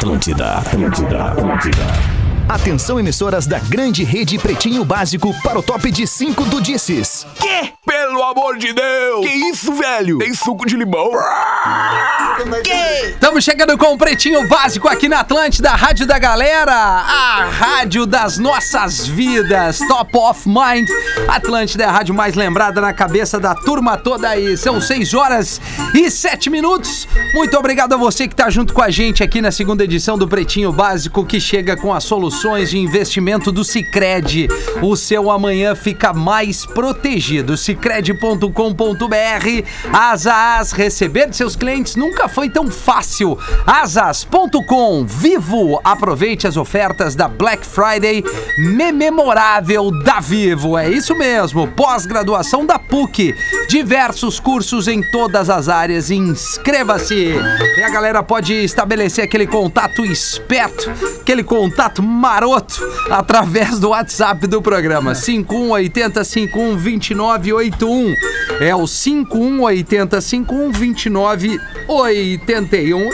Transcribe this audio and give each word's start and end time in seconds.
Atlântida, 0.00 0.54
Atlântida, 0.54 1.24
Atlântida. 1.24 1.82
Atenção 2.48 2.98
emissoras 2.98 3.46
da 3.46 3.58
grande 3.58 4.02
rede 4.02 4.38
Pretinho 4.38 4.82
Básico 4.82 5.34
para 5.42 5.58
o 5.58 5.62
top 5.62 5.90
de 5.90 6.06
5 6.06 6.42
do 6.46 6.58
Disses. 6.58 7.26
Quê? 7.38 7.70
Pelo 7.84 8.22
amor 8.22 8.56
de 8.56 8.72
Deus! 8.72 9.26
Que 9.26 9.30
isso, 9.30 9.74
velho? 9.74 10.16
Tem 10.16 10.32
suco 10.32 10.66
de 10.66 10.74
limão? 10.74 11.10
Estamos 13.04 13.44
chegando 13.44 13.76
com 13.76 13.92
o 13.92 13.98
Pretinho 13.98 14.48
Básico 14.48 14.88
aqui 14.88 15.10
na 15.10 15.20
Atlântida, 15.20 15.72
Rádio 15.72 16.06
da 16.06 16.18
Galera, 16.18 16.72
a 16.72 17.44
rádio 17.50 18.06
das 18.06 18.38
nossas 18.38 19.06
vidas, 19.06 19.78
Top 19.86 20.16
of 20.16 20.48
Mind. 20.48 20.88
Atlântida 21.28 21.84
é 21.84 21.86
a 21.86 21.90
rádio 21.92 22.14
mais 22.14 22.34
lembrada 22.34 22.80
na 22.80 22.94
cabeça 22.94 23.38
da 23.38 23.54
turma 23.54 23.98
toda 23.98 24.26
aí. 24.26 24.56
São 24.56 24.80
6 24.80 25.12
horas 25.12 25.60
e 25.94 26.10
7 26.10 26.48
minutos. 26.48 27.06
Muito 27.34 27.58
obrigado 27.58 27.92
a 27.92 27.98
você 27.98 28.26
que 28.26 28.32
está 28.32 28.48
junto 28.48 28.72
com 28.72 28.80
a 28.80 28.88
gente 28.90 29.22
aqui 29.22 29.42
na 29.42 29.52
segunda 29.52 29.84
edição 29.84 30.16
do 30.16 30.26
Pretinho 30.26 30.72
Básico, 30.72 31.26
que 31.26 31.38
chega 31.38 31.76
com 31.76 31.92
as 31.92 32.04
soluções 32.04 32.70
de 32.70 32.78
investimento 32.78 33.52
do 33.52 33.62
Cicred. 33.62 34.48
O 34.80 34.96
seu 34.96 35.30
amanhã 35.30 35.74
fica 35.74 36.14
mais 36.14 36.64
protegido. 36.64 37.54
Cicred.com.br. 37.54 38.48
Asas, 39.92 40.72
receber 40.72 41.28
de 41.28 41.36
seus 41.36 41.54
clientes 41.54 41.96
nunca 41.96 42.29
foi 42.30 42.48
tão 42.48 42.70
fácil. 42.70 43.38
Asas.com, 43.66 45.04
vivo. 45.04 45.80
Aproveite 45.84 46.46
as 46.46 46.56
ofertas 46.56 47.14
da 47.14 47.28
Black 47.28 47.66
Friday 47.66 48.24
memorável 48.58 49.90
da 49.90 50.20
Vivo. 50.20 50.78
É 50.78 50.88
isso 50.88 51.14
mesmo. 51.16 51.66
Pós-graduação 51.68 52.64
da 52.64 52.78
PUC. 52.78 53.34
Diversos 53.68 54.38
cursos 54.40 54.88
em 54.88 55.02
todas 55.10 55.50
as 55.50 55.68
áreas. 55.68 56.10
Inscreva-se. 56.10 57.34
E 57.76 57.82
a 57.82 57.90
galera 57.90 58.22
pode 58.22 58.54
estabelecer 58.54 59.24
aquele 59.24 59.46
contato 59.46 60.04
esperto, 60.04 60.90
aquele 61.20 61.42
contato 61.42 62.02
maroto 62.02 62.80
através 63.10 63.78
do 63.78 63.90
WhatsApp 63.90 64.46
do 64.46 64.62
programa. 64.62 65.14
5180 65.14 66.24
512981. 66.24 68.14
É 68.60 68.74
o 68.74 68.86
5180 68.86 70.20
512981 70.20 71.80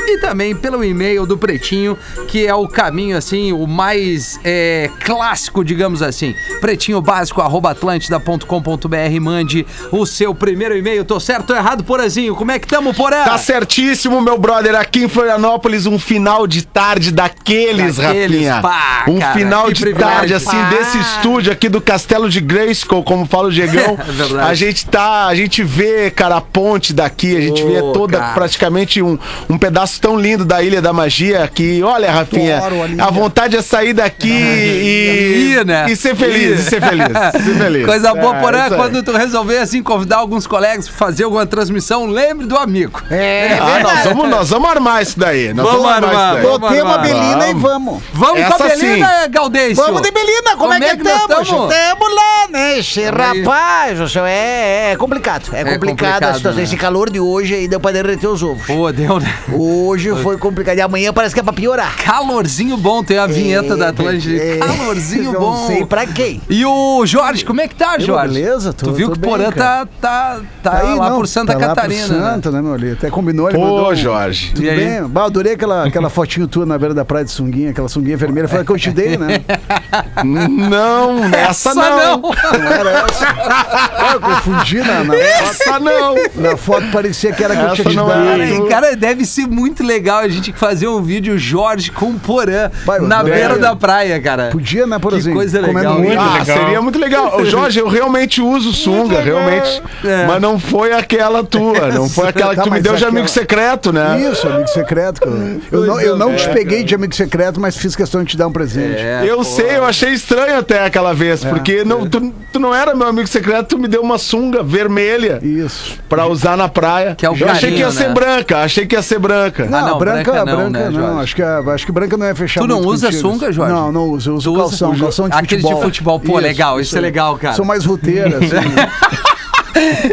e 0.09 0.19
também 0.21 0.55
pelo 0.55 0.83
e-mail 0.85 1.27
do 1.27 1.37
Pretinho, 1.37 1.97
que 2.29 2.47
é 2.47 2.55
o 2.55 2.69
caminho 2.69 3.17
assim, 3.17 3.53
o 3.53 3.67
mais 3.67 4.39
é, 4.45 4.91
clássico, 5.05 5.65
digamos 5.65 6.03
assim. 6.03 6.35
Pretinho 6.61 7.01
básico 7.01 7.41
arroba 7.41 7.71
atlântida.com.br. 7.71 9.21
Mande 9.21 9.67
o 9.93 10.07
seu 10.07 10.35
primeiro 10.35 10.77
e-mail. 10.77 11.05
Tô 11.05 11.19
certo 11.21 11.51
ou 11.51 11.57
errado, 11.57 11.85
Porazinho? 11.85 12.35
Como 12.35 12.51
é 12.51 12.59
que 12.59 12.67
tamo, 12.67 12.95
Porã? 12.95 13.25
Tá 13.25 13.39
certíssimo, 13.39 14.21
meu 14.21 14.39
brother. 14.39 14.75
Aqui 14.75 15.05
em 15.05 15.09
Florianópolis, 15.09 15.87
um 15.87 15.99
final 15.99 16.47
de 16.47 16.67
tarde 16.67 17.11
daqueles, 17.13 17.97
Daqueles, 17.97 18.47
Rafinha. 18.47 18.63
pá, 18.63 19.05
um 19.09 19.19
cara, 19.19 19.35
final 19.35 19.73
de 19.73 19.95
tarde, 19.95 20.35
assim, 20.35 20.57
Pá. 20.57 20.71
desse 20.71 20.99
estúdio 20.99 21.53
aqui 21.53 21.69
do 21.69 21.81
Castelo 21.81 22.29
de 22.29 22.41
Grayskull, 22.41 23.03
como 23.03 23.27
fala 23.27 23.49
o 23.49 23.53
Diegão. 23.53 23.97
É 24.37 24.43
a 24.43 24.55
gente 24.55 24.87
tá, 24.87 25.27
a 25.27 25.35
gente 25.35 25.63
vê, 25.63 26.11
cara, 26.11 26.37
a 26.37 26.41
ponte 26.41 26.93
daqui, 26.93 27.37
a 27.37 27.41
gente 27.41 27.63
vê 27.63 27.81
Ô, 27.81 27.93
toda, 27.93 28.19
cara. 28.19 28.35
praticamente 28.35 28.86
um, 29.03 29.19
um 29.49 29.59
pedaço 29.59 30.01
tão 30.01 30.19
lindo 30.19 30.45
da 30.45 30.63
Ilha 30.63 30.81
da 30.81 30.93
Magia 30.93 31.49
que, 31.53 31.83
olha, 31.83 32.11
Rafinha, 32.11 32.61
a 32.99 33.11
vontade 33.11 33.57
é 33.57 33.63
sair 33.63 33.93
daqui 33.93 34.29
e, 34.31 35.65
né? 35.65 35.87
e 35.89 35.97
ser 35.97 36.15
feliz, 36.15 36.61
e 36.61 36.63
ser 36.63 36.81
feliz, 36.81 37.07
ser 37.45 37.55
feliz. 37.57 37.85
Coisa 37.87 38.15
boa, 38.15 38.37
É, 38.57 38.63
aí. 38.63 38.71
quando 38.71 39.03
tu 39.03 39.13
resolver 39.13 39.59
assim 39.59 39.83
convidar 39.83 40.17
alguns 40.19 40.47
colegas 40.47 40.89
pra 40.89 40.97
fazer 40.97 41.25
alguma 41.25 41.47
transmissão, 41.47 42.07
lembre 42.07 42.47
do 42.47 42.57
amigo. 42.57 43.03
É, 43.11 43.59
Ah, 43.67 43.81
nós 43.81 44.05
vamos, 44.05 44.29
nós 44.29 44.51
vamos 44.51 44.71
armar 44.71 45.03
isso 45.03 45.19
daí. 45.19 45.53
Nós 45.53 45.67
Vamos 45.67 45.83
vamos, 45.83 46.09
armar, 46.09 46.35
daí. 46.35 46.43
Botei 46.43 46.83
uma. 46.83 46.99
Belina 46.99 47.49
e 47.49 47.55
Vamos. 47.55 48.03
vamos. 48.13 48.41
Essa 48.41 48.57
com 48.57 48.63
a 48.63 48.69
Belina, 48.69 49.29
Gaudêncio. 49.29 49.77
Vamos 49.85 50.03
de 50.03 50.11
Belina, 50.11 50.51
como, 50.57 50.59
Como 50.59 50.75
é 50.75 50.79
que, 50.79 50.85
é 50.85 50.97
que 50.97 51.03
estamos? 51.03 51.49
tamo? 51.49 51.71
Estamos 51.71 52.15
lá, 52.15 52.49
né? 52.51 52.75
Aí. 52.75 53.43
rapaz, 53.43 54.01
o 54.01 54.09
senhor 54.09 54.27
é, 54.27 54.93
é 54.93 54.97
complicado. 54.97 55.45
É, 55.53 55.65
complicado, 55.65 55.81
complicado, 55.81 56.23
a 56.25 56.35
situação. 56.35 56.57
né? 56.59 56.63
Esse 56.65 56.77
calor 56.77 57.11
de 57.11 57.21
hoje 57.21 57.55
aí 57.55 57.69
deu 57.69 57.81
pra 57.81 57.91
derreter 57.93 58.27
os 58.29 58.43
ovos. 58.43 58.67
Pô, 58.77 58.93
deu, 58.93 59.19
né? 59.19 59.35
Hoje 59.53 60.15
foi 60.23 60.37
complicado. 60.37 60.77
E 60.77 60.81
amanhã 60.83 61.13
parece 61.13 61.35
que 61.35 61.41
é 61.41 61.43
pra 61.43 61.53
piorar. 61.53 61.97
Calorzinho 61.97 62.77
bom, 62.77 63.03
tem 63.03 63.17
a 63.17 63.27
vinheta 63.27 63.75
da 63.77 63.89
Atlântida. 63.89 64.37
É, 64.37 64.59
Calorzinho 64.59 65.33
não 65.33 65.41
bom. 65.41 65.67
sei 65.67 65.87
pra 65.87 66.07
quem. 66.07 66.43
E 66.49 66.65
o 66.65 67.07
Jorge, 67.07 67.43
como 67.45 67.61
é 67.61 67.69
que 67.69 67.75
tá, 67.75 67.99
Jorge? 67.99 68.35
beleza, 68.35 68.73
tô- 68.75 68.87
Tu 68.87 68.93
viu 68.93 69.09
tô 69.09 69.13
que 69.15 69.19
o 69.19 69.23
Porã 69.23 69.51
cara. 69.51 69.87
tá, 69.87 69.89
tá, 70.01 70.41
tá 70.63 70.79
Aí, 70.81 70.95
lá 70.95 71.09
não, 71.11 71.17
por 71.17 71.27
Santa 71.27 71.55
tá 71.55 71.59
Catarina. 71.59 72.07
né? 72.09 72.33
Santa, 72.35 72.51
né, 72.51 72.61
meu 72.61 72.75
ali? 72.75 72.93
Até 72.93 73.09
combinou, 73.09 73.49
ele 73.49 73.57
Pô, 73.59 73.65
mandou. 73.65 73.95
Jorge. 73.95 74.53
Tudo 74.55 74.65
E 74.65 74.69
aí? 74.71 74.77
bem? 74.77 75.03
Bah, 75.09 75.25
adorei 75.25 75.55
aquela, 75.55 75.87
aquela 75.87 76.11
fotinho 76.11 76.47
tua 76.47 76.67
na 76.67 76.79
beira 76.79 76.93
da 76.93 77.05
praia 77.05 77.25
de 77.25 77.31
sunguinha, 77.31 77.71
aquela 77.71 77.89
sunguinha 77.89 78.17
vermelha. 78.17 78.47
Foi 78.47 78.61
a 78.61 78.65
que 78.65 78.73
eu 78.73 78.79
te 78.79 78.91
dei, 78.91 79.17
né? 79.17 79.41
Não, 80.25 81.25
essa 81.35 81.73
Só 81.73 81.75
não. 81.75 81.97
não. 81.97 82.21
Não 82.21 82.73
era 82.73 82.91
essa. 83.09 83.27
Ah, 83.27 84.11
eu 84.15 84.21
confundi 84.21 84.79
na, 84.81 85.05
na, 85.05 85.15
foto, 85.15 85.23
Essa 85.25 85.81
não. 85.81 86.15
na 86.37 86.57
foto, 86.57 86.87
parecia 86.93 87.33
que 87.33 87.43
era 87.43 87.55
que 87.57 87.63
eu 87.63 87.67
Essa 87.67 87.77
tinha 87.77 87.91
te 87.91 87.97
não 87.97 88.07
dado. 88.09 88.66
Cara, 88.69 88.87
cara, 88.87 88.97
deve 88.97 89.25
ser 89.25 89.47
muito 89.47 89.83
legal 89.83 90.19
a 90.21 90.29
gente 90.29 90.53
fazer 90.53 90.87
um 90.89 91.03
vídeo 91.03 91.39
Jorge 91.39 91.91
com 91.91 92.19
Porã 92.19 92.71
Vai, 92.85 93.01
na 93.01 93.23
beira 93.23 93.59
da 93.59 93.75
praia, 93.75 94.21
cara. 94.21 94.51
Podia, 94.51 94.87
né, 94.87 94.99
por 94.99 95.13
Que 95.13 95.19
exemplo? 95.19 95.39
coisa 95.39 95.61
comendo 95.61 95.79
legal. 95.79 95.99
Muito 95.99 96.21
ah, 96.21 96.39
legal. 96.39 96.45
seria 96.59 96.83
muito 96.83 96.99
legal. 96.99 97.45
Jorge, 97.45 97.81
eu 97.81 97.89
realmente 97.89 98.41
uso 98.41 98.73
sunga, 98.73 99.21
realmente. 99.21 99.83
É. 100.05 100.27
Mas 100.27 100.41
não 100.41 100.59
foi 100.59 100.93
aquela 100.93 101.43
tua. 101.45 101.89
Não 101.89 102.09
foi 102.09 102.29
aquela 102.29 102.51
que 102.51 102.57
Tá, 102.57 102.63
tu 102.63 102.71
me 102.71 102.81
deu 102.81 102.93
de 102.93 102.97
aquela- 103.05 103.11
amigo 103.11 103.29
secreto, 103.29 103.93
né? 103.93 104.29
Isso, 104.31 104.47
amigo 104.49 104.69
secreto. 104.69 105.21
cara. 105.21 105.37
Eu 105.71 105.85
não, 105.87 106.01
eu 106.01 106.17
não 106.17 106.35
te 106.35 106.49
peguei 106.51 106.85
de 106.85 106.95
amigo 106.95 107.15
secreto, 107.15 107.61
mas 107.61 107.77
fiz 107.77 107.95
questão 107.97 108.23
de 108.23 108.31
te 108.31 108.37
dar 108.37 108.47
um 108.47 108.53
presente. 108.53 108.97
É, 108.99 109.23
Eu 109.27 109.39
pô. 109.39 109.45
sei, 109.45 109.77
eu 109.77 109.85
achei 109.85 110.11
estranho 110.13 110.59
até 110.59 110.85
aquela 110.85 111.13
vez, 111.13 111.45
porque 111.45 111.85
não, 111.85 112.07
tu, 112.09 112.33
tu 112.53 112.59
não 112.59 112.75
era 112.75 112.95
meu 112.95 113.07
amigo 113.09 113.27
secreto, 113.29 113.67
tu 113.69 113.79
me 113.79 113.89
deu 113.89 114.01
uma 114.03 114.17
sunga 114.19 114.63
vermelha 114.63 115.39
Isso. 115.43 115.99
pra 116.09 116.27
usar 116.27 116.57
na 116.57 116.69
praia. 116.69 117.15
Que 117.17 117.27
é 117.27 117.31
o 117.31 117.37
eu 117.37 117.49
achei 117.49 117.71
que 117.73 117.79
ia 117.79 117.85
carinho, 117.87 117.93
ser 118.01 118.09
né? 118.09 118.15
Branca, 118.57 118.65
achei 118.65 118.87
que 118.87 118.95
ia 118.97 119.03
ser 119.03 119.19
branca. 119.19 119.65
Não, 119.67 119.87
não, 119.89 119.99
branca, 119.99 120.33
branca 120.33 120.45
branca, 120.45 120.63
não, 120.65 120.71
né, 120.71 120.91
não. 120.91 121.19
Acho 121.21 121.35
que, 121.37 121.43
a- 121.43 121.59
acho 121.59 121.87
que 121.87 121.93
branca 121.93 122.17
não 122.17 122.27
é 122.27 122.35
fechar 122.35 122.61
Tu 122.61 122.67
não 122.67 122.77
muito 122.77 122.91
usa 122.91 123.07
contigo. 123.09 123.23
sunga, 123.33 123.53
Jorge? 123.53 123.73
Não, 123.73 123.93
não 123.93 124.05
uso. 124.09 124.31
Eu 124.31 124.35
uso 124.37 124.51
Tu 124.51 124.53
usa 124.53 124.63
calção, 124.71 124.91
o- 124.93 124.99
calção 124.99 125.29
de 125.29 125.35
aquele 125.37 125.63
futebol. 125.63 125.75
de 125.81 125.85
futebol. 125.87 126.21
Pô, 126.21 126.39
legal, 126.39 126.81
isso 126.81 126.97
é 126.97 127.01
legal, 127.01 127.37
cara. 127.37 127.55
Sou 127.55 127.65
mais 127.65 127.85
roteiro, 127.85 128.37
assim. 128.39 128.47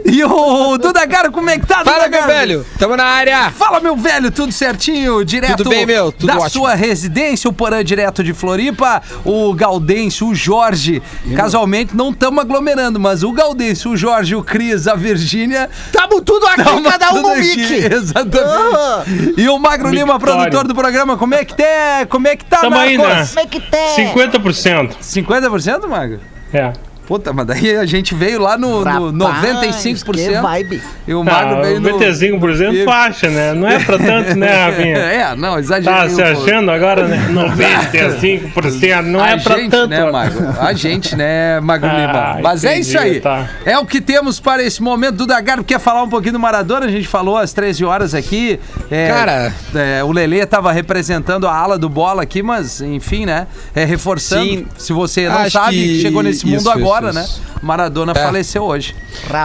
E 0.06 0.24
o 0.24 0.78
Duda 0.78 1.06
Garo, 1.06 1.32
como 1.32 1.50
é 1.50 1.58
que 1.58 1.66
tá, 1.66 1.84
Fala, 1.84 2.06
Duda 2.06 2.10
meu 2.10 2.20
Garo? 2.20 2.34
velho. 2.34 2.66
Tamo 2.78 2.96
na 2.96 3.06
área. 3.06 3.52
Fala, 3.52 3.80
meu 3.80 3.96
velho, 3.96 4.32
tudo 4.32 4.52
certinho? 4.52 5.24
Direto 5.24 5.58
Tudo 5.58 5.70
bem, 5.70 5.86
meu? 5.86 6.12
Tudo 6.12 6.28
da 6.28 6.36
ótimo. 6.36 6.50
sua 6.50 6.74
residência, 6.76 7.50
o 7.50 7.54
Porã 7.54 7.84
direto 7.84 8.24
de 8.24 8.34
Floripa, 8.34 9.02
o 9.26 9.54
Gaudêncio, 9.54 10.28
o 10.28 10.36
Jorge. 10.36 11.02
Casualmente, 11.36 11.96
não 11.96 12.10
estamos 12.12 12.42
aglomerando, 12.44 13.00
mas 13.00 13.24
o 13.24 13.32
Gaudêncio, 13.32 13.92
o 13.92 13.98
Jorge, 13.98 14.36
o 14.36 14.44
Cris, 14.44 14.88
a 14.88 14.96
Virgínia. 14.96 15.70
Tamo 15.92 16.22
tudo 16.22 16.46
aqui, 16.48 16.64
tamo 16.64 16.84
cada 16.84 17.14
um 17.14 17.22
no 17.22 17.36
mic. 17.36 17.74
Exatamente. 17.94 18.54
Ah. 18.54 19.04
E 19.38 19.48
o 19.50 19.58
Magro 19.60 19.90
Lima, 19.90 20.20
produtor 20.20 20.68
do 20.68 20.76
programa, 20.76 21.18
como 21.18 21.36
é 21.36 21.46
que 21.46 21.56
tá? 21.56 22.06
Como 22.10 22.28
é 22.28 22.36
que 22.36 22.46
tá, 22.46 22.58
Tamo 22.58 22.78
aí, 22.78 22.98
né? 22.98 23.04
Marcos? 23.04 23.30
Como 23.30 23.40
é 23.40 23.46
que 23.46 23.60
tá? 23.60 23.96
50%. 23.98 24.96
50%, 25.02 25.88
Magro? 25.88 26.20
É. 26.54 26.74
Puta, 27.06 27.34
mas 27.34 27.46
daí 27.46 27.76
a 27.76 27.86
gente 27.86 28.16
veio 28.16 28.40
lá 28.40 28.58
no, 28.58 28.80
no 29.12 29.26
Rapaz, 29.26 29.76
95%. 29.76 30.14
que 30.14 30.42
vibe. 30.42 30.82
E 31.08 31.14
o 31.14 31.22
Magro 31.24 31.58
Ah, 31.58 31.62
veio 31.62 31.80
no... 31.82 31.90
95% 32.00 32.86
faixa, 32.86 33.30
né? 33.30 33.54
Não 33.54 33.68
é 33.68 33.78
pra 33.80 33.98
tanto, 33.98 34.36
né, 34.36 34.48
Rafinha? 34.66 34.98
É, 34.98 35.36
não, 35.36 35.60
exagerei 35.60 35.94
Tá 36.00 36.06
um 36.06 36.10
se 36.10 36.22
achando 36.22 36.72
agora, 36.72 37.06
né? 37.08 37.18
95%. 37.32 39.02
Não 39.04 39.20
a 39.22 39.30
é 39.32 39.38
pra 39.40 39.58
gente, 39.58 39.72
tanto. 39.72 39.90
né, 39.90 40.12
Magro? 40.12 40.48
A 40.60 40.74
gente, 40.74 41.16
né, 41.16 41.60
Magro 41.60 41.90
Ah, 41.90 41.94
Lima? 42.34 42.40
Mas 42.42 42.64
é 42.64 42.72
entendi, 42.74 42.88
isso 42.90 42.98
aí. 43.00 43.20
tá. 43.20 43.50
É 43.66 43.78
o 43.78 43.86
que 43.86 44.00
temos 44.02 44.40
para 44.40 44.64
esse 44.64 44.82
momento. 44.82 45.16
Duda 45.18 45.40
Garbo 45.42 45.64
quer 45.64 45.80
falar 45.80 46.04
um 46.04 46.10
pouquinho 46.10 46.34
do 46.34 46.40
Maradona? 46.40 46.86
A 46.86 46.90
gente 46.90 47.08
falou 47.08 47.38
às 47.38 47.54
13 47.54 47.84
horas 47.86 48.14
aqui. 48.16 48.60
É, 48.90 49.08
Cara. 49.10 49.54
é, 49.76 50.04
o 50.04 50.12
Lelê 50.12 50.40
estava 50.40 50.72
representando 50.72 51.48
a 51.48 51.54
ala 51.56 51.78
do 51.78 51.90
bola 51.90 52.24
aqui, 52.24 52.42
mas, 52.42 52.82
enfim, 52.82 53.26
né? 53.26 53.48
É, 53.76 53.84
reforçando. 53.84 54.44
Sim. 54.46 54.66
Se 54.78 54.94
você 54.94 55.28
não 55.28 55.50
sabe, 55.50 55.76
que 55.76 56.02
chegou 56.02 56.22
nesse 56.24 56.46
mundo 56.46 56.60
isso, 56.60 56.70
agora, 56.72 56.93
isso, 57.02 57.14
né? 57.14 57.28
Maradona 57.62 58.12
É. 58.12 58.16
faleceu 58.16 58.64
hoje. 58.64 58.96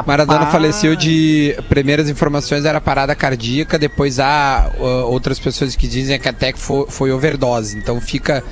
Maradona 0.06 0.46
faleceu 0.46 0.96
de. 0.96 1.56
Primeiras 1.68 2.08
informações 2.08 2.64
era 2.64 2.80
parada 2.80 3.14
cardíaca, 3.14 3.78
depois 3.78 4.18
há 4.18 4.70
uh, 4.78 4.84
outras 5.06 5.38
pessoas 5.38 5.76
que 5.76 5.86
dizem 5.86 6.18
que 6.18 6.28
até 6.28 6.52
que 6.52 6.58
foi, 6.58 6.86
foi 6.88 7.12
overdose. 7.12 7.76
Então 7.76 8.00
fica, 8.00 8.42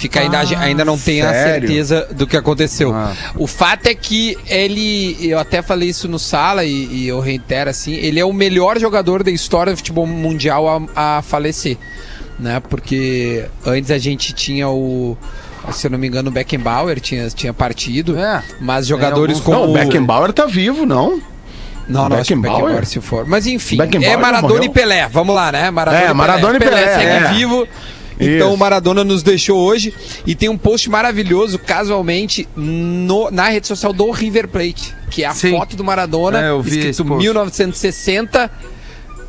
fica 0.00 0.20
ainda, 0.20 0.40
ainda 0.58 0.84
não 0.84 0.98
tem 0.98 1.22
a 1.22 1.32
certeza 1.32 2.08
do 2.12 2.26
que 2.26 2.36
aconteceu. 2.36 2.94
Ah. 2.94 3.12
O 3.34 3.46
fato 3.46 3.86
é 3.86 3.94
que 3.94 4.36
ele. 4.46 5.16
Eu 5.20 5.38
até 5.38 5.60
falei 5.62 5.88
isso 5.88 6.08
no 6.08 6.18
sala 6.18 6.64
e, 6.64 6.86
e 6.86 7.08
eu 7.08 7.20
reitero 7.20 7.70
assim: 7.70 7.94
ele 7.94 8.20
é 8.20 8.24
o 8.24 8.32
melhor 8.32 8.78
jogador 8.78 9.22
da 9.22 9.30
história 9.30 9.72
do 9.72 9.76
futebol 9.76 10.06
mundial 10.06 10.68
a, 10.94 11.18
a 11.18 11.22
falecer. 11.22 11.76
Né? 12.38 12.60
Porque 12.60 13.46
antes 13.64 13.90
a 13.90 13.98
gente 13.98 14.32
tinha 14.32 14.68
o. 14.68 15.16
Se 15.72 15.86
eu 15.86 15.90
não 15.90 15.98
me 15.98 16.06
engano, 16.06 16.28
o 16.28 16.32
Beckenbauer 16.32 17.00
tinha, 17.00 17.28
tinha 17.30 17.52
partido. 17.52 18.18
É. 18.18 18.42
Mas 18.60 18.86
jogadores 18.86 19.38
alguns- 19.38 19.44
como. 19.44 19.66
Não, 19.66 19.70
o 19.70 19.72
Beckenbauer 19.74 20.32
tá 20.32 20.46
vivo, 20.46 20.86
não. 20.86 21.20
Não, 21.88 22.08
não, 22.08 22.16
acho 22.16 22.26
que 22.28 22.34
o 22.34 22.36
Beckenbauer? 22.36 22.60
Beckenbauer 22.62 22.86
se 22.86 23.00
for. 23.00 23.26
Mas 23.26 23.46
enfim, 23.46 23.78
é 24.02 24.16
Maradona 24.16 24.64
e 24.64 24.68
Pelé. 24.68 25.08
Vamos 25.08 25.34
lá, 25.34 25.52
né? 25.52 25.70
Maradona 25.70 26.02
É, 26.04 26.12
Maradona 26.12 26.56
e 26.56 26.60
Pelé, 26.60 26.94
segue 26.98 27.24
é. 27.26 27.28
vivo. 27.32 27.66
Então 28.18 28.46
Isso. 28.48 28.54
o 28.54 28.56
Maradona 28.56 29.04
nos 29.04 29.22
deixou 29.22 29.58
hoje 29.60 29.92
e 30.26 30.34
tem 30.34 30.48
um 30.48 30.56
post 30.56 30.88
maravilhoso, 30.88 31.58
casualmente, 31.58 32.48
no- 32.56 33.30
na 33.30 33.48
rede 33.50 33.66
social 33.66 33.92
do 33.92 34.10
River 34.10 34.48
Plate, 34.48 34.94
que 35.10 35.22
é 35.22 35.26
a 35.26 35.34
Sim. 35.34 35.50
foto 35.50 35.76
do 35.76 35.84
Maradona, 35.84 36.40
É, 36.42 36.48
eu 36.48 36.62
vi 36.62 36.78
escrito 36.78 37.04
post. 37.04 37.22
1960, 37.22 38.50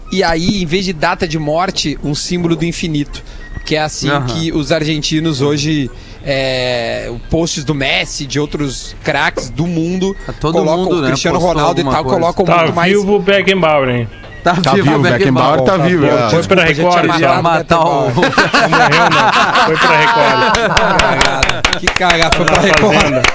e 0.10 0.24
aí, 0.24 0.62
em 0.64 0.66
vez 0.66 0.86
de 0.86 0.94
data 0.94 1.28
de 1.28 1.38
morte, 1.38 2.00
um 2.02 2.16
símbolo 2.16 2.56
do 2.56 2.64
infinito. 2.64 3.22
Que 3.66 3.76
é 3.76 3.82
assim 3.82 4.08
Aham. 4.10 4.26
que 4.28 4.52
os 4.54 4.72
argentinos 4.72 5.42
hoje. 5.42 5.92
É, 6.30 7.10
posts 7.30 7.64
do 7.64 7.74
Messi, 7.74 8.26
de 8.28 8.38
outros 8.38 8.94
craques 9.02 9.50
do 9.50 9.66
mundo, 9.66 10.14
Tá 10.26 10.34
todo 10.34 10.56
colocam 10.56 10.84
mundo, 10.84 10.96
o 10.98 11.02
né, 11.02 11.08
Cristiano 11.08 11.38
postou 11.40 11.54
Ronaldo 11.56 11.80
e 11.80 11.84
tal, 11.86 12.04
coisa. 12.04 12.10
colocam 12.20 12.46
Tá 12.46 12.58
muito 12.64 12.76
mais. 12.76 12.92
vivo 12.92 13.16
o 13.16 13.20
Beckenbauer, 13.20 13.90
hein? 13.90 14.10
Tá, 14.44 14.56
Tá 14.56 14.74
vivo, 14.74 14.96
o 14.96 15.00
Beckenbauer 15.00 15.62
tá 15.62 15.78
vivo. 15.78 16.06
é. 16.06 16.30
Foi 16.30 16.44
pra 16.44 16.64
Record 16.66 17.18
já. 17.20 17.42
matar 17.42 17.80
o... 17.80 18.12
Morreu, 18.12 19.10
não. 19.10 19.66
Foi 19.66 19.78
pra 19.78 19.98
Record. 19.98 21.00
Cagada. 21.00 21.80
Que 21.80 21.86
cagada, 21.88 22.36
foi 22.36 22.46
pra 22.46 22.56
Na 22.56 22.62
Record. 22.62 23.26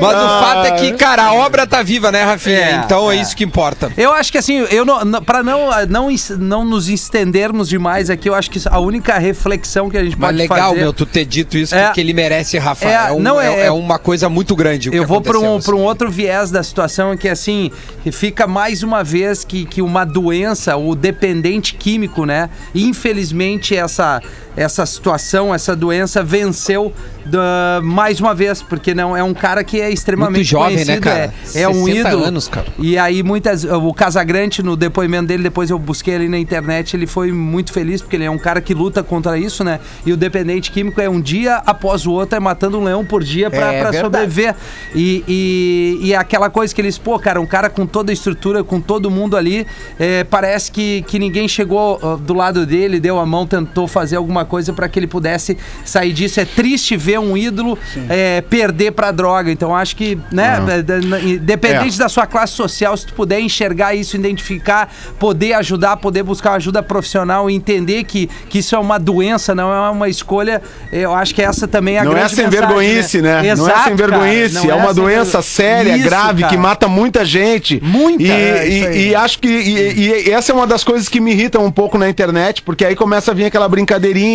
Mas 0.00 0.16
o 0.16 0.28
fato 0.44 0.66
é 0.66 0.70
que, 0.72 0.92
cara, 0.92 1.24
a 1.24 1.32
obra 1.34 1.66
tá 1.66 1.82
viva, 1.82 2.10
né, 2.12 2.22
Rafinha? 2.22 2.56
É, 2.58 2.82
então 2.84 3.10
é, 3.10 3.16
é. 3.16 3.20
isso 3.20 3.36
que 3.36 3.44
importa. 3.44 3.92
Eu 3.96 4.12
acho 4.12 4.30
que 4.32 4.38
assim, 4.38 4.58
eu 4.70 4.84
não, 4.84 5.04
não- 5.04 5.22
pra 5.22 5.42
não, 5.42 5.68
não, 5.88 6.10
is- 6.10 6.30
não 6.38 6.64
nos 6.64 6.88
estendermos 6.88 7.68
demais 7.68 8.10
aqui, 8.10 8.28
eu 8.28 8.34
acho 8.34 8.50
que 8.50 8.60
a 8.68 8.78
única 8.78 9.18
reflexão 9.18 9.88
que 9.90 9.96
a 9.96 10.02
gente 10.04 10.16
Mas 10.18 10.28
pode 10.30 10.38
legal, 10.38 10.68
fazer... 10.70 10.80
meu, 10.80 10.92
tu 10.92 11.04
ter 11.06 11.24
dito 11.24 11.56
isso, 11.56 11.74
É. 11.74 11.86
porque 11.86 12.00
ele 12.00 12.12
merece, 12.12 12.58
Rafa. 12.58 12.86
É, 12.88 12.92
É, 13.08 13.12
um- 13.12 13.20
não, 13.20 13.40
é- 13.40 13.60
é- 13.62 13.66
é 13.66 13.70
uma 13.70 13.98
coisa 13.98 14.28
muito 14.28 14.54
grande. 14.56 14.90
Eu 14.92 15.06
vou 15.06 15.20
para 15.20 15.38
um, 15.38 15.44
aconteceu, 15.44 15.72
pra 15.72 15.74
um 15.76 15.78
assim. 15.80 15.88
outro 15.88 16.10
viés 16.10 16.50
da 16.50 16.62
situação 16.62 17.16
que 17.16 17.28
assim, 17.28 17.70
fica 18.12 18.46
mais 18.46 18.82
uma 18.82 19.02
vez 19.04 19.44
que, 19.44 19.64
que 19.64 19.80
uma 19.82 20.04
doença, 20.04 20.76
o 20.76 20.94
dependente 20.94 21.74
químico, 21.74 22.24
né? 22.24 22.48
Infelizmente 22.74 23.76
essa 23.76 24.20
essa 24.62 24.84
situação, 24.84 25.54
essa 25.54 25.74
doença 25.74 26.22
venceu 26.22 26.92
da- 27.24 27.80
mais 27.82 28.20
uma 28.20 28.34
vez, 28.34 28.62
porque 28.62 28.94
não 28.94 29.16
é 29.16 29.22
um 29.22 29.32
cara 29.32 29.64
que 29.64 29.80
é 29.80 29.90
extremamente 29.90 30.36
Muito 30.38 30.46
jovem, 30.48 30.76
né, 30.76 30.84
conhecido, 30.84 31.02
cara? 31.04 31.32
é, 31.54 31.62
é 31.62 31.68
um 31.68 31.84
60 31.86 32.08
ídolo. 32.08 32.24
anos, 32.24 32.48
cara. 32.48 32.66
E 32.78 32.98
aí 32.98 33.22
muitas 33.22 33.64
o 33.64 33.92
Casagrande 33.94 34.62
no 34.62 34.76
depoimento 34.76 35.26
dele, 35.28 35.42
depois 35.42 35.70
eu 35.70 35.78
busquei 35.78 36.14
ali 36.14 36.28
na 36.28 36.38
internet, 36.38 36.94
ele 36.96 37.06
foi 37.06 37.32
muito 37.32 37.72
feliz 37.72 38.02
porque 38.02 38.16
ele 38.16 38.24
é 38.24 38.30
um 38.30 38.38
cara 38.38 38.60
que 38.60 38.74
luta 38.74 39.02
contra 39.02 39.38
isso, 39.38 39.64
né? 39.64 39.80
E 40.04 40.12
o 40.12 40.16
dependente 40.16 40.70
químico 40.70 41.00
é 41.00 41.08
um 41.08 41.20
dia 41.20 41.56
após 41.66 42.06
o 42.06 42.12
outro 42.12 42.36
é 42.36 42.40
matando 42.40 42.78
um 42.78 42.84
leão 42.84 43.04
por 43.04 43.22
dia 43.24 43.50
pra 43.50 43.72
É 43.72 43.92
sobreviver. 44.00 44.54
E, 44.94 45.24
e, 45.28 46.08
e 46.08 46.14
aquela 46.14 46.50
coisa 46.50 46.74
que 46.74 46.80
eles, 46.80 46.98
pô, 46.98 47.18
cara, 47.18 47.40
um 47.40 47.46
cara 47.46 47.70
com 47.70 47.86
toda 47.86 48.10
a 48.10 48.14
estrutura, 48.14 48.62
com 48.64 48.80
todo 48.80 49.10
mundo 49.10 49.36
ali, 49.36 49.66
é, 49.98 50.24
parece 50.24 50.70
que, 50.70 51.02
que 51.02 51.18
ninguém 51.18 51.48
chegou 51.48 51.98
ó, 52.02 52.16
do 52.16 52.34
lado 52.34 52.66
dele, 52.66 52.98
deu 53.00 53.18
a 53.18 53.24
mão, 53.26 53.46
tentou 53.46 53.86
fazer 53.88 54.16
alguma 54.16 54.44
coisa 54.50 54.72
pra 54.72 54.88
que 54.88 54.98
ele 54.98 55.06
pudesse 55.06 55.56
sair 55.84 56.12
disso. 56.12 56.40
É 56.40 56.44
triste 56.44 56.96
ver 56.96 57.18
um 57.20 57.36
ídolo 57.36 57.78
é, 58.08 58.40
perder 58.42 58.90
pra 58.92 59.10
droga. 59.12 59.50
Então 59.50 59.74
acho 59.74 59.94
que, 59.96 60.18
né, 60.32 60.58
é, 60.68 60.82
da- 60.82 61.20
independente 61.20 61.96
sua 62.10 62.26
classe 62.26 62.54
social, 62.54 62.96
se 62.96 63.06
tu 63.06 63.14
puder 63.14 63.38
enxergar 63.40 63.94
isso, 63.94 64.16
identificar, 64.16 64.92
poder 65.18 65.52
ajudar, 65.54 65.96
poder 65.98 66.24
buscar 66.24 66.54
ajuda 66.54 66.82
profissional 66.82 67.48
e 67.48 67.54
entender 67.54 68.02
que, 68.04 68.28
que 68.48 68.58
isso 68.58 68.74
é 68.74 68.78
uma 68.78 68.98
doença, 68.98 69.54
não 69.54 69.72
é 69.72 69.88
uma 69.90 70.08
escolha, 70.08 70.60
eu 70.90 71.14
acho 71.14 71.32
que 71.34 71.40
essa 71.42 71.68
também 71.68 71.96
é 71.96 72.00
a 72.00 72.04
Não 72.04 72.12
é 72.12 72.14
grande 72.16 72.34
sem 72.34 72.44
mensagem, 72.46 72.66
vergonhice, 72.66 73.22
né? 73.22 73.34
não 73.34 73.48
é 73.48 73.52
Exato, 73.52 73.84
sem 73.84 73.94
vergonhice. 73.94 74.54
Não 74.54 74.70
É 74.70 74.74
uma 74.74 74.92
doença 74.92 75.24
vergonhice. 75.40 75.50
séria, 75.54 75.96
Isso, 75.96 76.04
grave, 76.04 76.40
cara. 76.42 76.52
que 76.52 76.58
mata 76.58 76.88
muita 76.88 77.24
gente. 77.24 77.80
Muita, 77.82 78.22
E, 78.24 78.30
é, 78.30 78.68
e- 78.68 79.08
e 79.10 79.14
acho 79.14 79.38
que. 79.38 79.48
E, 79.48 80.26
e 80.26 80.30
essa 80.32 80.50
é 80.50 80.54
uma 80.54 80.66
das 80.66 80.82
coisas 80.82 81.08
que 81.08 81.20
me 81.20 81.30
irritam 81.32 81.64
um 81.64 81.70
pouco 81.70 81.96
na 81.96 82.08
internet, 82.08 82.62
porque 82.62 82.84
aí 82.84 82.96
começa 82.96 83.30
a 83.30 83.34
vir 83.34 83.44
aquela 83.44 83.68
brincadeirinha. 83.68 84.29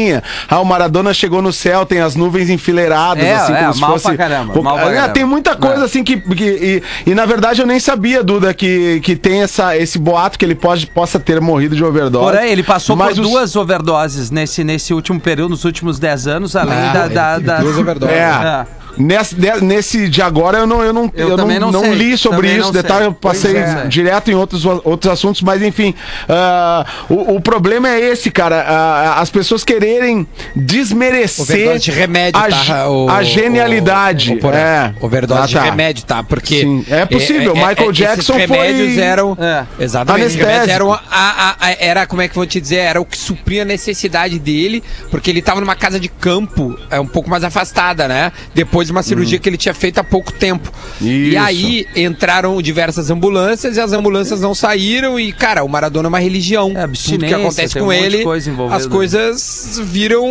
Ah, 0.49 0.59
o 0.59 0.65
Maradona 0.65 1.13
chegou 1.13 1.41
no 1.41 1.51
céu, 1.53 1.85
tem 1.85 1.99
as 2.01 2.15
nuvens 2.15 2.49
enfileiradas, 2.49 3.23
É, 3.23 3.35
assim, 3.35 3.53
é, 3.53 3.59
como 3.61 3.73
se 3.73 3.79
mal 3.81 3.91
fosse. 3.91 4.05
pra 4.05 4.17
caramba, 4.17 4.53
Pô, 4.53 4.61
mal 4.63 4.75
pra 4.77 4.91
é, 4.91 4.95
caramba. 4.95 5.13
tem 5.13 5.25
muita 5.25 5.55
coisa 5.55 5.81
É. 5.83 5.85
assim 5.85 6.03
que. 6.03 6.17
que- 6.17 6.81
e, 7.05 7.09
e, 7.11 7.15
na 7.15 7.25
verdade 7.25 7.61
eu 7.61 7.67
nem 7.67 7.79
sabia, 7.79 8.23
Duda, 8.23 8.53
que, 8.53 8.99
que 9.01 9.15
tem 9.15 9.41
essa, 9.41 9.75
esse 9.77 9.97
boato 9.97 10.37
que 10.39 10.45
ele 10.45 10.55
pode, 10.55 10.87
possa 10.87 11.19
ter 11.19 11.39
morrido 11.41 11.75
de 11.75 11.83
overdose. 11.83 12.23
Porém, 12.25 12.51
ele 12.51 12.63
passou 12.63 12.95
por 12.97 13.09
os- 13.11 13.17
duas 13.17 13.55
overdoses 13.55 14.31
nesse, 14.31 14.63
nesse 14.63 14.93
último 14.93 15.19
período, 15.19 15.51
nos 15.51 15.65
últimos 15.65 15.99
10 15.99 16.27
anos, 16.27 16.55
além 16.55 16.77
Ah, 16.77 16.91
da, 16.93 17.05
ele 17.05 17.13
da, 17.13 17.39
da- 17.39 17.57
duas 17.59 17.77
overdoses. 17.77 18.15
É. 18.15 18.65
Nesse, 18.97 19.35
de- 19.35 19.61
nesse 19.61 20.07
de 20.09 20.21
agora 20.21 20.59
eu 20.59 20.67
não, 20.67 20.81
eu 20.83 20.93
não, 20.93 21.11
Eu 21.15 21.29
eu 21.29 21.37
não, 21.37 21.47
não 21.59 21.71
não 21.71 21.93
li 21.93 22.17
sobre 22.17 22.47
Também 22.47 22.59
isso, 22.61 22.71
detalhe, 22.71 23.05
eu 23.05 23.13
passei 23.13 23.57
é. 23.57 23.85
direto 23.87 24.31
em 24.31 24.35
outros, 24.35 24.65
outros 24.65 25.11
assuntos, 25.11 25.41
mas 25.41 25.61
enfim. 25.61 25.93
ah, 26.29 26.85
o, 27.09 27.35
o 27.35 27.41
problema 27.41 27.89
é 27.89 27.99
esse, 27.99 28.31
cara. 28.31 28.63
ah, 28.67 29.19
as 29.21 29.29
pessoas 29.29 29.63
quererem 29.63 30.27
desmerecer 30.55 31.77
de 31.79 31.91
remédio, 31.91 32.41
a, 32.41 32.47
tá? 32.49 32.89
O- 32.89 33.09
a 33.09 33.23
genialidade. 33.23 34.31
o- 34.31 34.35
o- 34.35 34.39
Porã, 34.39 34.57
é. 34.57 34.93
Overdose 35.01 35.41
Ah, 35.41 35.45
de 35.47 35.53
tá. 35.55 35.63
remédio, 35.63 36.03
tá? 36.05 36.23
Porque. 36.23 36.61
Sim, 36.61 36.85
é 36.89 37.05
possível. 37.05 37.53
Michael 37.55 37.91
Jackson 37.91 38.33
esses 38.37 38.47
remédios 38.49 38.93
foi- 38.93 39.03
eram. 39.03 39.37
É. 39.39 39.65
Exatamente. 39.79 40.37
Remédios 40.37 40.67
eram. 40.69 40.93
A, 40.93 40.99
a- 41.11 41.55
a- 41.59 41.75
era, 41.79 42.05
como 42.05 42.21
é 42.21 42.27
que 42.27 42.31
eu 42.31 42.35
vou 42.35 42.45
te 42.45 42.59
dizer? 42.61 42.77
Era 42.77 43.01
o 43.01 43.05
que 43.05 43.17
supria 43.17 43.63
a 43.63 43.65
necessidade 43.65 44.37
dele, 44.39 44.83
porque 45.09 45.29
ele 45.29 45.41
tava 45.41 45.59
numa 45.59 45.75
casa 45.75 45.99
de 45.99 46.07
campo, 46.07 46.77
é 46.89 46.99
um 46.99 47.07
pouco 47.07 47.29
mais 47.29 47.43
afastada, 47.43 48.07
né? 48.07 48.31
Depois 48.53 48.84
de 48.87 48.91
uma 48.91 49.03
cirurgia 49.03 49.39
que 49.39 49.47
ele 49.49 49.57
tinha 49.57 49.73
feito 49.73 49.99
há 49.99 50.03
pouco 50.03 50.31
tempo. 50.31 50.71
E 51.01 51.29
Isso. 51.29 51.39
aí 51.39 51.87
entraram 51.95 52.61
diversas 52.61 53.09
ambulâncias 53.09 53.77
e 53.77 53.79
as 53.81 53.91
ambulâncias 53.93 54.41
não 54.41 54.53
saíram. 54.55 55.19
E, 55.19 55.31
cara, 55.31 55.63
o 55.63 55.69
Maradona 55.69 56.07
é 56.07 56.09
uma 56.09 56.19
religião. 56.19 56.71
É, 56.75 56.87
Tudo 56.87 57.25
que 57.25 57.33
acontece 57.33 57.73
tem 57.73 57.81
com 57.81 57.89
um 57.89 57.91
monte 57.91 57.99
de 58.09 58.15
ele, 58.15 58.23
coisa 58.23 58.51
as 58.71 58.85
né? 58.85 58.91
coisas 58.91 59.81
viram. 59.83 60.25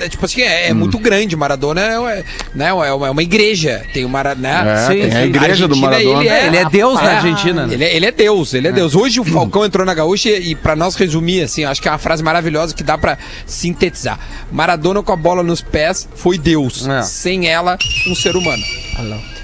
é, 0.00 0.08
tipo 0.08 0.24
assim, 0.24 0.42
é, 0.42 0.68
é 0.68 0.72
Hum. 0.72 0.76
muito 0.76 0.98
grande. 0.98 1.36
Maradona 1.36 1.80
é, 1.80 2.18
é, 2.18 2.24
né, 2.54 2.68
é 2.68 2.72
uma, 2.72 3.06
é 3.06 3.10
uma 3.10 3.22
igreja. 3.22 3.84
Tem 3.92 4.04
uma. 4.04 4.22
Né? 4.34 4.62
É, 4.66 4.76
Sim, 4.86 5.08
tem 5.08 5.16
a 5.16 5.26
igreja 5.26 5.68
do 5.68 5.74
Argentina, 5.74 5.90
Maradona. 5.90 6.20
Ele 6.20 6.28
é, 6.28 6.46
Ele 6.46 6.56
é 6.56 6.64
Deus 6.68 6.94
na 7.02 7.12
É. 7.12 7.16
Argentina, 7.16 7.66
né? 7.66 7.74
Ele 7.74 7.84
é, 7.84 7.96
ele 7.96 8.06
é 8.06 8.12
Deus, 8.12 8.54
ele 8.54 8.68
é, 8.68 8.72
Deus. 8.72 8.94
Hoje 8.94 9.20
o 9.20 9.24
Falcão 9.24 9.64
entrou 9.64 9.84
na 9.86 9.92
gaúcha 9.94 10.30
e, 10.30 10.50
e 10.50 10.54
pra 10.54 10.74
nós 10.74 10.94
resumir, 10.94 11.42
assim, 11.42 11.64
acho 11.64 11.80
que 11.82 11.88
é 11.88 11.90
uma 11.90 11.98
frase 11.98 12.22
maravilhosa 12.22 12.74
que 12.74 12.82
dá 12.82 12.96
pra 12.96 13.18
sintetizar. 13.46 14.18
Maradona 14.50 15.02
com 15.02 15.12
a 15.12 15.16
bola 15.16 15.42
nos 15.42 15.60
pés 15.60 16.08
foi 16.14 16.38
Deus. 16.38 16.86
É. 16.88 17.02
Sem 17.02 17.48
ela, 17.48 17.73
um 18.06 18.14
ser 18.14 18.36
humano. 18.36 18.64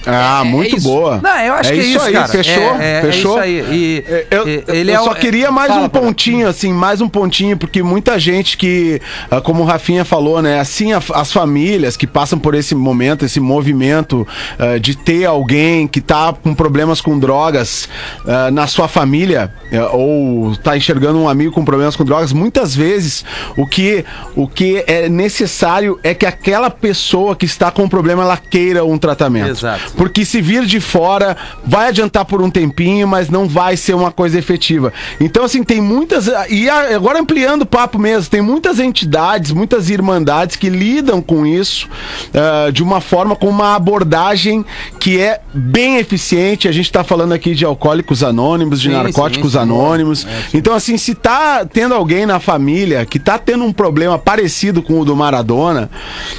Ah, 0.07 0.43
É 0.45 0.49
muito 0.49 0.77
isso. 0.77 0.89
boa. 0.89 1.21
Não, 1.23 1.41
eu 1.41 1.55
acho 1.55 1.73
que 1.73 1.79
é 1.79 1.83
isso, 1.83 2.03
aí, 2.05 2.13
cara. 2.13 2.29
fechou, 2.29 2.77
É, 2.81 2.99
é, 2.99 3.01
fechou. 3.03 3.43
É. 3.43 3.49
E, 3.49 4.05
É, 4.07 4.27
Eu, 4.31 4.49
eu 4.49 4.65
ele 4.69 4.91
é 4.91 4.99
só 4.99 5.15
queria 5.15 5.51
mais 5.51 5.69
Fala, 5.69 5.85
um 5.85 5.89
pontinho, 5.89 6.49
assim, 6.49 6.73
mais 6.73 7.01
um 7.01 7.09
pontinho, 7.09 7.57
porque 7.57 7.83
muita 7.83 8.19
gente 8.19 8.57
que, 8.57 9.01
ah, 9.31 9.41
como 9.41 9.63
o 9.63 9.67
Rafinha 9.67 10.05
falou, 10.05 10.41
né, 10.41 10.59
assim, 10.61 10.93
as 10.93 11.33
famílias 11.33 11.97
que 11.97 12.07
passam 12.07 12.39
por 12.39 12.55
esse 12.55 12.75
momento, 12.75 13.25
esse 13.25 13.41
movimento 13.41 14.27
ah, 14.59 14.79
de 14.79 14.97
ter 14.97 15.25
alguém 15.25 15.87
que 15.87 16.01
tá 16.01 16.33
com 16.33 16.55
problemas 16.55 17.01
com 17.01 17.19
drogas 17.19 17.89
ah, 18.27 18.51
na 18.51 18.67
sua 18.67 18.89
família, 18.89 19.53
eh, 19.71 19.83
ou 19.93 20.57
tá 20.57 20.77
enxergando 20.77 21.19
um 21.19 21.29
amigo 21.29 21.53
com 21.53 21.65
problemas 21.65 21.97
com 21.97 22.05
drogas, 22.05 22.33
muitas 22.33 22.75
vezes 22.75 23.25
o 23.57 23.67
que, 23.67 24.05
o 24.35 24.47
que 24.49 24.83
é 24.87 25.09
necessário 25.09 25.99
é 26.03 26.15
que 26.15 26.27
aquela 26.27 26.71
pessoa 26.71 27.37
que 27.37 27.45
está 27.45 27.71
com 27.71 27.85
o 27.85 27.89
problema, 27.89 28.23
ela 28.23 28.37
queira 28.37 28.85
um 28.85 28.99
tratamento. 28.99 29.51
Exato. 29.51 29.90
Porque 29.97 30.25
se 30.25 30.41
vir 30.41 30.65
de 30.65 30.81
fora, 30.81 31.37
vai 31.65 31.89
adiantar 31.89 32.25
por 32.25 32.43
um 32.43 32.51
tempinho, 32.51 33.07
mas 33.07 33.29
não 33.29 33.49
vai 33.49 33.77
ser 33.77 33.95
uma 33.95 34.11
coisa 34.11 34.39
efetiva. 34.39 34.93
Então, 35.19 35.45
assim, 35.45 35.63
tem 35.63 35.81
muitas. 35.81 36.29
E 36.49 36.69
agora 36.69 37.21
ampliando 37.21 37.63
o 37.63 37.67
papo 37.67 37.99
mesmo, 37.99 38.31
tem 38.31 38.41
muitas 38.41 38.79
entidades, 38.79 39.51
muitas 39.53 39.91
irmandades 39.91 40.57
que 40.57 40.69
lidam 40.69 41.21
com 41.21 41.47
isso 41.47 41.89
ah, 42.35 42.71
de 42.71 42.83
uma 42.83 43.01
forma, 43.01 43.37
com 43.37 43.49
uma 43.49 43.75
abordagem 43.75 44.65
que 44.99 45.21
é 45.21 45.41
bem 45.53 45.97
eficiente. 45.97 46.69
A 46.69 46.73
gente 46.73 46.87
está 46.87 47.05
falando 47.05 47.33
aqui 47.33 47.55
de 47.55 47.65
alcoólicos 47.65 48.23
anônimos, 48.23 48.81
de 48.81 48.89
Sim, 48.89 48.95
narcóticos 48.95 49.53
sim, 49.53 49.59
sim. 49.59 49.63
anônimos. 49.63 50.27
então, 50.55 50.75
assim, 50.75 50.97
se 50.97 51.15
tá 51.15 51.65
tendo 51.65 51.95
alguém 51.95 52.27
na 52.27 52.41
família 52.41 53.05
que 53.05 53.19
tá 53.19 53.39
tendo 53.39 53.65
um 53.65 53.73
problema 53.73 54.19
parecido 54.19 54.83
com 54.83 55.01
o 55.01 55.05
do 55.05 55.17
Maradona, 55.17 55.91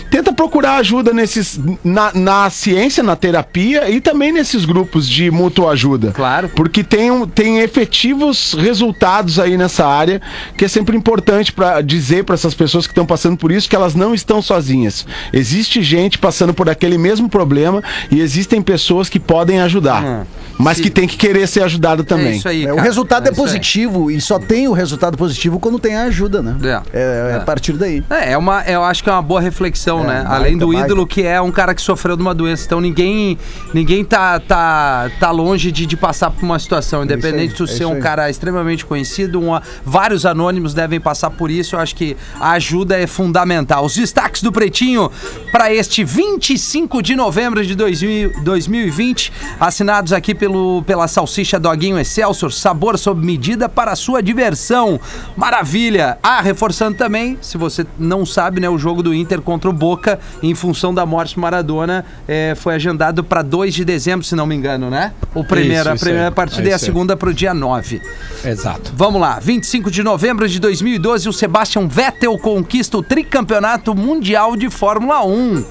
tenta 0.09 0.33
procurar 0.33 0.77
ajuda 0.77 1.13
nesses 1.13 1.59
na, 1.83 2.11
na 2.13 2.49
ciência, 2.49 3.03
na 3.03 3.15
terapia 3.41 3.89
e 3.89 3.99
também 3.99 4.31
nesses 4.31 4.65
grupos 4.65 5.07
de 5.07 5.31
mútua 5.31 5.71
ajuda. 5.71 6.11
Claro. 6.11 6.49
Porque 6.49 6.83
tem, 6.83 7.11
um, 7.11 7.27
tem 7.27 7.59
efetivos 7.59 8.53
resultados 8.53 9.39
aí 9.39 9.57
nessa 9.57 9.85
área 9.85 10.21
que 10.57 10.65
é 10.65 10.67
sempre 10.67 10.95
importante 10.95 11.51
para 11.51 11.81
dizer 11.81 12.23
para 12.23 12.35
essas 12.35 12.53
pessoas 12.53 12.85
que 12.85 12.91
estão 12.91 13.05
passando 13.05 13.37
por 13.37 13.51
isso 13.51 13.69
que 13.69 13.75
elas 13.75 13.95
não 13.95 14.13
estão 14.13 14.41
sozinhas. 14.41 15.05
Existe 15.33 15.81
gente 15.81 16.17
passando 16.17 16.53
por 16.53 16.69
aquele 16.69 16.97
mesmo 16.97 17.27
problema 17.29 17.83
e 18.09 18.19
existem 18.19 18.61
pessoas 18.61 19.09
que 19.09 19.19
podem 19.19 19.61
ajudar. 19.61 20.25
Mas 20.57 20.77
Sim. 20.77 20.83
que 20.83 20.89
tem 20.89 21.07
que 21.07 21.17
querer 21.17 21.47
ser 21.47 21.63
ajudado 21.63 22.03
também. 22.03 22.27
É 22.27 22.35
isso 22.35 22.47
aí. 22.47 22.65
É, 22.65 22.71
o 22.71 22.75
cara. 22.75 22.87
resultado 22.87 23.27
é, 23.27 23.29
aí. 23.29 23.35
positivo 23.35 24.11
e 24.11 24.19
só 24.21 24.39
tem 24.39 24.67
o 24.67 24.73
resultado 24.73 25.17
positivo 25.17 25.59
quando 25.59 25.79
tem 25.79 25.95
a 25.95 26.03
ajuda, 26.03 26.41
né? 26.41 26.55
É. 26.63 26.81
É, 26.93 27.31
é 27.31 27.35
a 27.35 27.39
partir 27.41 27.73
daí. 27.73 28.03
É, 28.09 28.33
é 28.33 28.37
uma, 28.37 28.63
eu 28.63 28.83
acho 28.83 29.03
que 29.03 29.09
é 29.09 29.13
uma 29.13 29.21
boa 29.21 29.41
reflexão, 29.41 30.03
É, 30.03 30.07
né? 30.07 30.25
Além 30.27 30.57
do 30.57 30.73
ídolo 30.73 31.05
que 31.07 31.23
é 31.23 31.41
um 31.41 31.51
cara 31.51 31.73
que 31.73 31.81
sofreu 31.81 32.15
de 32.15 32.21
uma 32.21 32.33
doença. 32.33 32.65
Então 32.65 32.79
ninguém, 32.81 33.37
ninguém 33.73 34.03
tá, 34.03 34.39
tá, 34.39 35.09
tá 35.19 35.31
longe 35.31 35.71
de, 35.71 35.85
de 35.85 35.97
passar 35.97 36.29
por 36.31 36.43
uma 36.43 36.59
situação. 36.59 37.03
Independente 37.03 37.47
de 37.47 37.51
aí, 37.51 37.57
tu 37.57 37.63
é 37.63 37.67
ser 37.67 37.85
um 37.85 37.93
aí. 37.93 38.01
cara 38.01 38.29
extremamente 38.29 38.85
conhecido, 38.85 39.39
uma- 39.39 39.61
vários 39.85 40.25
anônimos 40.25 40.73
devem 40.73 40.99
passar 40.99 41.29
por 41.29 41.49
isso. 41.49 41.75
Eu 41.75 41.79
acho 41.79 41.95
que 41.95 42.15
a 42.39 42.51
ajuda 42.51 42.97
é 42.97 43.07
fundamental. 43.07 43.85
Os 43.85 43.95
destaques 43.95 44.41
do 44.41 44.51
Pretinho 44.51 45.11
para 45.51 45.73
este 45.73 46.03
25 46.03 47.01
de 47.01 47.15
novembro 47.15 47.65
de 47.65 47.75
2000 47.75 48.31
2020, 48.43 49.31
assinados 49.59 50.13
aqui 50.13 50.33
pelo, 50.41 50.81
pela 50.87 51.07
Salsicha 51.07 51.59
Doguinho 51.59 51.99
Excelsior, 51.99 52.51
sabor 52.51 52.97
sob 52.97 53.23
medida 53.23 53.69
para 53.69 53.91
a 53.91 53.95
sua 53.95 54.23
diversão. 54.23 54.99
Maravilha! 55.37 56.17
Ah, 56.23 56.41
reforçando 56.41 56.97
também, 56.97 57.37
se 57.43 57.59
você 57.59 57.85
não 57.99 58.25
sabe, 58.25 58.59
né, 58.59 58.67
o 58.67 58.75
jogo 58.75 59.03
do 59.03 59.13
Inter 59.13 59.39
contra 59.39 59.69
o 59.69 59.73
Boca, 59.73 60.19
em 60.41 60.55
função 60.55 60.95
da 60.95 61.05
morte 61.05 61.35
do 61.35 61.41
Maradona, 61.41 62.03
eh, 62.27 62.55
foi 62.55 62.73
agendado 62.73 63.23
para 63.23 63.43
2 63.43 63.71
de 63.71 63.85
dezembro, 63.85 64.25
se 64.25 64.35
não 64.35 64.47
me 64.47 64.55
engano, 64.55 64.89
né? 64.89 65.13
O 65.35 65.43
primeiro, 65.43 65.93
Isso, 65.93 66.03
a 66.03 66.07
primeira 66.07 66.31
partida 66.31 66.67
É 66.67 66.71
e 66.71 66.73
a 66.73 66.79
segunda 66.79 67.15
para 67.15 67.29
o 67.29 67.33
dia 67.35 67.53
9. 67.53 68.01
Exato. 68.43 68.93
Vamos 68.95 69.21
lá, 69.21 69.39
25 69.39 69.91
de 69.91 70.01
novembro 70.01 70.49
de 70.49 70.59
2012, 70.59 71.29
o 71.29 71.33
Sebastian 71.33 71.87
Vettel 71.87 72.35
conquista 72.39 72.97
o 72.97 73.03
tricampeonato 73.03 73.93
mundial 73.93 74.55
de 74.55 74.71
Fórmula 74.71 75.23
1 75.23 75.63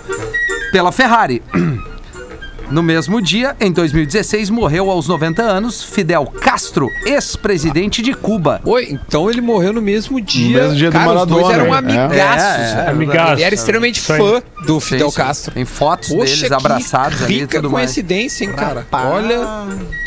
pela 0.70 0.92
Ferrari. 0.92 1.42
No 2.70 2.84
mesmo 2.84 3.20
dia, 3.20 3.56
em 3.60 3.72
2016, 3.72 4.48
morreu 4.48 4.92
aos 4.92 5.08
90 5.08 5.42
anos 5.42 5.82
Fidel 5.82 6.24
Castro, 6.26 6.88
ex-presidente 7.04 8.00
de 8.00 8.14
Cuba. 8.14 8.60
Oi, 8.64 8.86
então 8.90 9.28
ele 9.28 9.40
morreu 9.40 9.72
no 9.72 9.82
mesmo 9.82 10.20
dia. 10.20 10.62
mesmo 10.62 10.76
dia 10.76 10.88
do 10.88 10.92
Cara, 10.92 11.20
os 11.22 11.26
dois 11.26 11.42
Maradona, 11.48 11.62
eram 11.64 11.74
é. 11.74 11.78
amigaços. 11.78 12.44
É, 12.44 12.70
é, 12.70 12.74
né? 12.76 12.86
amigaços. 12.90 13.32
Ele 13.32 13.42
era 13.42 13.54
extremamente 13.56 14.00
fã 14.00 14.40
do 14.64 14.78
Fidel 14.78 15.10
Sim, 15.10 15.16
sim. 15.16 15.22
Castro. 15.22 15.54
Tem 15.54 15.64
fotos 15.64 16.10
Poxa, 16.10 16.24
deles 16.26 16.42
que 16.42 16.54
abraçados 16.54 17.22
ali 17.24 17.34
e 17.34 17.40
rica 17.40 17.56
tudo 17.60 17.70
mais. 17.70 17.86
coincidência, 17.86 18.44
hein, 18.44 18.52
cara? 18.52 18.86
Olha, 18.92 19.40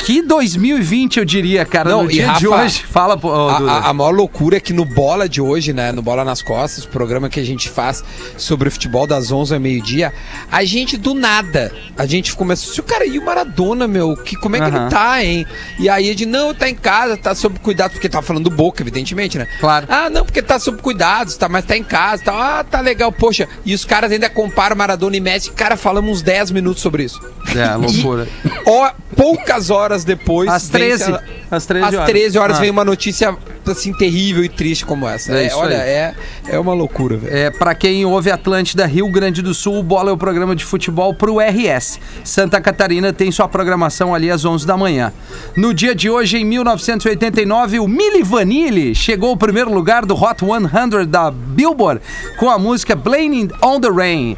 Que 0.06 0.22
2020, 0.22 1.18
eu 1.18 1.24
diria, 1.26 1.66
cara, 1.66 1.90
Não, 1.90 2.04
no 2.04 2.10
e 2.10 2.14
dia 2.14 2.32
de 2.32 2.46
Rafa, 2.48 2.64
hoje. 2.64 2.82
Fala, 2.88 3.18
ô, 3.22 3.48
a, 3.48 3.58
a, 3.58 3.88
a 3.90 3.92
maior 3.92 4.14
loucura 4.14 4.56
é 4.56 4.60
que 4.60 4.72
no 4.72 4.86
Bola 4.86 5.28
de 5.28 5.40
hoje, 5.40 5.74
né, 5.74 5.92
no 5.92 6.00
Bola 6.00 6.24
nas 6.24 6.40
Costas, 6.40 6.86
programa 6.86 7.28
que 7.28 7.40
a 7.40 7.44
gente 7.44 7.68
faz 7.68 8.02
sobre 8.38 8.68
o 8.68 8.72
futebol 8.72 9.06
das 9.06 9.30
11 9.30 9.52
ao 9.52 9.60
meio-dia, 9.60 10.14
a 10.50 10.64
gente 10.64 10.96
do 10.96 11.12
nada, 11.12 11.70
a 11.96 12.06
gente 12.06 12.30
começou, 12.54 12.74
se 12.74 12.80
o 12.80 12.84
cara 12.84 13.04
e 13.04 13.18
o 13.18 13.24
Maradona, 13.24 13.86
meu, 13.86 14.16
que 14.16 14.36
como 14.36 14.56
é 14.56 14.60
que 14.60 14.66
ele 14.76 14.88
tá, 14.88 15.22
hein? 15.22 15.46
E 15.78 15.88
aí 15.88 16.06
ele 16.06 16.14
de 16.14 16.26
não, 16.26 16.54
tá 16.54 16.68
em 16.68 16.74
casa, 16.74 17.16
tá 17.16 17.34
sob 17.34 17.58
cuidado, 17.58 17.92
porque 17.92 18.08
tá 18.08 18.22
falando 18.22 18.44
do 18.44 18.50
Boca, 18.50 18.82
evidentemente, 18.82 19.36
né? 19.38 19.46
Claro. 19.60 19.86
Ah, 19.88 20.08
não, 20.08 20.24
porque 20.24 20.40
tá 20.40 20.58
sob 20.58 20.80
cuidados, 20.80 21.36
tá, 21.36 21.48
mas 21.48 21.64
tá 21.64 21.76
em 21.76 21.82
casa, 21.84 22.24
tá, 22.24 22.60
ah, 22.60 22.64
tá 22.64 22.80
legal, 22.80 23.10
poxa. 23.10 23.48
E 23.64 23.74
os 23.74 23.84
caras 23.84 24.10
ainda 24.12 24.30
comparam 24.30 24.76
Maradona 24.76 25.16
e 25.16 25.20
Messi, 25.20 25.50
cara, 25.50 25.76
falamos 25.76 26.10
uns 26.10 26.22
10 26.22 26.50
minutos 26.52 26.82
sobre 26.82 27.04
isso. 27.04 27.20
É, 27.54 27.74
loucura. 27.76 28.28
Ó, 28.66 28.90
poucas 29.16 29.70
horas 29.70 30.04
depois. 30.04 30.48
Às 30.48 30.68
vem 30.68 30.80
13. 30.82 31.02
essa- 31.02 31.24
Às 31.54 31.66
13 31.66 31.86
às 31.86 31.94
horas. 31.94 32.06
13 32.08 32.38
horas 32.38 32.56
Ah. 32.56 32.60
vem 32.60 32.70
uma 32.70 32.84
notícia 32.84 33.36
assim 33.66 33.92
terrível 33.92 34.44
e 34.44 34.48
triste 34.48 34.84
como 34.84 35.08
essa. 35.08 35.32
É 35.32 35.44
É, 35.44 35.46
isso 35.46 35.56
olha, 35.56 35.76
aí. 35.80 35.88
é, 35.88 36.14
é 36.48 36.58
uma 36.58 36.74
loucura, 36.74 37.16
velho. 37.16 37.34
É, 37.34 37.50
para 37.50 37.74
quem 37.74 38.04
ouve 38.04 38.30
Atlântida, 38.30 38.84
Rio 38.86 39.08
Grande 39.10 39.40
do 39.42 39.54
Sul, 39.54 39.78
o 39.78 39.82
Bola 39.82 40.10
é 40.10 40.12
o 40.12 40.16
programa 40.18 40.54
de 40.54 40.64
futebol 40.64 41.14
pro 41.14 41.38
RS. 41.40 41.98
Santa 42.22 42.60
Catarina 42.60 43.12
tem 43.12 43.30
sua 43.32 43.48
programação 43.48 44.14
ali 44.14 44.30
às 44.30 44.44
11 44.44 44.66
da 44.66 44.76
manhã. 44.76 45.12
No 45.56 45.72
dia 45.72 45.94
de 45.94 46.10
hoje, 46.10 46.36
em 46.38 46.44
1989, 46.44 47.78
o 47.80 47.88
Milli 47.88 48.22
Vanilli 48.22 48.94
chegou 48.94 49.30
ao 49.30 49.36
primeiro 49.36 49.72
lugar 49.72 50.04
do 50.04 50.14
Hot 50.14 50.40
100 50.44 51.06
da 51.06 51.30
Billboard 51.30 52.00
com 52.38 52.50
a 52.50 52.58
música 52.58 52.94
Blaming 52.94 53.48
on 53.62 53.80
the 53.80 53.88
Rain. 53.88 54.36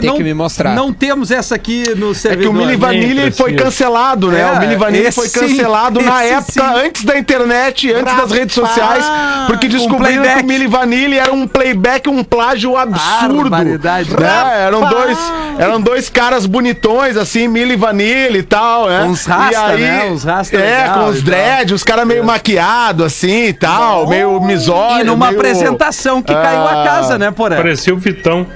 ter 0.00 0.12
que 0.12 0.22
me 0.24 0.34
mostrar. 0.34 0.74
Não 0.74 0.92
temos 0.92 1.30
essa 1.30 1.54
aqui 1.54 1.84
no 1.96 2.10
É 2.10 2.12
que 2.12 2.14
servidor. 2.18 2.50
o 2.50 2.52
Mili 2.54 2.76
Vanilli 2.76 3.30
foi 3.30 3.54
cancelado, 3.54 4.30
né? 4.30 4.40
É, 4.40 4.46
o 4.52 4.60
Mili 4.60 4.76
Vanilli 4.76 5.12
foi 5.12 5.28
cancelado 5.28 6.00
na 6.00 6.24
esse 6.24 6.34
época, 6.34 6.53
sim. 6.62 6.86
antes 6.86 7.04
da 7.04 7.18
internet, 7.18 7.92
antes 7.92 8.16
das 8.16 8.30
redes 8.32 8.54
sociais, 8.54 9.04
porque 9.46 9.68
descobriram 9.68 10.22
que 10.22 10.28
playback. 10.28 10.42
o 10.42 10.46
Mili 10.46 10.66
Vanilli 10.66 11.18
era 11.18 11.32
um 11.32 11.46
playback, 11.46 12.08
um 12.08 12.22
plágio 12.24 12.76
absurdo. 12.76 13.50
Né? 13.50 14.64
Eram 14.66 14.88
dois, 14.88 15.18
eram 15.58 15.80
dois 15.80 16.08
caras 16.08 16.46
bonitões, 16.46 17.16
assim, 17.16 17.48
Mili 17.48 17.76
Vanilli 17.76 18.38
e 18.38 18.42
tal, 18.42 18.88
né? 18.88 19.02
Uns 19.04 19.24
rasta, 19.26 19.74
E 19.74 19.80
né? 19.80 20.06
Uns 20.10 20.24
rasta 20.24 20.56
É, 20.56 20.60
legal 20.82 20.94
com 21.00 21.10
os 21.10 21.16
tal. 21.16 21.24
dreads, 21.24 21.72
os 21.74 21.84
caras 21.84 22.06
meio 22.06 22.24
maquiados, 22.24 23.04
assim 23.06 23.46
e 23.46 23.52
tal, 23.52 24.06
meio 24.06 24.40
misógino. 24.40 25.00
E 25.00 25.04
numa 25.04 25.26
meio- 25.26 25.38
apresentação 25.38 26.22
que 26.22 26.32
caiu 26.32 26.62
a 26.66 26.82
Ah, 26.82 26.84
casa, 26.84 27.18
né, 27.18 27.30
Porã? 27.30 27.56
Parecia 27.56 27.94
o 27.94 27.98
Vitão. 27.98 28.46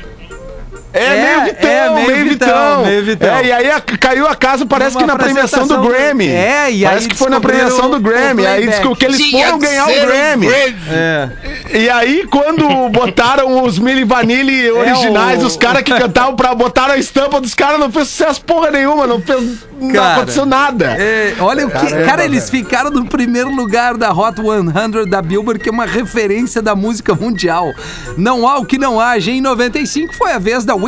É, 0.98 1.04
É, 1.18 1.22
meio 1.36 1.44
Vitão, 1.44 1.70
é, 1.70 1.90
meio 1.94 2.06
meio, 2.10 2.28
Vitão, 2.30 2.48
Vitão, 2.48 2.84
meio 2.86 3.04
Vitão. 3.04 3.28
É, 3.36 3.44
e 3.46 3.52
aí 3.52 3.70
a- 3.70 3.80
caiu 3.80 4.26
a 4.26 4.34
casa, 4.34 4.66
parece 4.66 4.94
Numa 4.96 5.00
que 5.06 5.06
na 5.12 5.16
premiação 5.16 5.66
do 5.66 5.76
do- 5.76 5.88
Grammy. 5.88 6.28
É, 6.28 6.70
e 6.70 6.82
Parece 6.84 7.02
aí 7.04 7.08
que 7.08 7.16
foi 7.16 7.30
na 7.30 7.40
premiação 7.40 7.90
do 7.90 8.00
Grammy. 8.00 8.46
Aí 8.46 8.68
que 8.96 9.04
eles 9.04 9.18
Tinha 9.18 9.46
foram 9.46 9.58
ganhar 9.58 9.86
o 9.86 9.90
um 9.90 10.00
Grammy. 10.06 10.46
É. 10.90 11.28
E 11.72 11.90
aí, 11.90 12.26
quando 12.30 12.88
botaram 12.90 13.62
os 13.62 13.78
Milli 13.78 14.04
Vanilli 14.04 14.70
originais, 14.72 15.42
o- 15.42 15.46
os 15.46 15.56
caras 15.56 15.82
que 15.82 15.92
cantavam 15.92 16.34
pra 16.36 16.54
botar 16.54 16.90
a 16.90 16.98
estampa 16.98 17.40
dos 17.40 17.54
caras, 17.54 17.78
não 17.78 17.90
fez 17.90 18.08
sucesso 18.08 18.40
porra 18.42 18.70
nenhuma, 18.70 19.06
não 19.06 19.20
fez. 19.20 19.42
não 19.80 19.92
Cara, 19.92 20.14
aconteceu 20.16 20.44
nada. 20.46 20.96
É, 20.98 21.34
olha 21.40 21.66
o 21.66 21.70
que. 21.70 22.04
cara, 22.04 22.24
eles 22.24 22.50
ficaram 22.50 22.90
no 22.90 23.04
primeiro 23.06 23.50
lugar 23.54 23.96
da 23.96 24.12
Hot 24.12 24.36
100 24.40 25.08
da 25.08 25.22
Billboard, 25.22 25.60
que 25.62 25.68
é 25.68 25.72
uma 25.72 25.86
referência 25.86 26.60
da 26.60 26.74
música 26.74 27.14
mundial. 27.14 27.72
Não 28.16 28.46
há 28.48 28.58
o 28.58 28.64
que 28.64 28.78
não 28.78 29.00
haja. 29.00 29.30
Em 29.30 29.40
95 29.40 30.14
foi 30.14 30.32
a 30.32 30.38
vez 30.38 30.64
da 30.64 30.74
Whitney 30.74 30.87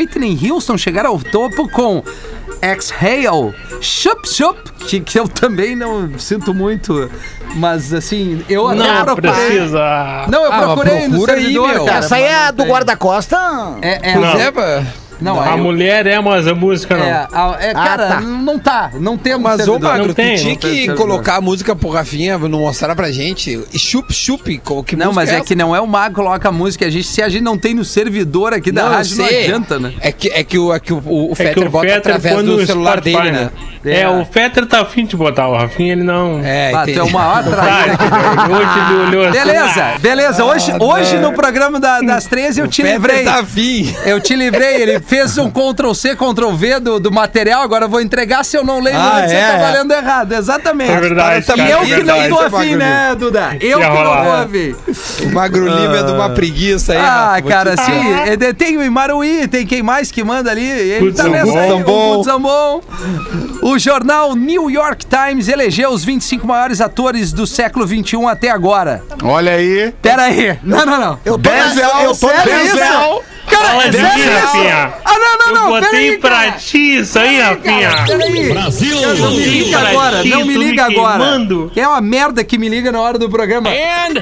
Houston 0.50 0.76
chegar 0.78 1.06
ao 1.06 1.18
topo 1.18 1.68
com 1.70 2.02
Exhale, 2.62 3.54
Chup 3.80 4.28
Chup, 4.28 4.58
que, 4.86 5.00
que 5.00 5.18
eu 5.18 5.26
também 5.26 5.74
não 5.74 6.18
sinto 6.18 6.52
muito, 6.52 7.10
mas 7.56 7.92
assim, 7.94 8.44
eu 8.48 8.72
Não 8.74 9.04
procurei. 9.04 9.32
precisa. 9.32 10.26
Não, 10.28 10.44
eu 10.44 10.52
Ah, 10.52 10.58
procurei 10.62 11.04
no 11.08 11.10
procura 11.10 11.32
aí, 11.34 11.40
servidor, 11.42 11.68
meu. 11.68 11.84
cara. 11.86 11.98
Essa 11.98 12.16
aí 12.16 12.22
é 12.24 12.52
do 12.52 12.64
guarda-costa. 12.64 13.36
É, 13.80 14.10
é, 14.10 14.14
Não. 14.14 14.30
Pois 14.30 14.40
é, 14.40 14.50
pá. 14.50 14.84
Não, 15.20 15.40
A 15.40 15.50
é, 15.50 15.52
eu- 15.54 15.58
mulher 15.58 16.06
é, 16.06 16.20
mas 16.20 16.46
a 16.46 16.54
música 16.54 16.96
não. 16.96 17.04
é, 17.04 17.12
a- 17.32 17.56
é, 17.60 17.70
Ah, 17.70 17.74
cara, 17.74 18.06
tá. 18.08 18.20
não 18.20 18.58
tá, 18.58 18.90
não 19.00 19.16
temos 19.18 19.42
Mas, 19.42 19.60
ô 19.60 19.64
servidor. 19.64 19.80
Magro, 19.90 20.06
Não 20.06 20.14
tu 20.14 20.16
tem, 20.16 20.34
tinha 20.36 20.44
tem 20.50 20.56
que 20.56 20.66
servidor. 20.68 20.96
colocar 20.96 21.36
a 21.36 21.40
música 21.40 21.74
pro 21.76 21.88
Rafinha, 21.90 22.38
não 22.38 22.60
mostrar 22.60 22.94
pra 22.96 23.10
gente. 23.10 23.60
Chup, 23.76 24.12
chup, 24.12 24.60
que 24.86 24.96
Não, 24.96 25.12
mas 25.12 25.28
é 25.30 25.36
essa? 25.36 25.44
que 25.44 25.54
não 25.54 25.74
é 25.74 25.80
o 25.80 25.86
Mago 25.86 26.10
que 26.10 26.14
coloca 26.16 26.48
a 26.48 26.52
música. 26.52 26.86
A 26.86 26.90
gente, 26.90 27.06
se 27.06 27.22
a 27.22 27.28
gente 27.28 27.42
não 27.42 27.56
tem 27.58 27.74
no 27.74 27.84
servidor 27.84 28.52
aqui 28.52 28.72
da 28.72 28.84
Não, 28.84 28.90
rádio, 28.90 29.16
não 29.18 29.24
adianta, 29.26 29.78
né? 29.78 29.92
É 30.00 30.10
que, 30.12 30.28
é 30.28 30.42
que, 30.44 30.58
o, 30.58 30.72
é 30.74 30.80
que 30.80 30.92
o, 30.92 30.98
o, 31.04 31.28
o 31.30 31.32
É 31.32 31.34
Fetter 31.36 31.70
bota 31.70 31.86
Fetter 31.86 31.98
através 31.98 32.36
do 32.36 32.42
no 32.56 32.66
celular 32.66 32.92
Spotify, 32.98 33.16
dele, 33.16 33.30
né? 33.32 33.50
É, 33.84 34.08
o 34.08 34.24
Fetter 34.26 34.66
tá 34.66 34.80
afim 34.82 35.06
de 35.06 35.16
botar 35.16 35.48
o 35.48 35.56
Rafinha, 35.56 35.92
ele 35.92 36.02
não. 36.02 36.40
É, 36.44 36.72
Ah, 36.74 36.82
tu 36.84 36.90
entendi. 36.90 36.98
é 36.98 37.02
o 37.02 37.10
maior 37.10 37.42
traíra 37.44 37.96
que 37.96 38.04
ele- 38.04 38.54
hoje 38.54 38.78
ele 38.78 39.06
olhou 39.06 39.24
assim. 39.28 39.38
Beleza, 39.38 39.84
beleza. 40.00 40.44
Hoje, 40.44 40.72
Ah, 40.72 40.76
hoje 40.84 41.14
não. 41.16 41.30
no 41.30 41.32
programa 41.36 41.80
da- 41.80 42.00
das 42.00 42.26
13 42.26 42.60
eu 42.60 42.68
te 42.68 42.82
livrei. 42.82 43.24
tá 43.24 43.40
afim. 43.40 43.94
Eu 44.04 44.20
te 44.20 44.34
livrei, 44.36 44.82
ele 44.82 45.00
fez 45.10 45.36
um 45.38 45.50
Ctrl 45.50 45.92
C, 45.92 46.14
Ctrl 46.14 46.52
V 46.52 46.78
do, 46.78 47.00
do 47.00 47.10
material, 47.10 47.62
agora 47.62 47.86
eu 47.86 47.88
vou 47.88 48.00
entregar 48.00 48.44
se 48.44 48.56
eu 48.56 48.62
não 48.64 48.78
lembro 48.80 49.00
Ah, 49.00 49.26
você 49.26 49.34
é? 49.34 49.50
tá 49.50 49.56
valendo 49.58 49.92
errado, 49.92 50.32
exatamente. 50.32 50.92
É 50.92 51.00
verdade, 51.00 51.44
Tá 51.46 51.54
E 51.54 51.56
cara, 51.56 51.70
eu 51.70 51.78
é 51.80 51.84
que 51.84 52.02
não 52.04 52.28
tô 52.28 52.38
afim, 52.56 52.76
né, 52.76 53.14
Duda? 53.18 53.56
Eu 53.60 53.80
que 53.80 53.84
não 53.88 53.94
tô 54.24 54.30
afim. 54.32 54.76
O 55.26 55.32
Magro 55.34 55.64
Lima 55.66 55.96
é 55.98 56.02
de 56.04 56.12
uma 56.12 56.30
preguiça 56.30 56.92
aí. 56.92 56.98
Ah, 56.98 57.30
Rafa, 57.34 57.42
cara, 57.42 57.76
te- 57.76 57.82
sim. 57.82 58.46
é, 58.46 58.52
Tem 58.52 58.76
o 58.76 58.84
Imaruí, 58.84 59.48
tem 59.48 59.66
quem 59.66 59.82
mais 59.82 60.12
que 60.12 60.22
manda 60.22 60.48
ali. 60.50 60.64
Ele 60.64 61.12
tá 61.12 61.24
Gutzão 61.24 61.30
nessa 61.30 61.52
bom. 61.52 61.58
aí, 61.58 61.72
o 61.72 62.38
bom. 62.38 62.80
O 63.62 63.78
jornal 63.78 64.34
New 64.36 64.70
York 64.70 65.04
Times 65.06 65.48
elegeu 65.48 65.90
os 65.90 66.04
25 66.04 66.46
maiores 66.46 66.80
atores 66.80 67.32
do 67.32 67.46
século 67.46 67.86
XXI 67.86 68.24
até 68.30 68.48
agora. 68.50 69.02
Olha 69.22 69.52
aí. 69.52 69.92
Pera 70.00 70.22
aí. 70.22 70.58
Não, 70.62 70.86
não, 70.86 71.00
não. 71.00 71.18
Eu 71.24 71.38
tô, 71.38 71.50
na, 71.50 71.56
Denzel, 71.66 71.90
eu 72.02 72.08
tô 72.10 72.28
sério 72.28 72.52
nessa. 72.52 73.18
Cara, 73.50 73.68
Fala 73.70 73.84
é 73.84 73.88
de 73.88 73.96
sério 73.96 74.14
mim, 74.14 74.20
isso? 74.22 74.46
Rafinha. 74.46 74.94
Ah, 75.04 75.14
não, 75.18 75.38
não, 75.38 75.54
não. 75.54 75.76
Eu 75.76 75.82
botei 75.82 76.10
aí, 76.10 76.18
pra 76.18 76.30
cara. 76.30 76.52
ti 76.52 76.96
isso 76.98 77.18
aí, 77.18 77.40
Rafinha. 77.40 77.90
Brasil! 78.50 79.00
Não 79.18 79.30
me 79.32 79.44
liga 79.44 79.78
agora, 79.78 80.22
ti, 80.22 80.28
não 80.28 80.44
me 80.44 80.56
liga 80.56 80.84
agora. 80.86 81.24
é 81.76 81.86
uma 81.88 82.00
merda 82.00 82.44
que 82.44 82.56
me 82.58 82.68
liga 82.68 82.92
na 82.92 83.00
hora 83.00 83.18
do 83.18 83.28
programa. 83.28 83.70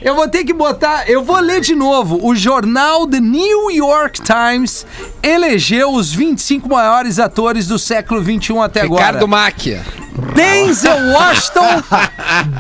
Eu 0.03 0.15
vou 0.15 0.29
ter 0.29 0.45
que 0.45 0.53
botar. 0.53 1.09
Eu 1.09 1.23
vou 1.23 1.39
ler 1.41 1.61
de 1.61 1.75
novo. 1.75 2.19
O 2.27 2.35
jornal 2.35 3.07
The 3.07 3.21
New 3.21 3.71
York 3.71 4.21
Times 4.23 4.87
elegeu 5.23 5.93
os 5.93 6.13
25 6.13 6.69
maiores 6.69 7.19
atores 7.19 7.67
do 7.67 7.79
século 7.79 8.23
XXI 8.23 8.59
até 8.59 8.83
agora. 8.83 9.05
Ricardo 9.07 9.29
Máquia. 9.29 9.83
Denzel 10.35 11.13
Washington. 11.13 11.83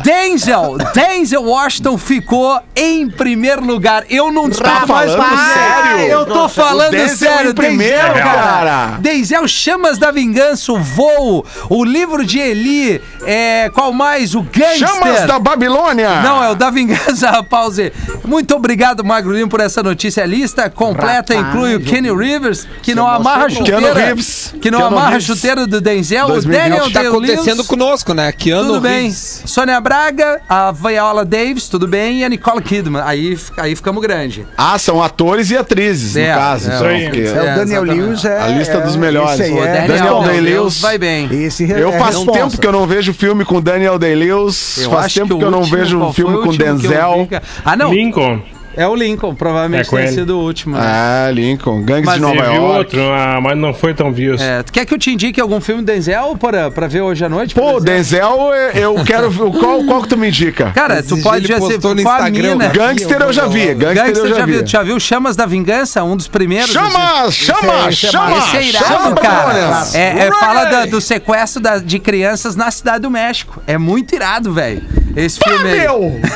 Denzel. 0.04 0.78
Denzel 0.94 1.42
Washington 1.44 1.98
ficou 1.98 2.60
em 2.74 3.08
primeiro 3.08 3.64
lugar. 3.64 4.04
Eu 4.08 4.32
não 4.32 4.48
estou 4.48 4.64
Tá 4.68 4.86
mais 4.86 5.12
falando 5.12 5.38
sério? 5.54 6.06
Eu 6.12 6.26
tô 6.26 6.48
falando 6.48 6.90
Denzel 6.90 7.16
sério. 7.16 7.50
em 7.50 7.54
primeiro, 7.54 8.08
Denzel, 8.08 8.22
cara. 8.24 8.86
Denzel 9.00 9.48
Chamas 9.48 9.98
da 9.98 10.10
Vingança, 10.10 10.72
o 10.72 10.78
Voo, 10.78 11.44
o 11.68 11.84
livro 11.84 12.24
de 12.24 12.38
Eli, 12.38 13.00
é, 13.26 13.70
qual 13.74 13.92
mais? 13.92 14.34
O 14.34 14.42
Gangster. 14.42 14.88
Chamas 14.88 15.26
da 15.26 15.38
Babilônia! 15.38 16.20
Não, 16.22 16.42
é 16.42 16.50
o 16.50 16.54
da 16.54 16.70
vingança, 16.70 17.42
pause. 17.48 17.92
Muito 18.24 18.54
obrigado, 18.54 19.04
Magro 19.04 19.32
Lima, 19.32 19.48
por 19.48 19.60
essa 19.60 19.82
notícia. 19.82 20.22
A 20.22 20.26
lista 20.26 20.68
completa 20.70 21.34
inclui 21.34 21.74
o 21.76 21.80
Kenny 21.80 22.10
Rivers, 22.14 22.66
que 22.82 22.94
não 22.94 23.06
amarra 23.06 23.48
chuteira. 23.48 24.14
Que 24.60 24.70
não 24.70 24.84
amarra 24.84 25.10
Reeves. 25.10 25.24
chuteira 25.26 25.66
do 25.66 25.80
Denzel. 25.80 26.26
O 26.26 26.28
2020. 26.28 26.62
Daniel 26.62 26.92
Tá 26.92 27.02
acontecendo 27.52 27.64
conosco, 27.66 28.14
né? 28.14 28.32
Keanu 28.32 28.66
Tudo 28.68 28.80
bem. 28.80 29.02
Reeves. 29.02 29.42
Sônia 29.46 29.80
Braga, 29.80 30.40
a 30.48 30.72
Viola 30.72 31.24
Davis, 31.24 31.68
tudo 31.68 31.86
bem. 31.86 32.20
E 32.20 32.24
a 32.24 32.28
Nicole 32.28 32.62
Kidman. 32.62 33.02
Aí, 33.04 33.38
aí 33.56 33.74
ficamos 33.74 34.02
grande. 34.02 34.46
Ah, 34.56 34.78
são 34.78 35.02
atores 35.02 35.50
e 35.50 35.56
atrizes, 35.56 36.16
É, 36.16 36.32
no 36.32 36.38
caso. 36.38 36.70
é. 36.70 36.74
Isso 36.74 36.84
aí. 36.84 37.04
porque 37.04 37.20
É, 37.20 37.22
o 37.22 37.26
É, 37.26 37.54
Daniel 37.56 37.82
exatamente. 37.84 38.00
Lewis 38.06 38.24
é. 38.24 38.40
A 38.42 38.46
lista 38.48 38.80
dos 38.80 38.94
é- 38.94 38.98
melhores. 38.98 39.40
esse 39.40 39.42
aí 39.44 39.52
O 39.52 39.64
é- 39.64 39.86
Daniel 39.86 40.20
Day-Lewis 40.20 40.42
Day-Lewis 40.44 40.80
vai 40.80 40.98
bem. 40.98 41.28
Esse 41.32 41.70
Eu 41.70 41.92
é 41.92 41.98
faz 41.98 42.16
tempo 42.18 42.58
que 42.58 42.66
eu 42.66 42.72
não 42.72 42.86
vejo 42.86 43.12
filme 43.14 43.44
com 43.44 43.60
Daniel 43.60 43.98
Day-Lewis, 43.98 44.86
faz 44.90 45.06
acho 45.06 45.14
tempo 45.20 45.38
que, 45.38 45.44
o 45.44 45.46
eu 45.46 45.50
não 45.50 45.62
vejo 45.64 45.98
um 45.98 46.12
filme 46.12 46.36
o 46.36 46.42
com 46.42 46.50
que 46.50 46.58
vi, 46.58 46.64
Denzel. 46.64 47.28
Ah, 47.64 47.76
não. 47.76 47.92
Lincoln. 47.92 48.40
É 48.76 48.86
o 48.86 48.94
Lincoln, 48.94 49.34
provavelmente 49.34 49.92
É 49.94 49.98
ele. 50.02 50.12
sido 50.12 50.38
o 50.38 50.42
último. 50.44 50.76
né? 50.76 50.82
Ah, 50.84 51.30
Lincoln, 51.32 51.82
Gangues 51.82 52.04
Mas 52.06 52.14
de 52.16 52.20
Nova 52.20 52.44
York. 52.44 52.60
outro, 52.60 53.00
ah, 53.12 53.40
mas 53.42 53.56
não 53.58 53.74
foi 53.74 53.92
tão 53.92 54.12
visto. 54.12 54.40
É, 54.42 54.62
tu 54.62 54.72
quer 54.72 54.86
que 54.86 54.94
eu 54.94 54.98
te 54.98 55.10
indique 55.10 55.40
algum 55.40 55.60
filme 55.60 55.82
do 55.82 55.86
Denzel 55.86 56.36
pra, 56.38 56.70
pra 56.70 56.86
ver 56.86 57.00
hoje 57.00 57.24
à 57.24 57.28
noite? 57.28 57.54
Pô? 57.54 57.80
Denzel, 57.80 58.50
eu 58.74 58.94
quero 59.04 59.30
ver. 59.30 59.50
Qual, 59.58 59.84
qual 59.84 60.02
que 60.02 60.08
tu 60.08 60.16
me 60.16 60.28
indica? 60.28 60.70
Cara, 60.74 61.02
tu 61.02 61.14
Esse 61.14 61.22
pode 61.24 61.46
dia 61.46 61.56
ver 61.56 61.62
ele 61.62 61.66
se 61.72 61.72
postou 61.80 61.94
no 61.94 62.02
com 62.02 62.08
a 62.08 62.14
Instagram, 62.30 62.42
mina. 62.54 62.68
né? 62.68 62.72
Gangster 62.72 63.20
eu 63.22 63.32
já 63.32 63.46
vi. 63.46 63.74
Gangster, 63.74 63.94
Gangster 64.06 64.24
eu 64.24 64.28
já, 64.28 64.36
já 64.36 64.46
vi. 64.46 64.52
viu, 64.52 64.66
já 64.66 64.82
viu 64.82 65.00
Chamas 65.00 65.34
da 65.34 65.46
Vingança? 65.46 66.04
Um 66.04 66.16
dos 66.16 66.28
primeiros. 66.28 66.70
Chama, 66.70 67.30
chama, 67.30 67.88
esse 67.88 68.06
é 68.06 68.10
chama! 68.10 68.38
Esse 68.38 68.56
é 68.56 68.62
irado, 68.64 68.84
chama, 68.86 69.14
cara. 69.16 69.84
É, 69.94 70.26
é, 70.26 70.30
fala 70.32 70.64
da- 70.66 70.86
do 70.86 71.00
sequestro 71.00 71.60
da- 71.60 71.78
de 71.78 71.98
crianças 71.98 72.54
na 72.54 72.70
cidade 72.70 73.00
do 73.00 73.10
México. 73.10 73.60
É 73.66 73.76
muito 73.76 74.14
irado, 74.14 74.52
velho. 74.52 74.82
Esse 75.16 75.38
filme 75.40 75.68
aí. 75.70 75.80
Meu! 75.80 76.20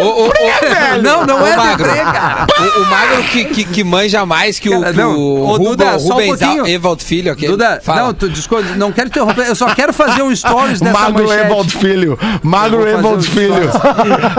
Ô, 0.00 0.02
ô, 0.02 0.26
ô, 0.28 0.30
Não, 1.02 1.26
não 1.26 1.42
Ô, 1.42 1.46
é 1.46 1.56
Magro. 1.56 1.84
deprê, 1.86 2.00
cara. 2.02 2.46
O, 2.58 2.82
o 2.82 2.86
Magro 2.86 3.22
que, 3.24 3.44
que, 3.44 3.64
que 3.64 3.84
manja 3.84 4.24
mais 4.24 4.58
que 4.58 4.70
o, 4.70 4.80
Cara, 4.80 4.92
que 4.92 4.98
não, 4.98 5.14
o, 5.16 5.44
Ruba- 5.56 5.64
Duda, 5.70 5.98
só 5.98 6.06
um 6.06 6.10
Rubens 6.14 6.38
pouquinho. 6.38 6.66
Evald 6.66 7.04
Filho. 7.04 7.32
Aquele. 7.32 7.52
Duda, 7.52 7.80
Fala. 7.84 8.02
não, 8.04 8.14
tu, 8.14 8.28
desculpa, 8.30 8.64
não 8.76 8.92
quero 8.92 9.08
interromper. 9.08 9.46
Eu 9.46 9.54
só 9.54 9.74
quero 9.74 9.92
fazer 9.92 10.22
um 10.22 10.34
stories 10.34 10.80
dessa 10.80 10.98
Magro 10.98 11.24
manchete. 11.28 11.44
Evald 11.46 11.70
Filho. 11.76 12.18
Magro 12.42 12.86
Eu 12.86 12.98
vou 13.02 13.20
fazer 13.20 13.44
Evald 13.44 13.60
um 13.60 13.66
Filho. 13.68 13.70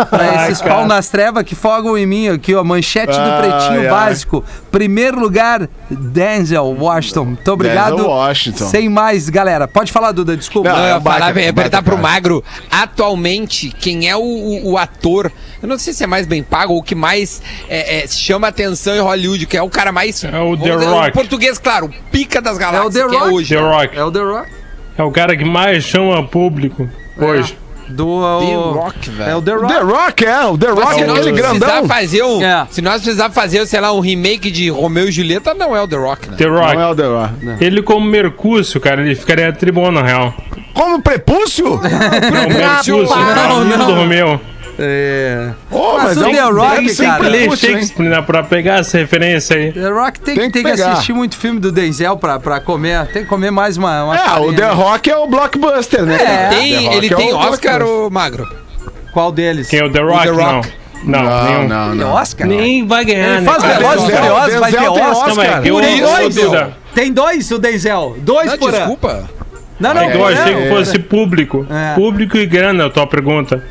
Pra 0.10 0.20
Ai, 0.40 0.46
esses 0.48 0.62
cara. 0.62 0.74
pau 0.76 0.88
nas 0.88 1.10
trevas 1.10 1.44
que 1.44 1.54
fogam 1.54 1.96
em 1.98 2.06
mim 2.08 2.30
aqui, 2.30 2.56
ó. 2.56 2.64
Manchete 2.64 3.14
do 3.14 3.20
Ai, 3.20 3.42
Pretinho 3.42 3.82
ai. 3.82 3.88
Básico. 3.90 4.44
Primeiro 4.72 5.20
lugar, 5.20 5.70
Denzel 5.90 6.76
Washington. 6.80 7.26
Muito 7.26 7.52
obrigado. 7.52 7.98
Denzel 7.98 8.10
Washington. 8.10 8.66
Sem 8.68 8.90
mais, 8.90 9.30
galera. 9.30 9.68
Pode 9.68 9.92
falar, 9.92 10.12
Duda, 10.12 10.36
desculpa. 10.36 10.70
Não, 10.70 10.76
Não, 10.78 10.84
eu 10.84 10.90
é 10.90 10.94
ia 10.94 11.00
baita 11.00 11.34
perguntar 11.34 11.84
pro 11.84 11.98
cara. 11.98 12.41
Atualmente, 12.70 13.70
quem 13.70 14.10
é 14.10 14.16
o, 14.16 14.22
o- 14.22 14.72
o 14.72 14.78
ator, 14.78 15.32
eu 15.62 15.68
não 15.68 15.78
sei 15.78 15.94
se 15.94 16.04
é 16.04 16.08
mais 16.08 16.26
bem 16.28 16.42
pago 16.44 16.74
ou 16.74 16.80
o 16.80 16.84
que 16.84 16.96
mais 16.96 17.42
é, 17.70 18.04
é, 18.04 18.08
chama 18.08 18.48
atenção 18.48 18.96
em 18.96 19.00
Hollywood, 19.00 19.46
que 19.46 19.56
é 19.58 19.62
o 19.62 19.70
cara 19.70 19.92
mais... 19.92 20.24
É 20.24 20.40
o 20.40 20.58
The 20.58 20.64
dizer, 20.76 20.86
Rock. 20.88 21.10
Em 21.10 21.12
português, 21.12 21.58
claro, 21.58 21.86
o 21.88 21.94
pica 22.12 22.42
das 22.42 22.54
É 22.54 22.58
o 22.58 22.60
galáxias, 22.60 22.94
The 22.94 23.10
que 23.10 23.16
é 23.16 23.20
Rock. 23.20 23.34
hoje. 23.34 23.56
The 23.56 23.62
Rock. 23.62 23.98
É 23.98 24.04
o 24.04 24.12
The 24.12 24.20
Rock. 24.20 24.50
É 24.98 25.04
o 25.04 25.12
cara 25.12 25.38
que 25.38 25.46
mais 25.46 25.84
chama 25.84 26.26
público 26.28 26.90
hoje. 27.18 27.58
Do, 27.92 28.22
The 28.40 28.56
Rock, 28.80 29.10
velho. 29.10 29.30
É 29.30 29.36
o 29.36 29.42
The 29.42 29.52
Rock. 29.54 29.68
The 29.74 29.80
Rock, 29.82 30.26
é. 30.26 30.46
O 30.46 30.58
The 30.58 30.68
Mas 30.68 30.84
Rock 30.84 30.96
se 30.96 31.02
é 31.02 31.08
nós 31.08 31.18
aquele 31.20 31.32
grandão. 31.42 31.88
fazer 31.88 32.24
um, 32.24 32.42
É. 32.44 32.68
se 32.70 32.82
nós 32.82 33.02
precisar 33.02 33.30
fazer, 33.30 33.66
sei 33.68 33.80
lá, 33.80 33.92
um 33.94 34.00
remake 34.00 34.50
de 34.52 34.70
Romeu 34.70 35.08
e 35.08 35.12
Julieta, 35.12 35.54
não 35.54 35.76
é 35.76 35.82
o 35.82 35.88
The 35.88 35.96
Rock, 35.98 36.30
né? 36.30 36.36
The 36.38 36.46
Rock. 36.46 36.74
Não 36.76 36.82
é 36.82 36.88
o 36.90 36.96
The 36.96 37.06
Rock. 37.06 37.34
Ele 37.64 37.82
como 37.84 38.06
Mercúcio, 38.06 38.80
cara, 38.82 39.02
ele 39.02 39.16
ficaria 39.16 39.52
tribom 39.54 39.92
na 39.92 40.02
real. 40.02 40.34
Como 40.74 41.02
prepúcio? 41.02 41.66
Não, 41.70 41.80
Mercúcio, 42.50 42.98
Não, 43.06 43.64
não. 43.66 43.88
do 43.88 43.94
Romeu. 43.96 44.40
É. 44.84 45.50
Ô, 45.70 45.98
Mas 45.98 46.18
o 46.18 46.26
é 46.28 46.34
The 46.34 46.42
Rock, 46.42 46.76
tem 46.76 46.88
que 46.88 46.96
cara, 46.96 47.24
Ler 47.24 47.40
prepúcio, 47.40 47.68
hein? 47.70 47.74
Shakespeare, 47.76 48.10
né, 48.10 48.22
pra 48.22 48.44
pegar 48.44 48.80
essa 48.80 48.98
referência 48.98 49.56
aí. 49.56 49.72
The 49.72 49.90
Rock 49.90 50.20
tem, 50.20 50.36
Tem 50.36 50.52
que, 50.52 50.58
que 50.60 50.64
tem 50.64 50.76
que 50.76 50.82
assistir 50.82 51.14
muito 51.14 51.38
filme 51.38 51.60
do 51.60 51.72
Denzel 51.72 52.18
pra, 52.18 52.40
pra 52.40 52.60
comer. 52.60 53.06
Tem 53.08 53.24
que 53.24 53.30
comer 53.30 53.52
mais 53.52 53.78
uma. 53.78 54.04
uma 54.06 54.16
É, 54.18 54.40
o 54.40 54.54
The 54.54 54.62
né? 54.62 54.72
Rock 54.74 55.10
é 55.10 55.18
o 55.18 55.28
blockbuster, 55.28 56.04
né? 56.04 56.16
É. 56.16 56.50
Tem, 56.50 56.94
ele 56.94 57.08
é 57.08 57.16
tem 57.16 57.34
o 57.34 57.38
Oscar, 57.38 57.80
blockbuster. 57.80 58.08
o 58.08 58.10
Magro? 58.12 58.48
Qual 59.14 59.32
deles? 59.32 59.68
Quem 59.70 59.80
é 59.80 59.84
o 59.86 59.92
The 59.92 60.00
Rock? 60.02 60.24
The 60.24 60.30
Rock. 60.30 60.42
Não. 60.44 60.82
Não, 61.04 61.24
Não, 61.24 61.44
nenhum. 61.46 61.68
não, 61.68 61.90
Tem 61.90 61.98
não. 62.00 62.14
Oscar? 62.14 62.48
Nem 62.48 62.86
vai 62.86 63.04
ganhar, 63.04 63.28
Ele 63.38 63.42
né, 63.42 63.52
faz? 63.52 63.64
Velozes 63.64 64.08
e 64.08 64.12
Furiosos, 64.12 64.60
vai 64.60 64.72
ter 64.72 64.78
tem 64.78 64.88
Oscar. 64.88 65.30
Oscar. 65.30 65.62
que 65.64 65.72
Por 65.72 65.84
isso, 65.84 66.74
Tem 66.94 67.12
dois, 67.12 67.52
o 67.52 67.58
Denzel. 67.58 68.16
Dois 68.20 68.52
Não, 68.52 68.58
por 68.60 68.70
ano. 68.70 68.78
desculpa. 68.78 69.30
Não, 69.80 69.96
não, 69.96 70.02
é 70.04 70.12
que 70.12 70.18
eu 70.18 70.26
achei 70.28 70.54
não. 70.54 70.62
que 70.62 70.70
fosse 70.70 71.00
público. 71.00 71.66
É. 71.68 71.96
Público 71.96 72.38
e 72.38 72.46
grana, 72.46 72.84
é 72.84 72.88
a 72.88 72.90
tua 72.92 73.08
pergunta. 73.08 73.64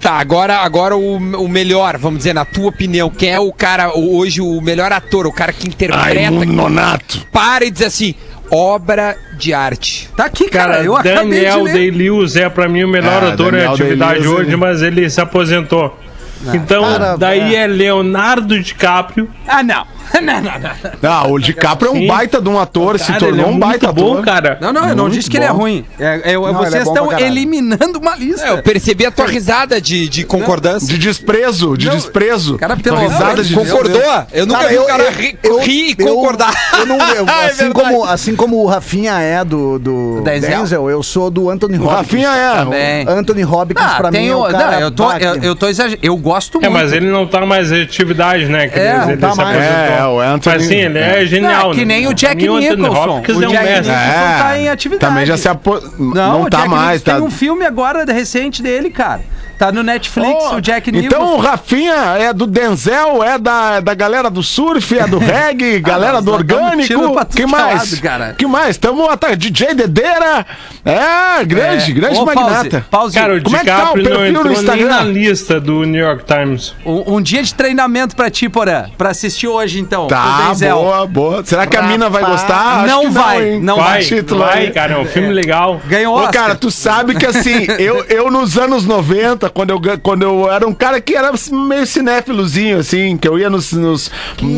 Tá, 0.00 0.12
agora, 0.14 0.58
agora 0.58 0.96
o, 0.96 1.16
o 1.16 1.48
melhor, 1.48 1.98
vamos 1.98 2.18
dizer, 2.18 2.32
na 2.32 2.44
tua 2.44 2.68
opinião, 2.68 3.10
quem 3.10 3.30
é 3.30 3.40
o 3.40 3.52
cara, 3.52 3.96
o- 3.98 4.16
hoje, 4.16 4.40
o 4.40 4.60
melhor 4.60 4.92
ator, 4.92 5.26
o 5.26 5.32
cara 5.32 5.52
que 5.52 5.66
interpreta, 5.66 6.30
que 6.30 6.46
Nonato. 6.46 7.26
para 7.32 7.64
e 7.64 7.70
diz 7.70 7.82
assim, 7.82 8.14
obra 8.50 9.16
de 9.36 9.52
arte. 9.52 10.08
Tá 10.16 10.26
aqui, 10.26 10.48
cara. 10.48 10.72
Cara, 10.74 10.84
eu 10.84 10.96
acabei 10.96 11.14
Daniel 11.16 11.58
de 11.58 11.62
ler. 11.64 11.72
Day-Lewis 11.72 12.36
é 12.36 12.48
pra 12.48 12.68
mim 12.68 12.84
o 12.84 12.88
melhor 12.88 13.24
Ah, 13.24 13.32
ator 13.32 13.52
em 13.54 13.64
atividade 13.64 14.26
hoje, 14.26 14.48
ele- 14.48 14.56
mas 14.56 14.82
ele 14.82 15.08
se 15.10 15.20
aposentou. 15.20 15.98
Então, 16.54 16.82
Cara, 16.82 17.16
daí 17.16 17.54
é 17.56 17.66
Leonardo 17.66 18.58
DiCaprio. 18.60 19.28
Ah, 19.46 19.62
não. 19.64 19.84
não, 20.14 20.40
não, 20.40 20.42
não. 20.42 21.10
Ah, 21.10 21.26
o 21.28 21.38
DiCaprio 21.38 21.90
é 21.90 21.92
um 21.94 21.96
Sim. 21.98 22.06
baita 22.06 22.40
de 22.40 22.48
um 22.48 22.58
ator, 22.58 22.98
se 22.98 23.06
Cara, 23.12 23.18
ele 23.26 23.26
tornou 23.36 23.46
é 23.46 23.48
um 23.54 23.58
baita 23.58 23.86
muito 23.88 24.00
bom, 24.00 24.12
ator. 24.14 24.24
cara. 24.24 24.58
Não, 24.60 24.72
não, 24.72 24.88
eu 24.88 24.96
não 24.96 25.04
Muito 25.04 25.14
disse 25.16 25.28
que 25.30 25.36
ele 25.36 25.44
é 25.44 25.48
bom. 25.52 25.58
ruim. 25.58 25.84
É, 25.98 26.32
é- 26.32 26.34
Não, 26.34 26.48
é 26.48 26.52
vocês 26.52 26.84
bom 26.84 26.94
estão 26.94 27.18
eliminando 27.18 27.98
uma 27.98 28.16
lista. 28.16 28.46
É, 28.46 28.50
eu 28.52 28.62
percebi 28.62 29.04
a 29.04 29.10
tua 29.10 29.26
risada 29.26 29.80
de, 29.80 30.08
de 30.08 30.24
concordância. 30.24 30.86
De 30.88 30.96
desprezo, 30.98 31.76
de 31.76 31.86
Não, 31.88 31.94
desprezo. 31.94 32.56
cara, 32.56 32.74
amor 32.74 32.98
risada 33.00 33.42
de. 33.44 33.54
Concordou? 33.54 34.00
Eu 34.32 34.46
nunca 34.46 34.58
Cara, 34.60 34.68
vi 34.70 34.74
eu- 34.76 34.82
o 34.82 34.86
cara 34.86 35.02
eu- 35.04 35.12
ri, 35.12 35.38
eu- 35.42 35.58
rir 35.58 35.94
e 35.98 36.02
eu- 36.02 36.14
concordar. 36.14 36.54
eu 36.78 36.86
não- 36.86 36.98
eu- 37.14 37.26
É 37.28 37.46
assim, 37.46 37.72
como, 37.72 38.04
assim 38.04 38.36
como 38.36 38.62
o 38.62 38.66
Rafinha 38.66 39.18
é 39.20 39.44
do, 39.44 39.78
do 39.78 40.20
Denzel? 40.22 40.58
Denzel? 40.60 40.90
eu 40.90 41.02
sou 41.02 41.30
do 41.30 41.50
Anthony 41.50 41.76
O 41.78 41.82
Hopkins. 41.82 41.96
Rafinha 41.96 42.28
é. 42.30 42.54
Também. 42.56 43.06
Anthony 43.08 43.44
Hopkins, 43.44 43.82
Ah, 43.86 43.96
pra 43.98 44.10
mim, 44.10 44.28
é 44.28 44.34
o. 44.34 44.40
o 44.40 44.50
cara... 44.50 44.70
não, 44.72 44.80
eu 44.80 44.90
tô, 44.90 45.12
eu, 45.12 45.34
eu 45.42 45.54
tô 45.56 45.68
exagerando. 45.68 45.98
Eu 46.02 46.16
gosto 46.28 46.58
É, 46.58 46.68
muito. 46.68 46.72
mas 46.72 46.92
ele 46.92 47.06
não 47.10 47.26
tá 47.26 47.44
mais 47.46 47.72
em 47.72 47.82
atividade, 47.82 48.46
né? 48.46 48.68
Que 48.68 48.78
É, 48.78 48.96
ele, 48.96 49.06
não 49.12 49.16
tá 49.16 49.30
se 49.32 49.36
mais. 49.38 49.56
aposentou. 49.56 49.96
É, 49.96 50.06
o 50.06 50.20
Anthony- 50.20 50.56
Mas 50.56 50.66
sim, 50.66 50.74
ele 50.76 50.98
é 50.98 51.26
genial. 51.26 51.70
Ah, 51.70 51.74
que 51.74 51.80
né? 51.80 51.84
nem 51.86 52.06
o 52.06 52.10
Pra 52.10 52.16
Jack 52.16 52.44
Anthony 52.46 52.76
Nicholson. 52.76 53.16
Hopkins 53.18 53.36
O 53.36 53.42
é 53.42 53.48
um 53.48 53.50
Jack 53.50 53.64
mestre. 53.64 53.92
Nicholson 53.92 54.38
tá 54.42 54.58
em 54.58 54.68
atividade. 54.68 55.12
Também 55.12 55.26
já 55.26 55.36
se 55.36 55.48
apo... 55.48 55.80
Não, 55.98 56.42
o 56.42 56.50
tá 56.50 56.58
Jack 56.58 56.68
mais, 56.70 57.00
Nicholson 57.00 57.04
tá. 57.04 57.14
Tem 57.16 57.22
um 57.22 57.30
filme 57.30 57.64
agora 57.64 58.04
recente 58.12 58.62
dele, 58.62 58.90
cara. 58.90 59.20
Tá 59.58 59.72
no 59.72 59.82
Netflix, 59.82 60.44
Oh, 60.52 60.56
o 60.56 60.60
Jack 60.60 60.88
Então 60.90 61.20
o 61.20 61.24
Nicholson. 61.32 61.48
Rafinha 61.48 61.94
é 62.18 62.32
do 62.32 62.46
Denzel, 62.46 63.24
é 63.24 63.36
da, 63.38 63.80
da 63.80 63.92
galera 63.92 64.30
do 64.30 64.42
surf, 64.42 64.96
é 64.96 65.06
do 65.06 65.18
reggae, 65.18 65.80
galera 65.80 66.14
nós 66.14 66.24
do 66.24 66.32
orgânico. 66.32 67.26
Que 67.34 67.42
é 67.42 67.46
mais? 67.46 67.90
lado, 67.90 68.02
cara. 68.02 68.34
Que 68.38 68.46
mais? 68.46 68.76
Tamo 68.76 69.10
atrás. 69.10 69.36
DJ 69.36 69.74
Dedeira. 69.74 70.46
É, 70.84 71.44
grande, 71.44 71.92
grande 71.92 72.18
Ô, 72.18 72.24
magnata. 72.24 72.68
Pause, 72.68 72.84
pause. 72.90 73.14
Cara, 73.18 73.36
o 73.36 73.42
Como 73.42 73.56
é 73.56 73.60
que 73.60 73.66
tá 73.66 73.92
o 73.92 73.96
não 73.96 74.02
perfil 74.04 74.44
no 74.44 74.52
Instagram? 74.52 74.88
na 74.88 75.02
lista 75.02 75.60
do 75.60 75.82
New 75.84 76.00
York 76.04 76.24
Times. 76.24 76.74
Um, 76.86 77.16
um 77.16 77.20
dia 77.20 77.42
de 77.42 77.52
treinamento 77.52 78.14
pra 78.14 78.30
ti, 78.30 78.48
Porã. 78.48 78.84
Pra 78.96 79.10
assistir 79.10 79.48
hoje, 79.48 79.80
então. 79.80 80.06
Tá, 80.06 80.22
do 80.42 80.48
Denzel. 80.48 80.76
boa, 80.76 81.06
boa. 81.06 81.44
Será 81.44 81.66
que 81.66 81.76
a 81.76 81.82
mina 81.82 82.08
vai 82.08 82.24
gostar? 82.24 82.86
Não 82.86 83.02
que 83.02 83.08
vai, 83.10 83.48
hein? 83.54 83.60
não 83.60 83.76
vai, 83.76 84.02
Título 84.02 84.40
vai, 84.44 84.70
cara, 84.70 84.94
é 84.94 84.98
um 84.98 85.04
filme 85.04 85.32
legal. 85.32 85.80
Ganhou 85.86 86.14
Ô, 86.14 86.18
Oscar. 86.18 86.32
cara, 86.32 86.54
tu 86.54 86.70
sabe 86.70 87.14
que 87.16 87.26
assim, 87.26 87.66
eu, 87.78 88.04
eu 88.08 88.30
nos 88.30 88.56
anos 88.56 88.86
90, 88.86 89.47
quando 89.48 89.70
eu, 89.70 89.80
quando 90.02 90.22
eu 90.22 90.50
era 90.50 90.66
um 90.66 90.72
cara 90.74 91.00
que 91.00 91.14
era 91.14 91.32
meio 91.50 91.86
cinéfilozinho, 91.86 92.78
assim, 92.78 93.16
que 93.16 93.28
eu 93.28 93.38
ia 93.38 93.48
nos. 93.50 93.72
nos- 93.72 94.10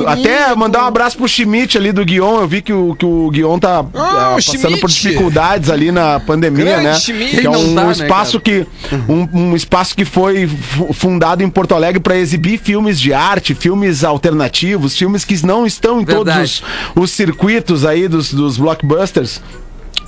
até 0.07 0.55
mandar 0.55 0.85
um 0.85 0.87
abraço 0.87 1.17
pro 1.17 1.29
Schmidt 1.29 1.77
ali 1.79 1.93
do 1.93 2.05
Guion. 2.05 2.41
Eu 2.41 2.49
vi 2.49 2.63
que 2.63 2.73
o, 2.73 2.95
que 2.95 3.05
o 3.05 3.31
Guion 3.31 3.59
tá 3.59 3.85
Ah, 3.95 4.31
ah, 4.31 4.31
o 4.33 4.35
passando 4.37 4.79
por 4.79 4.91
Schmidt. 4.91 5.03
dificuldades 5.17 5.71
ali 5.71 5.91
na 5.93 6.21
pandemia, 6.21 6.65
Grande 6.65 6.85
né? 6.85 6.95
Schmidt. 6.95 7.31
Que 7.37 7.41
é 7.41 7.51
não 7.51 7.61
um 7.61 7.75
tá, 7.75 7.85
né, 7.85 7.93
espaço 7.93 8.41
que. 8.41 8.67
Um, 9.09 9.29
um 9.51 9.57
espaço 9.57 9.95
que 9.97 10.05
foi 10.05 10.47
fu- 10.47 10.93
fundado 10.93 11.43
em 11.43 11.49
Porto 11.49 11.75
Alegre 11.75 12.01
para 12.01 12.17
exibir 12.17 12.59
filmes 12.59 12.99
de 13.01 13.13
arte, 13.13 13.55
filmes 13.55 14.05
alternativos, 14.05 14.97
filmes 14.97 15.25
que 15.25 15.45
não 15.45 15.67
estão 15.67 16.01
em 16.01 16.05
todos 16.05 16.25
Verdade. 16.35 16.63
os, 16.95 17.03
os 17.05 17.11
circuitos 17.11 17.85
aí 17.85 18.09
dos, 18.09 18.33
dos 18.33 18.57
blockbusters. 18.57 19.41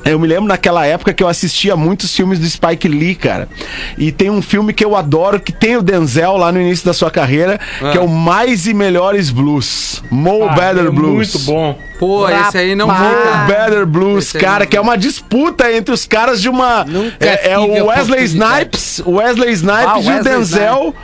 Eu 0.04 0.18
me 0.18 0.26
lembro 0.26 0.44
naquela 0.46 0.84
época 0.86 1.12
que 1.14 1.22
eu 1.22 1.28
assistia 1.28 1.76
muitos 1.76 2.14
filmes 2.14 2.38
do 2.38 2.46
Spike 2.48 2.88
Lee, 2.88 3.14
cara. 3.14 3.48
E 3.96 4.10
tem 4.10 4.30
um 4.30 4.42
filme 4.42 4.72
que 4.72 4.84
eu 4.84 4.96
adoro, 4.96 5.38
que 5.40 5.52
tem 5.52 5.76
o 5.76 5.82
Denzel 5.82 6.36
lá 6.36 6.50
no 6.50 6.60
início 6.60 6.84
da 6.84 6.92
sua 6.92 7.10
carreira, 7.10 7.58
que 7.92 7.96
é 7.96 8.00
o 8.00 8.08
Mais 8.08 8.66
e 8.66 8.74
Melhores 8.74 9.30
Blues. 9.30 10.02
Mo 10.10 10.46
Ah, 10.48 10.54
Better 10.54 10.86
é 10.86 10.90
Blues. 10.90 11.34
Muito 11.34 11.38
bom. 11.40 11.78
Pô, 11.98 12.28
esse 12.28 12.58
aí 12.58 12.74
não 12.74 12.86
vi, 12.88 13.00
Mo 13.00 13.14
cara. 13.22 13.44
Better 13.46 13.86
Blues, 13.86 14.32
cara, 14.32 14.66
que 14.66 14.76
é 14.76 14.80
uma 14.80 14.98
disputa 14.98 15.70
entre 15.72 15.94
os 15.94 16.04
caras 16.04 16.42
de 16.42 16.48
uma. 16.48 16.84
Nunca 16.84 17.14
É, 17.24 17.52
é 17.52 17.58
o 17.58 17.86
Wesley. 17.86 18.24
Snipes, 18.24 19.00
o 19.06 19.12
Wesley 19.12 19.52
Snipes 19.52 19.84
Ah, 19.86 19.98
e 20.00 20.02
o 20.02 20.08
Wesley 20.08 20.22
Denzel. 20.22 20.94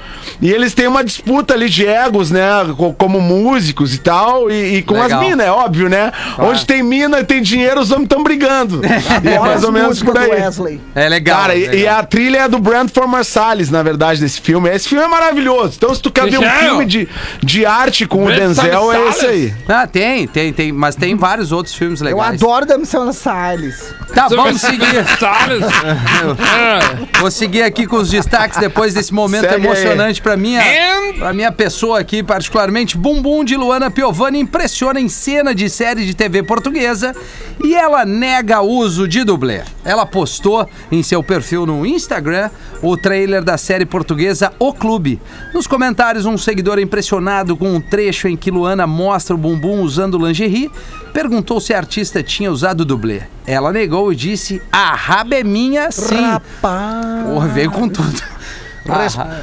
E 0.43 0.51
eles 0.51 0.75
têm 0.75 0.89
uma 0.89 1.05
disputa 1.05 1.55
ali 1.55 1.69
de 1.69 1.87
egos, 1.87 2.31
né? 2.33 2.49
co- 2.77 2.93
Como 2.93 3.21
músicos 3.21 3.95
e 3.95 3.99
tal. 3.99 4.51
E, 4.51 4.79
e 4.79 4.83
com 4.83 4.95
Legal. 5.01 5.21
as 5.21 5.27
minas, 5.29 5.47
é 5.47 5.51
óbvio, 5.53 5.89
né? 5.89 6.13
Onde 6.39 6.67
tem 6.67 6.83
mina 6.83 7.21
e 7.21 7.25
tem 7.25 7.41
dinheiro, 7.43 7.81
os 7.81 7.91
homens 7.93 8.05
estão 8.05 8.23
brigando. 8.25 8.81
É 9.24 9.38
mais 9.38 9.64
ou 9.64 9.72
menos 9.72 10.03
por 10.03 10.16
aí. 10.16 10.31
Wesley. 10.31 10.81
É 10.94 11.09
legal. 11.09 11.40
Cara, 11.40 11.55
e, 11.55 11.61
legal. 11.66 11.74
e 11.77 11.88
a 11.88 12.03
trilha 12.03 12.38
é 12.40 12.48
do 12.48 12.59
Brandford 12.59 13.11
Marsalis, 13.11 13.70
na 13.70 13.83
verdade, 13.83 14.20
desse 14.20 14.40
filme. 14.40 14.68
Esse 14.70 14.88
filme 14.88 15.05
é 15.05 15.09
maravilhoso. 15.09 15.74
Então, 15.77 15.94
se 15.94 16.01
tu 16.03 16.11
quer 16.11 16.29
ver 16.31 16.38
um 16.38 16.42
Michel. 16.42 16.59
filme 16.61 16.87
de, 16.87 17.09
de 17.42 17.66
arte 17.66 18.07
com 18.07 18.24
o 18.24 18.29
Denzel, 18.33 18.92
é 18.92 19.09
esse 19.09 19.27
aí. 19.27 19.55
Ah, 19.68 19.87
tem, 19.87 20.27
tem, 20.27 20.53
tem. 20.53 20.72
Mas 20.72 20.94
tem 20.94 21.14
vários 21.16 21.53
outros 21.53 21.74
filmes 21.74 22.01
Eu 22.01 22.07
legais. 22.07 22.42
adoro 22.42 22.66
da 22.66 22.79
Missão 22.79 23.12
Salles. 23.12 23.94
Tá, 24.14 24.29
vamos 24.29 24.61
seguir. 24.61 25.05
Salles. 25.18 25.64
Vou 27.20 27.31
seguir 27.31 27.62
aqui 27.62 27.87
com 27.87 27.96
os 27.96 28.11
destaques 28.11 28.59
depois 28.59 28.94
desse 28.94 29.12
momento 29.12 29.48
Segue 29.48 29.66
emocionante 29.66 30.22
pra 30.22 30.37
minha, 30.37 30.61
And- 30.61 31.18
pra 31.18 31.33
minha 31.33 31.53
pessoa 31.53 31.98
aqui, 32.01 32.22
particularmente. 32.22 32.96
Bumbum 32.96 33.44
de 33.44 33.57
Luana 33.57 33.90
Piovani 33.90 34.38
impressiona 34.40 35.01
em 35.01 35.09
cena 35.09 35.55
de 35.55 35.68
série 35.68 36.05
de 36.05 36.14
TV 36.14 36.42
portuguesa 36.42 37.14
e 37.62 37.74
ela 37.74 38.05
nega 38.05 38.61
uso 38.79 39.09
de 39.09 39.25
dublê. 39.25 39.62
Ela 39.85 40.07
postou 40.07 40.69
em 40.91 41.03
seu 41.03 41.23
perfil 41.23 41.67
no 41.67 41.85
Instagram 41.85 42.51
o 42.83 42.97
trailer 42.97 43.43
da 43.43 43.59
série 43.59 43.85
portuguesa 43.85 44.53
O 44.59 44.73
Clube. 44.73 45.21
Nos 45.53 45.67
comentários, 45.67 46.27
um 46.27 46.38
seguidor 46.38 46.79
impressionado 46.79 47.57
com 47.57 47.75
um 47.75 47.81
trecho 47.81 48.29
em 48.29 48.37
que 48.37 48.51
Luana 48.51 48.87
mostra 48.87 49.35
o 49.35 49.38
bumbum 49.38 49.83
usando 49.83 50.19
lingerie 50.19 50.71
perguntou 51.12 51.61
se 51.61 51.75
a 51.75 51.79
artista 51.79 52.23
tinha 52.23 52.51
usado 52.51 52.85
dublê. 52.85 53.23
Ela 53.47 53.73
negou 53.73 54.12
e 54.12 54.17
disse: 54.17 54.62
A 54.71 54.95
raba 54.95 55.35
é 55.35 55.43
minha, 55.43 55.91
sim. 55.91 56.21
Rapaz. 56.21 57.27
Porra, 57.27 57.49
veio 57.49 57.71
com 57.71 57.88
tudo. 57.88 58.23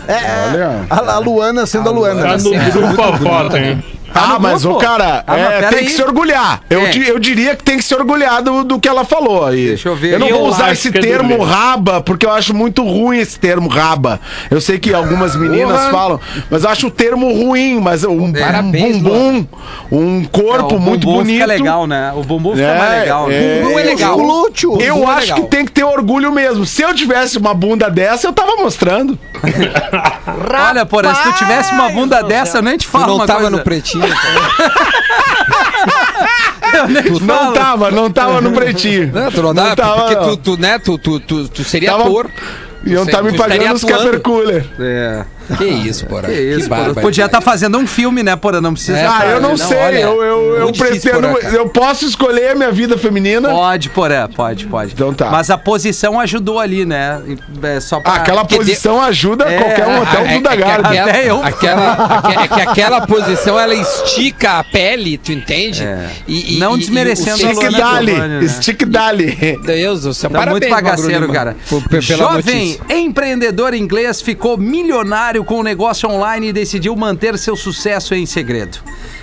É, 0.08 0.14
é, 0.14 0.50
Olha. 0.50 0.88
a, 0.90 1.14
a 1.14 1.20
Luana 1.20 1.66
sendo 1.68 1.90
a, 1.90 1.92
Luana. 1.92 2.24
Tá 2.24 2.38
no 2.38 2.50
grupo 2.72 3.02
a 3.02 3.18
foto, 3.18 3.58
hein? 3.58 3.84
Ah, 4.24 4.34
no 4.34 4.40
mas 4.40 4.62
grupo? 4.64 4.78
o 4.78 4.82
cara, 4.82 5.24
Ah, 5.28 5.32
mas 5.34 5.40
é, 5.42 5.50
pera 5.60 5.70
tem 5.70 5.80
aí. 5.80 5.86
que 5.86 5.92
se 5.92 6.02
orgulhar. 6.04 6.62
Eu, 6.70 6.82
É. 6.86 6.90
di- 6.90 7.08
eu 7.08 7.20
diria 7.20 7.56
que 7.56 7.64
tem 7.64 7.78
que 7.78 7.84
se 7.84 7.94
orgulhar 7.96 8.42
do, 8.42 8.64
do 8.64 8.80
que 8.80 8.88
ela 8.88 9.04
falou 9.04 9.46
aí. 9.46 9.68
Deixa 9.68 9.90
eu 9.90 9.96
ver 9.96 10.18
não 10.20 10.28
aqui. 10.28 10.36
vou 10.36 10.46
Eu 10.46 10.52
usar 10.52 10.72
esse 10.72 10.88
é 10.90 10.92
termo 10.92 11.44
raba, 11.44 12.02
porque 12.02 12.26
eu 12.26 12.32
acho 12.32 12.54
muito 12.54 12.84
ruim 12.84 13.18
esse 13.20 13.40
termo 13.40 13.68
raba. 13.68 14.20
Eu 14.50 14.62
sei 14.62 14.80
que 14.80 14.94
algumas 14.94 15.36
meninas 15.36 15.78
Porra. 15.80 15.92
falam, 15.92 16.20
mas 16.50 16.64
eu 16.64 16.70
acho 16.70 16.88
o 16.88 16.92
termo 16.92 17.32
ruim, 17.34 17.80
mas 17.80 18.04
um, 18.04 18.26
um 18.26 18.34
Parabéns, 18.34 18.98
bumbum, 18.98 19.46
um 19.92 20.24
corpo 20.26 20.76
É, 20.76 20.78
o 20.78 20.80
muito 20.80 21.06
bumbum 21.06 21.18
bonito. 21.20 21.34
Fica 21.36 21.46
legal, 21.46 21.88
né? 21.88 22.12
O 22.16 22.24
bumbum 22.24 22.52
fica 22.56 22.66
É, 22.68 22.78
mais 22.78 23.00
legal. 23.02 23.28
né? 23.28 23.36
é. 23.36 23.62
Bumbum 23.62 23.80
é 23.80 23.84
legal. 23.84 24.18
Glúteo. 24.18 24.82
Eu 24.82 24.96
Bumbum 24.96 25.12
é 25.12 25.14
acho 25.16 25.22
legal. 25.28 25.38
que 25.42 25.48
tem 25.48 25.66
que 25.66 25.72
ter 25.72 25.84
orgulho 25.84 26.32
mesmo. 26.32 26.66
Se 26.66 26.82
eu 26.82 26.94
tivesse 26.94 27.38
uma 27.38 27.54
bunda 27.54 27.90
dessa, 27.90 28.28
eu 28.28 28.34
tava 28.34 28.56
mostrando. 28.58 29.18
Olha, 30.70 30.86
porra, 30.86 31.14
se 31.16 31.24
tu 31.24 31.34
tivesse 31.34 31.74
uma 31.74 31.90
bunda 31.90 32.22
dessa, 32.24 32.58
eu 32.58 32.62
nem 32.62 32.78
te 32.78 32.88
falo 32.88 33.18
não 33.18 33.26
tava 33.26 33.42
coisa. 33.42 33.58
no 33.58 33.64
pretinho. 33.64 34.05
Não 37.22 37.54
tava, 37.54 37.92
não 37.92 38.12
tava 38.12 38.42
no 38.42 38.52
pretinho. 38.52 39.12
Não, 39.14 39.32
tu 39.32 39.42
não 39.42 39.54
dá, 39.54 39.76
tava, 39.76 40.02
porque 40.02 40.16
não. 40.16 40.30
tu, 40.30 40.38
tu, 40.38 40.58
né, 40.62 40.80
tu, 40.80 40.98
tu, 40.98 41.20
tu, 41.20 41.48
tu 41.50 41.64
seria 41.64 41.92
Tava- 41.92 42.04
ator. 42.04 42.30
E 42.86 42.94
eu 42.94 43.04
Você- 43.04 43.12
tá 43.12 43.22
me 43.22 43.36
pagando 43.36 43.74
os 43.76 43.84
atuando. 43.84 44.04
Caper 44.06 44.20
Cooler. 44.22 44.66
É. 44.80 45.26
Que 45.58 45.66
isso, 45.66 46.06
porra. 46.06 46.24
Que 46.24 46.34
isso, 46.34 46.70
bárbaro. 46.70 46.96
Podia 46.96 47.26
estar 47.26 47.42
fazendo 47.42 47.78
um 47.78 47.86
filme, 47.88 48.24
né, 48.24 48.36
porra? 48.36 48.60
Não 48.62 48.74
precisa. 48.74 48.98
É, 48.98 49.06
Ah, 49.08 49.26
eu 49.28 49.42
não, 49.42 49.50
Não, 49.50 49.58
sei, 49.58 49.78
olha, 49.78 50.00
eu, 50.00 50.24
eu, 50.24 50.56
eu 50.58 50.72
difícil, 50.72 51.12
pretendo. 51.12 51.28
Porã, 51.40 51.50
eu 51.54 51.70
posso 51.70 52.06
escolher 52.06 52.52
a 52.52 52.56
minha 52.56 52.72
vida 52.72 52.98
feminina. 52.98 53.50
Pode, 53.50 53.90
porra, 53.90 54.30
pode, 54.36 54.66
pode. 54.68 54.94
Então 54.94 55.14
tá. 55.14 55.30
Mas 55.30 55.50
a 55.50 55.58
posição 55.58 56.20
ajudou 56.20 56.60
ali, 56.60 56.86
né? 56.86 57.22
É 57.64 57.80
só 57.80 58.00
pra... 58.00 58.14
Ah, 58.14 58.16
aquela 58.18 58.42
Porque 58.42 58.58
posição 58.58 59.02
ajuda 59.02 59.46
É, 59.46 59.58
qualquer 59.58 59.88
um, 59.88 60.02
até 60.02 60.22
o 60.22 60.26
é- 60.26 60.34
Duda 60.36 60.50
é 60.50 60.56
que 60.56 60.62
Garbi. 60.64 60.88
aquela, 60.98 61.10
Até 61.10 61.30
eu 61.30 61.44
aquela, 61.44 61.92
aque- 62.18 62.40
é 62.40 62.48
que 62.48 62.62
aquela 62.62 63.08
posição 63.08 63.60
ela 63.60 63.74
estica 63.76 64.60
a 64.60 64.64
pele, 64.64 65.18
tu 65.18 65.32
entende? 65.32 65.84
É. 65.84 66.10
E, 66.28 66.56
e- 66.56 66.60
Não 66.60 66.76
e- 66.76 66.80
desmerecendo 66.80 67.42
e 67.42 67.46
o 67.46 67.50
a 67.50 67.54
Stick 67.56 67.72
Dali, 67.78 68.14
né? 68.14 68.48
stick 68.48 68.86
Dali. 68.86 69.60
Deus 69.66 70.02
do 70.04 70.14
céu, 70.14 70.30
Tá 70.30 70.40
parabéns, 70.40 70.62
muito 70.62 70.74
bagaceiro, 70.74 71.32
cara. 71.32 71.56
Jovem 72.00 72.78
empreendedor 72.90 73.74
inglês 73.74 74.22
ficou 74.22 74.58
milionário 74.58 75.35
com 75.44 75.60
o 75.60 75.64
negócio 75.64 76.10
online 76.10 76.50
e 76.50 76.54
decidiu 76.54 76.96
manter 76.96 77.38
seu 77.38 77.56
sucesso 77.56 78.14
em 78.14 78.26
segredo. 78.26 78.80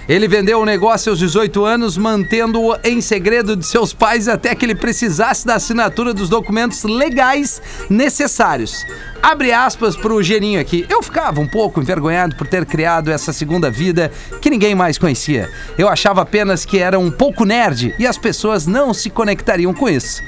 Ele 0.08 0.26
vendeu 0.26 0.60
o 0.60 0.64
negócio 0.64 1.10
aos 1.10 1.18
18 1.18 1.64
anos, 1.64 1.96
mantendo-o 1.96 2.76
em 2.82 3.00
segredo 3.00 3.56
de 3.56 3.64
seus 3.64 3.94
pais 3.94 4.26
até 4.26 4.54
que 4.54 4.64
ele 4.64 4.74
precisasse 4.74 5.46
da 5.46 5.54
assinatura 5.54 6.12
dos 6.12 6.28
documentos 6.28 6.82
legais 6.82 7.62
necessários. 7.88 8.84
Abre 9.22 9.52
aspas 9.52 9.96
pro 9.96 10.22
Geninho 10.22 10.60
aqui. 10.60 10.84
Eu 10.88 11.02
ficava 11.02 11.40
um 11.40 11.46
pouco 11.46 11.80
envergonhado 11.80 12.34
por 12.34 12.48
ter 12.48 12.66
criado 12.66 13.10
essa 13.10 13.32
segunda 13.32 13.70
vida 13.70 14.10
que 14.40 14.50
ninguém 14.50 14.74
mais 14.74 14.98
conhecia. 14.98 15.48
Eu 15.78 15.88
achava 15.88 16.22
apenas 16.22 16.64
que 16.64 16.78
era 16.78 16.98
um 16.98 17.10
pouco 17.10 17.44
nerd 17.44 17.94
e 17.98 18.06
as 18.06 18.18
pessoas 18.18 18.66
não 18.66 18.92
se 18.92 19.08
conectariam 19.08 19.72
com 19.72 19.88
isso. 19.88 20.20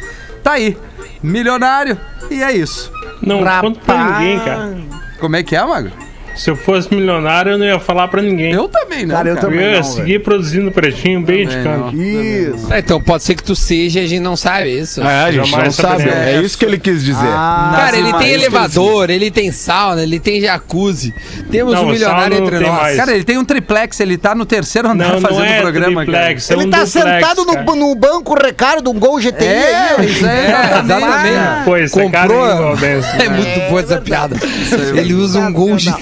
Tá 0.44 0.52
aí, 0.52 0.78
milionário 1.22 1.98
e 2.30 2.42
é 2.42 2.52
isso. 2.52 2.92
Não 3.20 3.42
conto 3.60 3.80
pra 3.80 4.20
ninguém, 4.20 4.38
cara. 4.40 4.83
Como 5.24 5.36
é 5.36 5.42
que 5.42 5.56
é, 5.56 5.64
Mago? 5.64 6.03
Se 6.34 6.50
eu 6.50 6.56
fosse 6.56 6.92
milionário, 6.94 7.52
eu 7.52 7.58
não 7.58 7.64
ia 7.66 7.78
falar 7.78 8.08
pra 8.08 8.20
ninguém. 8.20 8.52
Eu 8.52 8.68
também 8.68 9.06
não, 9.06 9.14
Cara, 9.14 9.28
eu 9.28 9.34
Eu 9.36 9.40
também 9.40 9.60
ia 9.70 9.76
não, 9.76 9.82
seguir 9.84 10.18
produzindo 10.22 10.70
pretinho 10.72 11.20
bem 11.20 11.46
de 11.46 11.56
canto. 11.62 11.94
Isso. 11.96 12.66
Ah, 12.70 12.78
então 12.78 13.00
pode 13.00 13.22
ser 13.22 13.34
que 13.34 13.42
tu 13.42 13.54
seja, 13.54 14.00
a 14.00 14.06
gente 14.06 14.20
não 14.20 14.36
sabe 14.36 14.76
isso. 14.78 15.00
É, 15.02 15.24
a 15.24 15.30
gente 15.32 15.48
Jamais 15.48 15.78
não 15.78 15.88
sabe. 15.90 16.08
É 16.08 16.40
isso 16.42 16.58
que 16.58 16.64
ele 16.64 16.78
quis 16.78 17.04
dizer. 17.04 17.26
Ah, 17.28 17.74
Cara, 17.76 17.96
ele 17.96 18.12
tem 18.14 18.30
elevador, 18.32 19.10
ele 19.10 19.30
tem 19.30 19.52
sauna, 19.52 20.02
ele 20.02 20.18
tem 20.18 20.40
jacuzzi. 20.40 21.14
Temos 21.50 21.74
Não, 21.74 21.84
um 21.84 21.90
milionário 21.90 22.36
entre 22.38 22.58
nós. 22.58 22.70
mais. 22.72 22.96
Cara, 22.96 23.12
ele 23.14 23.24
tem 23.24 23.38
um 23.38 23.44
triplex, 23.44 24.00
ele 24.00 24.16
tá 24.18 24.34
no 24.34 24.44
terceiro 24.44 24.88
andar 24.88 25.12
Não, 25.14 25.20
fazendo 25.20 25.38
não 25.38 25.44
é 25.46 25.60
programa, 25.60 26.02
triplex, 26.02 26.46
cara. 26.48 26.58
é 26.60 26.62
Ele 26.62 26.66
um 26.68 26.70
tá 26.70 26.84
duplex, 26.84 26.90
sentado 27.20 27.44
no, 27.44 27.76
no 27.76 27.94
banco 27.94 28.34
recaro 28.34 28.82
de 28.82 28.88
um 28.88 28.98
Gol 28.98 29.18
GTI 29.18 29.44
É, 29.44 29.94
aí, 29.98 30.06
isso 30.10 30.26
É, 30.26 30.80
exatamente. 30.82 31.84
esse 31.84 32.10
cara 32.10 32.28
Comprou. 32.28 32.76
é 32.76 32.94
É 33.24 33.28
né? 33.28 33.36
muito 33.36 33.70
boa 33.70 33.80
essa 33.80 34.00
piada. 34.00 34.36
Ele 34.96 35.14
usa 35.14 35.38
um 35.40 35.52
gol 35.52 35.76
de 35.76 35.92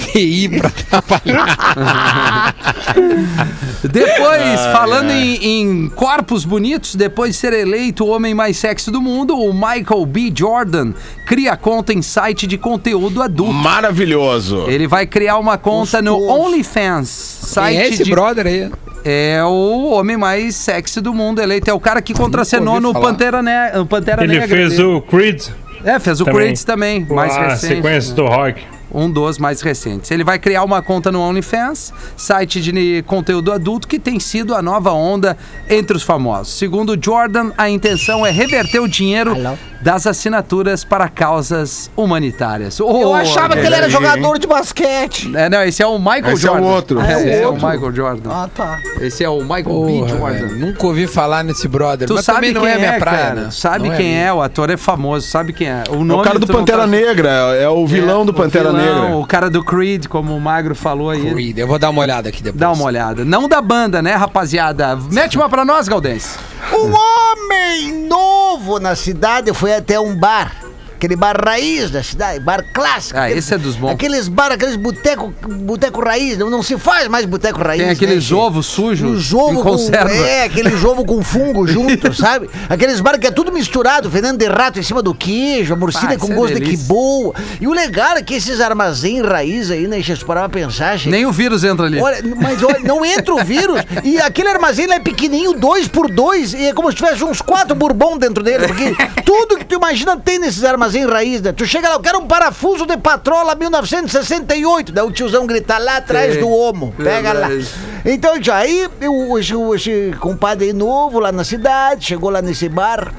Pra 0.61 0.71
trabalhar. 0.71 2.55
Depois, 3.91 4.61
falando 4.73 5.11
em, 5.11 5.45
em 5.45 5.89
corpos 5.89 6.45
bonitos, 6.45 6.95
depois 6.95 7.33
de 7.35 7.37
ser 7.41 7.53
eleito 7.53 8.05
o 8.05 8.09
homem 8.09 8.35
mais 8.35 8.57
sexy 8.57 8.91
do 8.91 9.01
mundo, 9.01 9.37
o 9.37 9.53
Michael 9.53 10.07
B. 10.07 10.33
Jordan 10.35 10.93
cria 11.27 11.57
conta 11.57 11.93
em 11.93 12.03
site 12.03 12.47
de 12.47 12.57
conteúdo 12.57 13.23
adulto. 13.23 13.53
Maravilhoso. 13.53 14.65
Ele 14.69 14.87
vai 14.87 15.07
criar 15.07 15.39
uma 15.39 15.59
conta 15.59 16.01
no. 16.01 16.17
OnlyFans, 16.23 17.09
site 17.09 17.75
Quem 17.75 17.83
é 17.83 17.89
esse 17.89 18.05
de 18.05 18.11
brother 18.11 18.47
aí? 18.47 18.71
É 19.05 19.43
o 19.45 19.91
homem 19.91 20.17
mais 20.17 20.55
sexy 20.55 21.01
do 21.01 21.13
mundo 21.13 21.41
eleito. 21.41 21.69
É 21.69 21.75
o 21.75 21.81
cara 21.81 22.01
que 22.01 22.15
contracenou 22.15 22.81
no 22.81 22.93
falar. 22.93 23.07
Pantera, 23.07 23.43
ne 23.43 23.85
Pantera 23.89 24.23
Ele 24.23 24.39
Negra. 24.39 24.57
fez 24.57 24.71
dele. 24.77 24.83
o 24.85 25.03
Creed. 25.03 25.43
É, 25.85 25.99
fez 25.99 26.21
o 26.21 26.25
também. 26.25 26.41
Creed 26.41 26.61
também, 26.61 27.07
mais 27.07 27.33
a 27.33 27.49
recente. 27.49 27.75
sequência 27.75 28.11
né? 28.11 28.17
do 28.17 28.27
rock. 28.27 28.63
Um 28.95 29.11
dos 29.11 29.39
mais 29.39 29.61
recentes. 29.63 30.11
Ele 30.11 30.23
vai 30.25 30.39
criar 30.39 30.65
uma 30.65 30.83
conta 30.83 31.11
no 31.11 31.21
OnlyFans, 31.21 31.93
site 32.17 32.61
de 32.61 33.03
conteúdo 33.07 33.51
adulto 33.51 33.89
que 33.89 33.99
tem 33.99 34.21
sido 34.21 34.55
a 34.55 34.61
nova 34.61 34.93
onda 34.93 35.37
entre 35.69 35.97
os 35.97 36.03
famosos. 36.03 36.55
Segundo 36.59 36.97
Jordan, 37.03 37.53
a 37.57 37.71
intenção 37.71 38.25
é 38.27 38.31
reverter 38.31 38.81
o 38.81 38.89
dinheiro 38.89 39.35
das 39.83 40.07
assinaturas 40.07 40.85
para 40.85 41.09
causas 41.09 41.91
humanitárias. 41.97 42.79
Eu 42.79 42.87
Oh, 42.87 43.15
achava 43.15 43.55
que 43.57 43.65
ele 43.67 43.75
era 43.75 43.87
aí, 43.87 43.91
jogador 43.91 44.39
de 44.39 44.47
basquete. 44.47 45.33
É, 45.35 45.49
não, 45.49 45.63
esse 45.65 45.83
é 45.83 45.87
o 45.87 45.99
Michael 45.99 46.33
Esse 46.35 46.47
é 46.47 46.51
o 46.51 46.55
Jordan. 46.55 46.67
outro. 46.67 47.01
É, 47.01 47.03
Ah, 47.03 47.11
é 47.13 47.17
o 47.17 47.19
esse 47.21 47.31
é 47.43 47.47
o 47.47 47.51
outro. 47.51 47.67
Michael 47.69 47.95
Jordan. 47.95 48.31
Ah, 48.31 48.49
tá. 48.55 48.79
Esse 49.01 49.25
é 49.25 49.29
o 49.29 49.41
Michael 49.41 49.63
B. 49.65 49.71
Porra, 49.73 50.09
Jordan. 50.09 50.29
velho, 50.49 50.57
nunca 50.59 50.87
ouvi 50.87 51.07
falar 51.07 51.43
nesse 51.43 51.67
brother. 51.67 52.07
Tu 52.07 52.15
mas 52.15 52.25
sabe 52.25 52.53
também 52.53 52.53
quem 52.53 52.63
não 52.63 52.69
é 52.69 52.75
a 52.75 52.79
minha 52.79 52.93
é, 52.93 52.99
praia, 52.99 53.19
cara. 53.19 53.35
né? 53.41 53.49
Sabe 53.51 53.89
Não 53.89 53.97
quem 53.97 54.07
minha. 54.09 54.21
é, 54.27 54.33
o 54.33 54.41
ator 54.43 54.71
é 54.71 54.77
famoso, 54.77 55.27
sabe 55.29 55.53
quem 55.53 55.69
é. 55.69 55.83
O, 55.91 55.95
É 55.95 55.97
o 55.97 56.05
nome 56.05 56.23
cara 56.25 56.39
do 56.39 56.47
Pantera 56.47 56.79
tá- 56.83 56.87
Negra, 56.87 57.29
é 57.57 57.69
o 57.69 57.87
vilão 57.87 58.23
É, 58.23 58.25
do 58.27 58.31
o 58.31 58.35
Pantera 58.35 58.71
vilão, 58.71 58.82
Negra. 58.85 59.17
O 59.17 59.27
cara 59.27 59.51
do 59.51 59.63
Creed, 59.65 60.07
como 60.07 60.37
o 60.37 60.41
Magro 60.41 60.75
falou 60.75 61.11
aí. 61.11 61.31
Creed. 61.31 61.59
Eu 61.59 61.67
vou 61.67 61.79
dar 61.79 61.91
uma 61.91 62.03
olhada 62.03 62.29
aqui 62.29 62.43
depois. 62.43 62.61
Dá 62.61 62.73
uma 62.73 62.85
olhada. 62.85 63.25
Não 63.25 63.49
da 63.49 63.61
banda, 63.61 64.03
né, 64.03 64.15
rapaziada? 64.15 64.97
Mete 65.11 65.37
uma 65.37 65.49
pra 65.49 65.65
nós, 65.65 65.89
Galdense. 65.89 66.39
Um 66.73 66.93
homem 66.93 68.07
novo 68.09 68.79
na 68.79 68.95
cidade 68.95 69.53
foi 69.53 69.75
até 69.75 69.99
um 69.99 70.15
bar 70.15 70.72
aquele 71.03 71.17
bar 71.17 71.37
raiz 71.45 71.91
da 71.91 72.01
cidade, 72.01 72.39
bar 72.39 72.65
clássico. 72.73 73.19
Ah, 73.19 73.29
esse 73.29 73.53
é 73.53 73.59
dos 73.59 73.75
bons. 73.75 73.91
Aqueles 73.91 74.29
bar, 74.29 74.53
aqueles 74.53 74.77
boteco, 74.77 75.35
boteco 75.49 76.01
raiz, 76.01 76.39
não, 76.39 76.49
não 76.49 76.63
se 76.63 76.79
faz 76.79 77.09
mais 77.09 77.27
boteco 77.27 77.61
raiz. 77.61 77.83
Tem 77.83 77.91
aqueles 77.91 78.31
né, 78.31 78.37
ovos 78.37 78.67
sujos 78.67 79.11
Os 79.19 79.33
em 79.33 79.37
ovos 79.37 79.63
com, 79.63 79.71
conserva. 79.71 80.15
é, 80.15 80.45
aqueles 80.45 80.85
ovos 80.85 81.05
com 81.05 81.21
fungo 81.25 81.67
junto, 81.67 82.15
sabe? 82.15 82.49
Aqueles 82.69 83.01
bar 83.01 83.19
que 83.19 83.27
é 83.27 83.33
tudo 83.33 83.51
misturado, 83.51 84.09
veneno 84.09 84.39
de 84.39 84.47
rato 84.47 84.79
em 84.79 84.83
cima 84.83 85.03
do 85.03 85.13
queijo, 85.13 85.75
a 85.75 85.77
morcilha 85.77 86.15
Ah, 86.15 86.19
com 86.19 86.33
é 86.33 86.37
gosto 86.37 86.55
de 86.55 86.61
que 86.61 86.77
boa. 86.77 87.35
E 87.61 87.67
o 87.67 87.73
legal 87.73 88.17
é 88.17 88.23
que 88.23 88.35
esses 88.35 88.61
armazém 88.61 89.23
raiz 89.23 89.73
aí, 89.73 89.89
né, 89.89 89.97
deixa 89.97 90.13
eu 90.13 90.19
parar 90.25 90.49
pra 90.49 90.61
pensar, 90.61 90.97
gente. 90.97 91.11
Nem 91.11 91.27
o 91.27 91.33
vírus 91.33 91.65
entra 91.65 91.87
ali. 91.87 92.01
Olha, 92.01 92.23
mas 92.41 92.63
olha, 92.63 92.79
não 92.79 93.05
entra 93.05 93.35
o 93.35 93.45
vírus. 93.45 93.83
E 94.05 94.19
aquele 94.19 94.49
armazém 94.49 94.87
lá 94.87 94.97
é 94.97 95.01
pequenininho, 95.01 95.55
dois 95.55 95.87
por 95.87 96.11
dois, 96.11 96.53
e 96.55 96.67
é 96.67 96.73
como 96.73 96.91
se 96.91 96.97
tivesse 96.97 97.23
uns 97.23 97.41
quatro 97.41 97.75
bourbon 97.75 98.19
dentro 98.19 98.43
dele, 98.43 98.67
porque 98.67 98.95
tudo 99.25 99.57
que 99.57 99.65
tu 99.65 99.77
imagina 99.77 100.17
tem 100.17 100.39
nesses 100.39 100.65
armazéns 100.65 100.92
raiz, 101.01 101.41
né? 101.43 101.53
Tu 101.53 101.67
chega 101.67 101.89
lá, 101.89 101.95
eu 101.95 102.01
quero 102.01 102.19
um 102.19 102.27
parafuso 102.27 102.87
de 102.87 102.97
patrola 102.97 103.55
1968, 103.55 104.93
daí 104.93 105.05
o 105.05 105.11
tiozão 105.11 105.47
grita 105.47 105.79
lá 105.79 105.97
atrás 105.97 106.35
Sim, 106.35 106.41
do 106.41 106.49
homo, 106.49 106.95
pega 106.97 107.33
lá. 107.33 107.49
verdade. 107.49 107.71
Então, 108.05 108.43
já 108.43 108.57
aí, 108.57 108.89
eu, 109.01 109.39
esse, 109.39 109.55
esse 109.75 110.17
compadre 110.19 110.73
novo 110.73 111.19
lá 111.21 111.33
na 111.33 111.45
cidade, 111.45 112.07
chegou 112.07 112.31
lá 112.31 112.43
nesse 112.43 112.69
bar, 112.69 113.13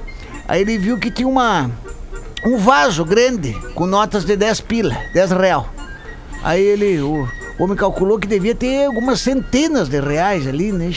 aí 0.48 0.62
ele 0.62 0.78
viu 0.78 0.98
que 0.98 1.10
tinha 1.10 1.28
uma, 1.28 1.70
um 2.46 2.58
vaso 2.58 3.06
grande 3.06 3.54
com 3.74 3.86
notas 3.86 4.26
de 4.26 4.36
10 4.36 4.62
pila, 4.62 4.96
10 5.14 5.32
real. 5.32 5.70
Aí 6.44 6.62
ele, 6.62 7.00
o, 7.02 7.28
homem 7.58 7.78
calculou 7.78 8.20
que 8.20 8.28
devia 8.28 8.54
ter 8.54 8.86
algumas 8.86 9.22
centenas 9.22 9.88
de 9.88 10.00
reais 10.00 10.48
ali, 10.48 10.72
né? 10.72 10.92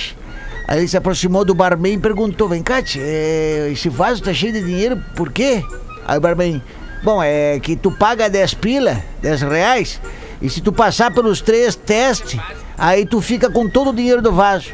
Aí 0.67 0.81
ele 0.81 0.89
se 0.89 0.97
aproximou 0.97 1.45
do 1.45 1.55
barman 1.55 1.95
e 1.95 1.99
perguntou, 1.99 2.49
vem 2.49 2.63
cá, 2.63 2.83
tchê, 2.83 2.99
é, 3.01 3.69
esse 3.71 3.89
vaso 3.89 4.23
tá 4.23 4.35
cheio 4.35 4.53
de 4.53 4.63
dinheiro, 4.63 5.01
por 5.15 5.31
quê? 5.31 5.63
Aí 6.07 6.17
o 6.17 6.21
barman, 6.21 6.63
bom, 7.03 7.23
é 7.23 7.59
que 7.61 7.75
tu 7.75 7.91
paga 7.91 8.31
10 8.31 8.55
pila, 8.55 9.03
10 9.21 9.43
reais, 9.43 10.01
e 10.41 10.49
se 10.49 10.61
tu 10.61 10.73
passar 10.73 11.13
pelos 11.13 11.41
três 11.41 11.75
testes, 11.75 12.41
aí 12.79 13.05
tu 13.05 13.21
fica 13.21 13.51
com 13.51 13.69
todo 13.69 13.91
o 13.91 13.93
dinheiro 13.93 14.23
do 14.23 14.33
vaso. 14.33 14.69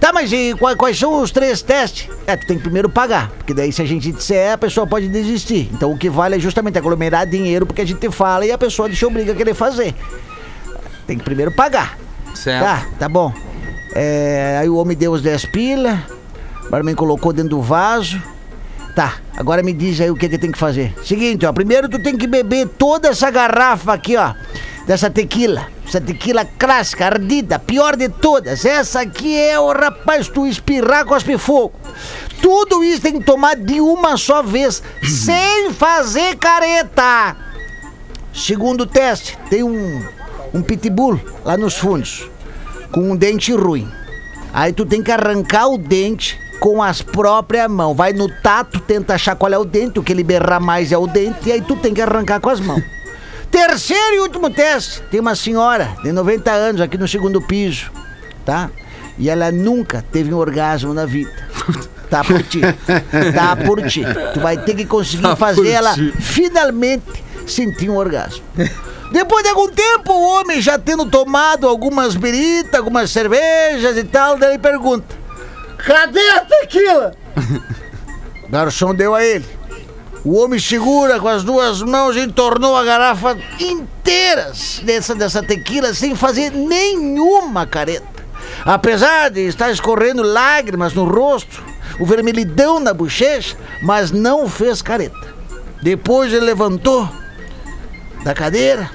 Tá, 0.00 0.12
mas 0.12 0.32
e 0.32 0.54
quais, 0.54 0.76
quais 0.76 0.98
são 0.98 1.20
os 1.20 1.30
três 1.30 1.60
testes? 1.60 2.08
É, 2.26 2.36
tu 2.36 2.46
tem 2.46 2.56
que 2.56 2.62
primeiro 2.62 2.88
pagar, 2.88 3.30
porque 3.30 3.52
daí 3.52 3.72
se 3.72 3.82
a 3.82 3.84
gente 3.84 4.12
disser, 4.12 4.52
a 4.52 4.58
pessoa 4.58 4.86
pode 4.86 5.08
desistir. 5.08 5.68
Então 5.72 5.92
o 5.92 5.98
que 5.98 6.08
vale 6.08 6.36
é 6.36 6.38
justamente 6.38 6.78
aglomerar 6.78 7.26
dinheiro 7.26 7.66
porque 7.66 7.82
a 7.82 7.86
gente 7.86 8.08
fala 8.10 8.46
e 8.46 8.52
a 8.52 8.56
pessoa 8.56 8.88
te 8.88 9.04
obriga 9.04 9.32
a 9.32 9.34
querer 9.34 9.54
fazer. 9.54 9.94
Tem 11.06 11.18
que 11.18 11.24
primeiro 11.24 11.50
pagar. 11.50 11.98
Certo. 12.34 12.64
Tá, 12.64 12.86
tá 12.98 13.08
bom. 13.08 13.32
É, 13.92 14.58
aí 14.60 14.68
o 14.68 14.76
homem 14.76 14.96
deu 14.96 15.12
os 15.12 15.20
10 15.20 15.46
pila, 15.46 16.00
o 16.66 16.70
barman 16.70 16.94
colocou 16.94 17.32
dentro 17.32 17.50
do 17.50 17.62
vaso. 17.62 18.22
Tá, 18.98 19.18
agora 19.36 19.62
me 19.62 19.72
diz 19.72 20.00
aí 20.00 20.10
o 20.10 20.16
que 20.16 20.28
que 20.28 20.36
tem 20.36 20.50
que 20.50 20.58
fazer. 20.58 20.92
Seguinte, 21.04 21.46
ó, 21.46 21.52
primeiro 21.52 21.88
tu 21.88 22.02
tem 22.02 22.18
que 22.18 22.26
beber 22.26 22.66
toda 22.66 23.10
essa 23.10 23.30
garrafa 23.30 23.92
aqui, 23.92 24.16
ó, 24.16 24.34
dessa 24.88 25.08
tequila. 25.08 25.68
Essa 25.86 26.00
tequila 26.00 26.44
clássica, 26.44 27.06
ardida, 27.06 27.60
pior 27.60 27.94
de 27.94 28.08
todas. 28.08 28.64
Essa 28.64 29.02
aqui 29.02 29.36
é 29.36 29.56
o 29.56 29.68
rapaz, 29.68 30.26
tu 30.26 30.48
espirrar, 30.48 31.04
cospe 31.04 31.38
fogo. 31.38 31.74
Tudo 32.42 32.82
isso 32.82 33.00
tem 33.00 33.12
que 33.12 33.24
tomar 33.24 33.54
de 33.54 33.80
uma 33.80 34.16
só 34.16 34.42
vez, 34.42 34.82
sem 35.04 35.72
fazer 35.72 36.34
careta. 36.34 37.36
Segundo 38.34 38.84
teste, 38.84 39.38
tem 39.48 39.62
um, 39.62 40.04
um 40.52 40.60
pitbull 40.60 41.20
lá 41.44 41.56
nos 41.56 41.76
fundos, 41.78 42.28
com 42.90 43.12
um 43.12 43.14
dente 43.14 43.52
ruim. 43.52 43.88
Aí 44.52 44.72
tu 44.72 44.84
tem 44.84 45.04
que 45.04 45.12
arrancar 45.12 45.68
o 45.68 45.78
dente 45.78 46.47
com 46.60 46.82
as 46.82 47.02
próprias 47.02 47.70
mãos. 47.70 47.96
Vai 47.96 48.12
no 48.12 48.28
tato, 48.42 48.80
tenta 48.80 49.16
chacoalhar 49.18 49.60
o 49.60 49.64
dente, 49.64 49.98
o 49.98 50.02
que 50.02 50.12
ele 50.12 50.22
berrar 50.24 50.60
mais 50.60 50.92
é 50.92 50.98
o 50.98 51.06
dente, 51.06 51.48
e 51.48 51.52
aí 51.52 51.60
tu 51.60 51.76
tem 51.76 51.94
que 51.94 52.00
arrancar 52.02 52.40
com 52.40 52.50
as 52.50 52.60
mãos. 52.60 52.82
Terceiro 53.50 54.16
e 54.16 54.20
último 54.20 54.50
teste, 54.50 55.00
tem 55.10 55.20
uma 55.20 55.34
senhora 55.34 55.96
de 56.02 56.12
90 56.12 56.50
anos 56.50 56.80
aqui 56.82 56.98
no 56.98 57.08
segundo 57.08 57.40
piso, 57.40 57.90
tá? 58.44 58.70
E 59.18 59.28
ela 59.30 59.50
nunca 59.50 60.04
teve 60.12 60.32
um 60.32 60.36
orgasmo 60.36 60.92
na 60.94 61.06
vida. 61.06 61.30
Tá 62.08 62.24
por 62.24 62.42
ti. 62.42 62.62
Tá 63.34 63.54
por 63.54 63.82
ti. 63.86 64.00
Tu 64.32 64.40
vai 64.40 64.56
ter 64.56 64.74
que 64.74 64.86
conseguir 64.86 65.24
Tá 65.24 65.36
fazer 65.36 65.68
ela 65.68 65.92
ti. 65.92 66.10
finalmente 66.18 67.22
sentir 67.46 67.90
um 67.90 67.96
orgasmo. 67.98 68.42
Depois 69.12 69.42
de 69.44 69.50
algum 69.50 69.68
tempo, 69.68 70.14
o 70.14 70.40
homem 70.40 70.58
já 70.58 70.78
tendo 70.78 71.04
tomado 71.04 71.68
algumas 71.68 72.16
biritas, 72.16 72.76
algumas 72.76 73.10
cervejas 73.10 73.94
e 73.98 74.04
tal, 74.04 74.38
daí 74.38 74.52
ele 74.52 74.58
pergunta: 74.58 75.14
Cadê 75.88 76.30
a 76.32 76.40
tequila? 76.40 77.14
Garçom 78.50 78.94
deu 78.94 79.14
a 79.14 79.24
ele. 79.24 79.46
O 80.22 80.36
homem 80.36 80.60
segura 80.60 81.18
com 81.18 81.28
as 81.28 81.42
duas 81.42 81.80
mãos 81.80 82.14
e 82.14 82.20
entornou 82.20 82.76
a 82.76 82.84
garrafa 82.84 83.38
inteiras 83.58 84.82
dessa, 84.84 85.14
dessa 85.14 85.42
tequila 85.42 85.94
sem 85.94 86.14
fazer 86.14 86.50
nenhuma 86.50 87.66
careta. 87.66 88.06
Apesar 88.66 89.30
de 89.30 89.40
estar 89.46 89.70
escorrendo 89.70 90.22
lágrimas 90.22 90.92
no 90.92 91.04
rosto, 91.06 91.64
o 91.98 92.04
vermelhidão 92.04 92.78
na 92.78 92.92
bochecha, 92.92 93.56
mas 93.82 94.10
não 94.10 94.46
fez 94.46 94.82
careta. 94.82 95.34
Depois 95.82 96.30
ele 96.34 96.44
levantou 96.44 97.08
da 98.24 98.34
cadeira, 98.34 98.90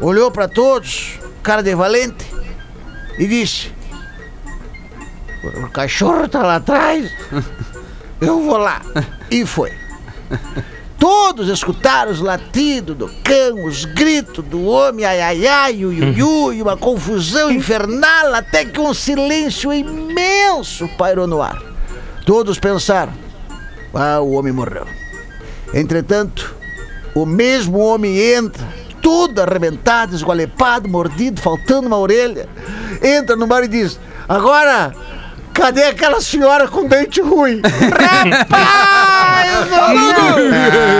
olhou 0.00 0.30
para 0.30 0.48
todos, 0.48 1.18
cara 1.42 1.62
de 1.62 1.74
valente, 1.74 2.24
e 3.18 3.26
disse: 3.26 3.75
O 5.64 5.70
cachorro 5.70 6.28
tá 6.28 6.42
lá 6.42 6.56
atrás, 6.56 7.10
eu 8.20 8.42
vou 8.42 8.56
lá. 8.56 8.82
E 9.30 9.44
foi. 9.44 9.72
Todos 10.98 11.48
escutaram 11.48 12.10
os 12.10 12.20
latidos 12.20 12.96
do 12.96 13.08
cão, 13.22 13.64
os 13.64 13.84
gritos 13.84 14.44
do 14.44 14.64
homem, 14.64 15.04
ai 15.04 15.20
ai 15.20 15.46
ai, 15.46 15.84
ui, 15.84 16.00
ui, 16.00 16.22
ui, 16.22 16.62
uma 16.62 16.76
confusão 16.76 17.50
infernal, 17.50 18.34
até 18.34 18.64
que 18.64 18.80
um 18.80 18.94
silêncio 18.94 19.72
imenso 19.72 20.88
pairou 20.96 21.26
no 21.26 21.42
ar. 21.42 21.62
Todos 22.24 22.58
pensaram: 22.58 23.12
ah, 23.94 24.20
o 24.20 24.32
homem 24.32 24.52
morreu. 24.52 24.86
Entretanto, 25.72 26.54
o 27.14 27.26
mesmo 27.26 27.78
homem 27.78 28.18
entra, 28.18 28.66
todo 29.02 29.40
arrebentado, 29.40 30.14
esgualepado, 30.14 30.88
mordido, 30.88 31.40
faltando 31.40 31.86
uma 31.86 31.98
orelha, 31.98 32.48
entra 33.02 33.36
no 33.36 33.46
bar 33.46 33.64
e 33.64 33.68
diz: 33.68 34.00
Agora, 34.28 34.94
cadê 35.56 35.84
aquela 35.84 36.20
senhora 36.20 36.68
com 36.68 36.86
dente 36.86 37.20
ruim? 37.20 37.60
Rapaz! 37.64 38.46
Tá 39.70 39.92
louco! 39.92 40.50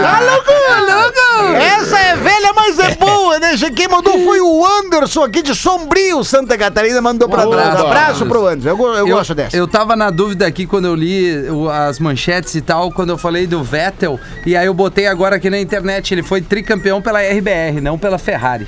Tá 0.01 0.19
louco! 0.19 1.57
Essa 1.57 1.99
é 1.99 2.15
velha, 2.15 2.53
mas 2.55 2.79
é 2.79 2.95
boa, 2.95 3.39
né? 3.39 3.51
Quem 3.75 3.87
mandou 3.87 4.13
foi 4.25 4.41
o 4.41 4.65
Anderson 4.65 5.23
aqui 5.23 5.41
de 5.41 5.55
Sombrio, 5.55 6.23
Santa 6.23 6.57
Catarina, 6.57 7.01
mandou 7.01 7.29
pra 7.29 7.45
nós. 7.45 7.53
abraço, 7.59 7.85
Abraço 7.85 8.25
pro 8.25 8.47
Anderson, 8.47 8.69
eu, 8.69 8.77
go- 8.77 8.93
eu 8.93 9.07
gosto 9.07 9.33
dessa. 9.35 9.55
Eu 9.55 9.67
tava 9.67 9.95
na 9.95 10.09
dúvida 10.09 10.45
aqui 10.47 10.65
quando 10.65 10.85
eu 10.85 10.95
li 10.95 11.45
as 11.87 11.99
manchetes 11.99 12.55
e 12.55 12.61
tal, 12.61 12.91
quando 12.91 13.09
eu 13.09 13.17
falei 13.17 13.45
do 13.47 13.63
Vettel, 13.63 14.19
e 14.45 14.55
aí 14.57 14.65
eu 14.65 14.73
botei 14.73 15.07
agora 15.07 15.35
aqui 15.37 15.49
na 15.49 15.59
internet, 15.59 16.13
ele 16.13 16.23
foi 16.23 16.41
tricampeão 16.41 17.01
pela 17.01 17.19
RBR, 17.21 17.79
não 17.81 17.97
pela 17.97 18.17
Ferrari. 18.17 18.67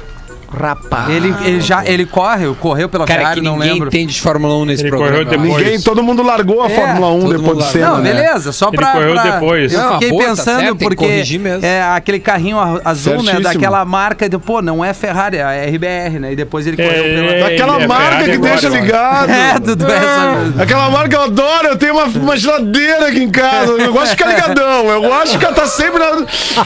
Rapaz. 0.51 1.09
Ele, 1.09 1.33
ele 1.45 1.61
já 1.61 1.85
ele 1.85 2.05
corre, 2.05 2.47
correu 2.55 2.89
pela 2.89 3.05
Cara, 3.05 3.19
Ferrari, 3.19 3.39
que 3.41 3.45
não 3.45 3.53
ninguém 3.57 3.73
lembro. 3.73 3.87
entende 3.87 4.13
de 4.13 4.21
Fórmula 4.21 4.55
1 4.57 4.65
nesse 4.65 4.81
Ele 4.83 4.89
programa. 4.89 5.11
correu 5.23 5.29
depois. 5.29 5.63
Ninguém, 5.63 5.81
todo 5.81 6.01
mundo 6.03 6.23
largou 6.23 6.63
a 6.63 6.65
É, 6.67 6.75
Fórmula 6.75 7.07
1 7.13 7.19
todo 7.19 7.29
depois 7.29 7.41
mundo 7.47 7.57
do 7.65 7.71
Senna, 7.71 7.89
Não, 7.89 7.97
né? 7.99 8.13
beleza, 8.13 8.51
só 8.51 8.67
Ele 8.69 8.77
pra. 8.77 8.91
correu 8.93 9.13
pra- 9.13 9.23
depois. 9.23 9.73
Eu 9.73 9.79
Por 9.81 9.93
fiquei 9.93 10.09
favor, 10.09 10.23
tá 10.23 10.29
pensando 10.29 10.45
certo, 10.59 10.59
tem 10.69 10.77
que 10.77 10.83
porque 10.83 10.95
corrigir 11.05 11.39
mesmo. 11.39 11.65
é 11.65 11.81
aquele 11.83 12.19
carrinho 12.19 12.59
a- 12.59 12.81
azul, 12.85 13.13
né? 13.13 13.19
Certíssimo. 13.31 13.41
Daquela 13.43 13.85
marca, 13.85 14.27
de, 14.27 14.37
pô, 14.37 14.61
não 14.61 14.83
é 14.83 14.93
Ferrari, 14.93 15.37
é 15.37 15.65
RBR, 15.69 16.19
né? 16.19 16.31
E 16.33 16.35
depois 16.35 16.65
ele 16.65 16.77
correu 16.77 16.91
É, 17.05 17.13
pela. 17.15 17.31
é, 17.31 17.53
Aquela 17.53 17.75
Ele 17.75 17.83
é 17.83 17.87
marca 17.87 18.05
Ferrari 18.09 18.25
que 18.25 18.31
agora, 18.35 18.51
deixa 18.51 18.67
eu 18.67 18.71
acho. 18.73 18.81
ligado. 18.81 19.29
É, 19.31 19.59
Dudu, 19.59 19.85
essa 19.85 20.31
mesmo. 20.31 20.61
Aquela 20.61 20.89
marca 20.89 21.15
eu 21.15 21.21
adoro, 21.23 21.67
eu 21.67 21.77
tenho 21.77 21.93
uma, 21.93 22.05
uma 22.05 22.37
geladeira 22.37 23.07
aqui 23.07 23.23
em 23.23 23.29
casa. 23.29 23.71
Eu 23.73 23.93
gosto 23.93 24.05
de 24.05 24.17
ficar 24.17 24.27
ligadão. 24.29 24.85
Eu 24.89 25.01
gosto 25.01 25.25
de 25.31 25.37
ficar 25.37 25.53
tá 25.53 25.65
sempre 25.67 25.99
na. 25.99 26.05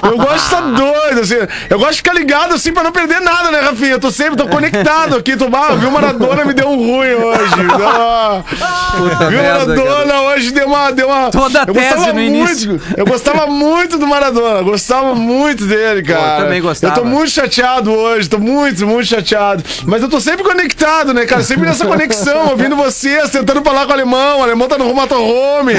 Eu 0.09 0.17
gosto 0.17 0.33
de 0.37 0.43
estar 0.43 0.61
doido, 0.61 1.19
assim. 1.21 1.35
Eu 1.69 1.77
gosto 1.79 1.91
de 1.91 1.97
ficar 1.97 2.13
ligado 2.13 2.53
assim 2.53 2.71
pra 2.71 2.83
não 2.83 2.91
perder 2.91 3.19
nada, 3.19 3.51
né, 3.51 3.59
Rafinha? 3.73 3.91
Eu 3.91 3.99
tô 3.99 4.11
sempre, 4.11 4.35
tô 4.35 4.47
conectado 4.47 5.15
aqui. 5.15 5.35
Tô, 5.35 5.45
ah, 5.53 5.75
viu 5.75 5.91
Maradona, 5.91 6.45
me 6.45 6.53
deu 6.53 6.69
um 6.69 6.77
ruim 6.77 7.13
hoje. 7.13 7.67
Ah, 7.83 8.43
Puta 8.97 9.29
viu 9.29 9.41
merda, 9.41 9.75
cara. 9.75 9.89
Maradona 9.89 10.21
hoje 10.21 10.51
deu 10.51 10.67
uma. 10.67 10.91
Deu 10.91 11.07
uma 11.07 11.29
Toda 11.31 11.63
a 11.63 11.65
eu 11.67 11.73
tese 11.73 11.95
gostava 11.95 12.13
no 12.13 12.21
muito, 12.21 12.35
início. 12.35 12.81
Eu 12.95 13.05
gostava 13.05 13.47
muito 13.47 13.97
do 13.97 14.07
Maradona. 14.07 14.61
Gostava 14.61 15.15
muito 15.15 15.65
dele, 15.65 16.03
cara. 16.03 16.39
eu 16.39 16.43
também 16.43 16.61
gostava. 16.61 16.93
Eu 16.93 17.01
tô 17.03 17.07
muito 17.07 17.29
chateado 17.31 17.91
hoje. 17.91 18.29
Tô 18.29 18.39
muito, 18.39 18.85
muito 18.85 19.07
chateado. 19.07 19.63
Mas 19.85 20.01
eu 20.01 20.09
tô 20.09 20.19
sempre 20.19 20.43
conectado, 20.43 21.13
né, 21.13 21.25
cara? 21.25 21.43
Sempre 21.43 21.65
nessa 21.65 21.85
conexão, 21.85 22.49
ouvindo 22.49 22.75
vocês, 22.75 23.29
tentando 23.29 23.61
falar 23.63 23.85
com 23.85 23.91
o 23.91 23.93
alemão. 23.93 24.39
O 24.39 24.43
alemão 24.43 24.67
tá 24.67 24.77
no 24.77 24.93
motorhome. 24.93 25.73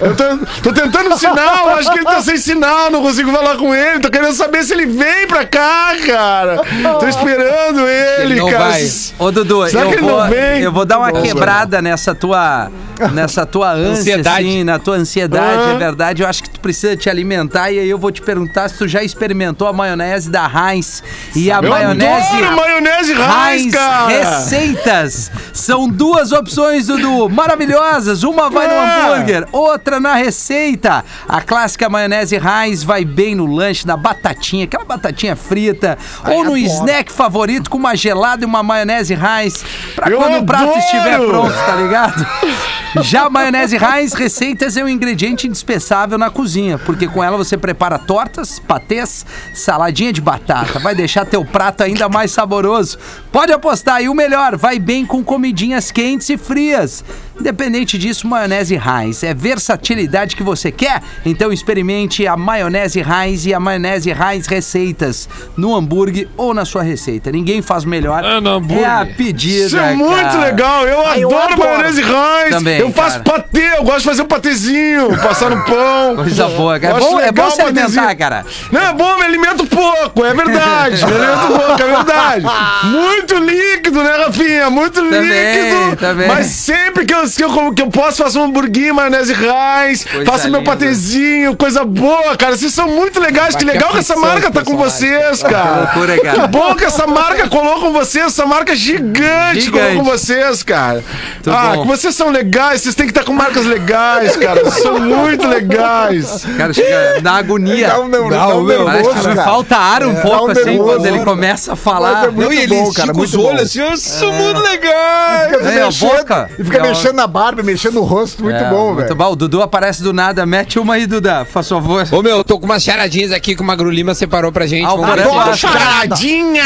Eu 0.00 0.14
tô, 0.16 0.24
tô 0.62 0.72
tentando 0.72 1.14
um 1.14 1.16
sinal, 1.16 1.68
acho 1.70 1.90
que 1.92 1.98
ele 1.98 2.04
tá 2.04 2.20
sem 2.20 2.36
sinal, 2.36 2.90
não 2.90 3.02
consigo 3.02 3.30
falar 3.30 3.56
com 3.56 3.74
ele. 3.74 4.00
Tô 4.00 4.10
querendo 4.10 4.34
saber 4.34 4.64
se 4.64 4.72
ele 4.72 4.86
vem 4.86 5.26
pra 5.26 5.44
cá, 5.44 5.94
cara. 6.06 6.60
Tô 6.98 7.06
esperando 7.06 7.35
ele, 7.42 8.32
Ele 8.32 8.40
não 8.40 8.48
cara. 8.50 8.64
vai. 8.70 8.90
Ô, 9.18 9.30
Dudu, 9.30 9.68
Será 9.68 9.82
eu 9.84 9.88
que 9.88 9.94
ele 9.96 10.02
vou, 10.02 10.20
não 10.20 10.28
vem? 10.30 10.60
eu 10.62 10.72
vou 10.72 10.84
dar 10.84 10.98
uma 10.98 11.10
Bom, 11.10 11.22
quebrada 11.22 11.80
nessa 11.82 12.14
tua, 12.14 12.70
nessa 13.12 13.44
tua 13.46 13.70
ânsia, 13.74 14.16
Ansiedade. 14.16 14.46
assim, 14.46 14.64
na 14.64 14.78
tua 14.78 14.96
ansiedade, 14.96 15.62
Ah. 15.70 15.72
é 15.74 15.78
verdade. 15.78 16.22
Eu 16.22 16.28
acho 16.28 16.42
que 16.42 16.50
tu 16.50 16.60
precisa 16.60 16.96
te 16.96 17.08
alimentar 17.10 17.70
e 17.70 17.78
aí 17.78 17.88
eu 17.88 17.98
vou 17.98 18.10
te 18.10 18.22
perguntar 18.22 18.68
se 18.68 18.78
tu 18.78 18.88
já 18.88 19.02
experimentou 19.02 19.66
a 19.68 19.72
maionese 19.72 20.30
da 20.30 20.46
Heinz 20.48 21.02
e 21.34 21.50
a 21.50 21.56
Eu 21.56 21.70
maionese 21.70 22.36
adoro 22.36 22.56
maionese 22.56 23.12
Heinz 23.12 23.62
Heinz, 23.62 23.74
cara. 23.74 24.06
Receitas. 24.08 25.30
São 25.52 25.88
duas 25.88 26.32
opções, 26.32 26.86
Dudu, 26.86 27.28
maravilhosas. 27.28 28.22
Uma 28.22 28.48
vai 28.50 28.66
no 28.66 28.74
É. 28.74 29.00
hambúrguer, 29.14 29.46
outra 29.52 29.98
na 30.00 30.14
receita. 30.14 31.04
A 31.28 31.40
clássica 31.40 31.88
maionese 31.88 32.36
Heinz 32.36 32.82
vai 32.82 33.04
bem 33.04 33.34
no 33.34 33.46
lanche, 33.46 33.86
na 33.86 33.96
batatinha, 33.96 34.64
aquela 34.64 34.84
batatinha 34.84 35.34
frita, 35.36 35.96
ou 36.28 36.44
no 36.44 36.56
snack 36.56 37.10
favorito 37.12 37.70
com 37.70 37.78
uma 37.78 37.94
gelada 37.96 38.42
e 38.44 38.46
uma 38.46 38.62
maionese 38.62 39.14
Heinz, 39.14 39.64
pra 39.94 40.10
Eu 40.10 40.18
quando 40.18 40.38
o 40.38 40.46
prato 40.46 40.64
adoro. 40.64 40.78
estiver 40.78 41.18
pronto, 41.26 41.54
tá 41.54 41.74
ligado? 41.76 42.26
Já 43.02 43.24
a 43.24 43.30
maionese 43.30 43.76
Heinz 43.76 44.14
Receitas 44.14 44.76
é 44.76 44.84
um 44.84 44.88
ingrediente 44.88 45.46
indispensável 45.46 46.16
na 46.16 46.30
cozinha, 46.30 46.78
porque 46.78 47.06
com 47.06 47.22
ela 47.22 47.36
você 47.36 47.56
prepara 47.56 47.98
tortas, 47.98 48.58
patês, 48.58 49.26
saladinha 49.52 50.12
de 50.12 50.20
batata. 50.20 50.78
Vai 50.78 50.94
deixar 50.94 51.24
teu 51.26 51.44
prato 51.44 51.82
ainda 51.82 52.08
mais 52.08 52.30
saboroso. 52.30 52.98
Pode 53.30 53.52
apostar, 53.52 54.02
e 54.02 54.08
o 54.08 54.14
melhor, 54.14 54.56
vai 54.56 54.78
bem 54.78 55.04
com 55.04 55.22
comidinhas 55.22 55.90
quentes 55.90 56.30
e 56.30 56.36
frias. 56.36 57.04
Independente 57.38 57.98
disso, 57.98 58.26
maionese 58.26 58.74
Heinz 58.74 59.22
é 59.22 59.32
versatilidade 59.34 60.34
que 60.34 60.42
você 60.42 60.70
quer? 60.72 61.02
Então 61.24 61.52
experimente 61.52 62.26
a 62.26 62.36
maionese 62.36 63.00
Heinz 63.00 63.46
e 63.46 63.54
a 63.54 63.60
maionese 63.60 64.10
Heinz 64.10 64.46
Receitas 64.46 65.28
no 65.56 65.74
hambúrguer 65.74 66.28
ou 66.36 66.52
na 66.54 66.64
sua 66.64 66.82
receita. 66.82 67.30
Ninguém 67.30 67.62
faz 67.62 67.84
melhor. 67.84 68.24
É 68.24 68.40
no 68.40 68.50
hambúrguer. 68.50 68.84
É 68.84 68.86
a 68.86 69.06
pedida, 69.06 69.66
Isso 69.66 69.76
é 69.78 69.94
muito 69.94 70.14
cara. 70.20 70.38
legal. 70.40 70.86
Eu 70.86 70.96
eu 70.96 71.30
adoro 71.38 71.52
adoro. 71.54 71.68
maionese 71.68 72.00
Heinz. 72.02 72.50
Também, 72.50 72.78
eu 72.80 72.90
faço 72.92 73.20
cara. 73.22 73.38
patê. 73.40 73.66
Eu 73.76 73.84
gosto 73.84 73.98
de 73.98 74.04
fazer 74.04 74.22
um 74.22 74.26
patezinho, 74.26 75.08
passar 75.22 75.50
no 75.50 75.64
pão. 75.64 76.16
Coisa 76.16 76.48
boa, 76.48 76.80
cara. 76.80 76.96
É 76.96 77.00
bom, 77.00 77.20
é 77.20 77.32
bom 77.32 77.50
se 77.50 77.60
alimentar, 77.60 77.82
patezinho. 77.82 78.18
cara. 78.18 78.46
Não, 78.72 78.80
é 78.80 78.92
bom, 78.94 79.16
me 79.18 79.24
alimento 79.24 79.66
pouco, 79.66 80.24
é 80.24 80.32
verdade. 80.34 81.04
Me 81.06 81.12
alimento 81.12 81.46
pouco, 81.48 81.82
é 81.82 81.86
verdade. 81.96 82.46
Muito 82.86 83.34
líquido, 83.38 84.02
né, 84.02 84.16
Rafinha? 84.24 84.70
Muito 84.70 84.94
Também, 85.02 85.20
líquido. 85.20 85.96
também. 85.96 86.28
Mas 86.28 86.46
sempre 86.46 87.04
que 87.04 87.14
eu, 87.14 87.25
que 87.34 87.42
eu, 87.44 87.72
que 87.72 87.82
eu 87.82 87.88
posso, 87.90 88.22
faço 88.22 88.38
um 88.38 88.44
hamburguinho, 88.44 88.94
maionese 88.94 89.32
Heinz, 89.32 90.04
Coisa 90.04 90.30
faço 90.30 90.50
meu 90.50 90.62
patezinho, 90.62 91.56
coisa 91.56 91.84
boa, 91.84 92.36
cara. 92.36 92.56
Vocês 92.56 92.72
são 92.72 92.86
muito 92.88 93.18
legais. 93.20 93.54
Vai 93.54 93.62
que 93.62 93.66
que 93.66 93.72
legal 93.72 93.90
que 93.92 93.98
essa 93.98 94.16
marca 94.16 94.50
tá 94.50 94.62
com 94.62 94.76
vocês, 94.76 95.42
Que 95.42 95.48
cara. 95.50 95.80
loucura, 95.94 96.20
cara. 96.20 96.40
Que 96.42 96.46
bom 96.48 96.74
que 96.74 96.84
essa 96.84 97.06
marca 97.06 97.48
colou 97.48 97.80
com 97.80 97.92
vocês, 97.92 98.26
essa 98.26 98.44
marca 98.46 98.74
gigante, 98.76 99.60
Gigante. 99.62 99.70
colou 99.70 100.04
com 100.04 100.10
vocês, 100.10 100.62
cara. 100.62 101.02
Muito 101.34 101.50
ah, 101.50 101.72
bom. 101.74 101.82
que 101.82 101.88
vocês 101.88 102.14
são 102.14 102.30
legais, 102.30 102.82
vocês 102.82 102.94
têm 102.94 103.06
que 103.06 103.12
estar 103.12 103.24
com 103.24 103.32
marcas 103.32 103.64
legais, 103.66 104.36
cara. 104.36 104.62
Vocês 104.64 104.82
são 104.82 104.98
muito 105.00 105.46
legais. 105.48 106.44
Cara, 106.56 106.72
chega 106.72 107.20
na 107.22 107.34
agonia. 107.36 107.88
Dá 107.88 108.00
um, 108.00 108.08
não, 108.08 108.28
Dá 108.28 108.48
um 108.56 108.64
nervoso, 108.66 109.10
que 109.14 109.22
cara. 109.22 109.44
falta 109.44 109.76
ar 109.76 110.02
um 110.04 110.12
É, 110.12 110.20
pouco 110.20 110.36
dá 110.36 110.42
um 110.42 110.50
assim 110.50 110.64
nervoso. 110.64 110.90
quando 110.96 111.06
ele 111.06 111.24
começa 111.24 111.72
a 111.72 111.76
falar. 111.76 112.24
é 112.24 112.30
muito 112.30 112.40
Não, 112.46 112.52
e 112.52 112.58
ele 112.60 112.74
bom, 112.74 112.92
cara, 112.92 113.12
os 113.16 113.34
olhos 113.34 113.62
assim, 113.62 113.80
eu 113.80 113.96
sou 113.96 114.32
muito 114.32 114.60
legal. 114.60 115.50
Fica 115.50 115.56
É, 115.68 115.82
a 115.82 115.86
mexendo, 115.86 116.10
boca. 116.16 116.50
E 116.58 116.64
fica 116.64 116.76
É, 116.78 116.80
ó. 116.80 116.84
Mexendo 117.16 117.18
na 117.18 117.26
barba, 117.26 117.62
mexendo 117.62 117.94
no 117.94 118.02
rosto, 118.02 118.42
muito 118.44 118.56
É, 118.56 118.68
bom, 118.70 118.92
Muito 118.92 119.02
velho. 119.08 119.14
bom. 119.16 119.32
O 119.32 119.36
Dudu 119.36 119.62
aparece 119.62 120.02
do 120.02 120.12
nada. 120.12 120.44
Mete 120.44 120.78
uma 120.78 120.94
aí, 120.94 121.06
Duda, 121.06 121.44
faz 121.44 121.68
favor. 121.68 122.06
Ô 122.12 122.22
meu, 122.22 122.36
eu 122.38 122.44
tô 122.44 122.58
com 122.58 122.66
umas 122.66 122.82
charadinhas 122.82 123.32
aqui 123.32 123.56
que 123.56 123.62
o 123.62 123.64
Magro 123.64 123.90
Lima 123.90 124.14
separou 124.14 124.52
pra 124.52 124.66
gente. 124.66 124.84
Ah, 124.84 124.94
o 124.94 125.04
acha- 125.04 125.68
Charadinha 125.68 126.64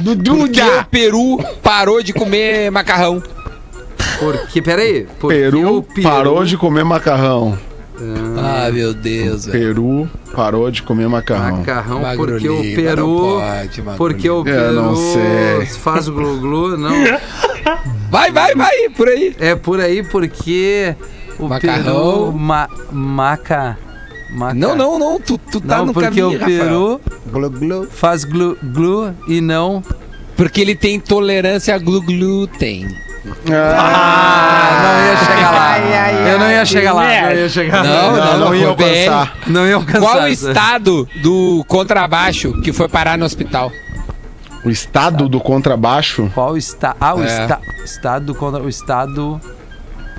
do 0.00 0.16
Por 0.16 0.48
que 0.48 0.60
o 0.60 0.64
Duda. 0.64 0.86
Peru 0.90 1.38
parou 1.62 2.02
de 2.02 2.12
comer 2.12 2.70
macarrão? 2.70 3.22
Porque, 4.18 4.60
peraí. 4.60 5.06
Porque 5.18 5.36
Peru 5.38 5.76
o 5.78 5.82
peru- 5.82 6.08
parou 6.08 6.44
de 6.44 6.56
comer 6.56 6.84
macarrão. 6.84 7.56
Ah, 8.38 8.70
meu 8.72 8.94
Deus, 8.94 9.44
velho. 9.46 9.58
Peru 9.58 10.08
parou 10.34 10.70
de 10.70 10.82
comer 10.82 11.06
macarrão. 11.08 11.58
Macarrão, 11.58 12.00
Magro 12.02 12.26
porque 12.32 12.48
o 12.48 12.62
Lima, 12.62 12.76
Peru. 12.82 13.06
não 13.06 13.40
pode, 13.40 13.82
porque 13.98 14.30
o 14.30 14.38
Eu 14.38 14.44
Peru 14.44 14.72
não 14.72 14.96
sei. 14.96 15.66
faz 15.66 16.08
o 16.08 16.12
glu-glu, 16.12 16.76
não. 16.78 16.90
Vai, 18.10 18.30
vai, 18.32 18.54
vai, 18.54 18.88
por 18.96 19.08
aí. 19.08 19.34
É 19.38 19.54
por 19.54 19.80
aí 19.80 20.02
porque 20.02 20.94
o 21.38 21.48
Macarrão. 21.48 21.82
Peru. 21.84 22.32
Ma, 22.32 22.68
maca. 22.90 23.78
maca- 24.30 24.54
Não, 24.54 24.74
não, 24.76 24.98
não, 24.98 25.20
tu, 25.20 25.38
tu 25.38 25.60
tá 25.60 25.78
Não, 25.78 25.86
no 25.86 25.92
porque 25.94 26.08
caminho, 26.20 26.36
o. 26.36 26.44
Peru 26.44 27.00
Glu, 27.30 27.50
glu. 27.50 27.88
faz 27.90 28.24
glu-glu 28.24 29.14
e 29.28 29.40
não. 29.40 29.82
Porque 30.36 30.60
ele 30.60 30.74
tem 30.74 30.94
intolerância 30.96 31.74
a 31.74 31.78
glu 31.78 32.00
glúten. 32.02 32.88
Ah, 33.52 34.80
não 34.82 35.06
ia 35.06 35.16
chegar 35.24 35.50
lá. 35.50 36.28
Eu 36.30 36.38
não 36.38 36.50
ia 36.50 36.64
chegar 36.64 36.92
lá. 36.94 37.02
Não 37.22 37.32
ia 37.32 37.48
chegar 37.48 37.84
Não, 37.84 38.16
lá. 38.16 38.26
não, 38.32 38.38
não 38.46 38.54
ia 38.54 38.66
foi 38.68 38.76
bem. 38.76 39.08
alcançar. 39.08 39.36
Não 39.46 39.66
ia 39.66 39.74
alcançar. 39.74 40.00
Qual 40.00 40.22
o 40.22 40.28
estado 40.28 41.08
do 41.22 41.64
contrabaixo 41.68 42.60
que 42.62 42.72
foi 42.72 42.88
parar 42.88 43.18
no 43.18 43.24
hospital? 43.26 43.70
O 44.64 44.70
estado 44.70 45.28
do 45.28 45.40
contrabaixo. 45.40 46.30
Qual 46.34 46.56
está? 46.56 46.94
Ah, 47.00 47.14
o 47.14 47.22
É. 47.22 47.26
esta, 47.26 47.58
estado 47.84 48.34
contra 48.34 48.62
o 48.62 48.68
estado 48.68 49.40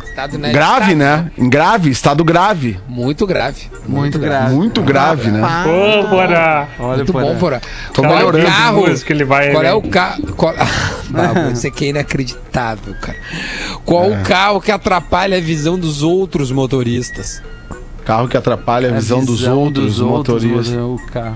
Estado 0.04 0.38
né, 0.38 0.52
Grave, 0.52 0.92
estado, 0.92 0.96
né? 0.98 1.32
Em 1.38 1.50
grave, 1.50 1.90
estado 1.90 2.24
grave. 2.26 2.78
Muito 2.88 3.26
grave. 3.26 3.70
muito 3.88 4.20
grave. 4.20 4.54
Muito 4.54 4.82
grave, 4.82 5.32
né? 5.32 5.42
Ô, 5.42 6.08
Bora. 6.08 6.68
Olha 6.80 6.98
Muito 6.98 7.14
bom. 7.14 7.36
Porã. 7.38 7.62
Tô 7.94 8.02
Qual 8.02 8.12
é 8.12 8.16
o 8.16 8.18
melhorando. 8.18 8.46
carro? 8.46 8.88
música 8.90 9.14
ele 9.14 9.24
vai, 9.24 9.52
Qual 9.52 9.64
é 9.64 9.68
né? 9.68 9.74
o 9.74 9.82
carro? 9.84 10.34
Qual... 10.36 10.54
Ah, 10.58 11.50
isso 11.54 11.66
aqui 11.68 11.86
é 11.86 11.90
inacreditável, 11.90 12.94
cara. 13.02 13.18
Qual 13.86 14.12
É. 14.12 14.20
o 14.20 14.24
carro 14.24 14.60
que 14.60 14.72
atrapalha 14.72 15.38
a 15.38 15.42
visão 15.42 15.80
dos 15.80 16.04
outros 16.04 16.52
motoristas? 16.52 17.42
Carro 18.06 18.28
que 18.28 18.36
atrapalha 18.36 18.90
a 18.90 18.94
visão, 18.94 19.24
dos 19.24 19.44
outros 19.48 20.00
motoristas. 20.00 20.70
O 20.74 21.00
carro. 21.14 21.36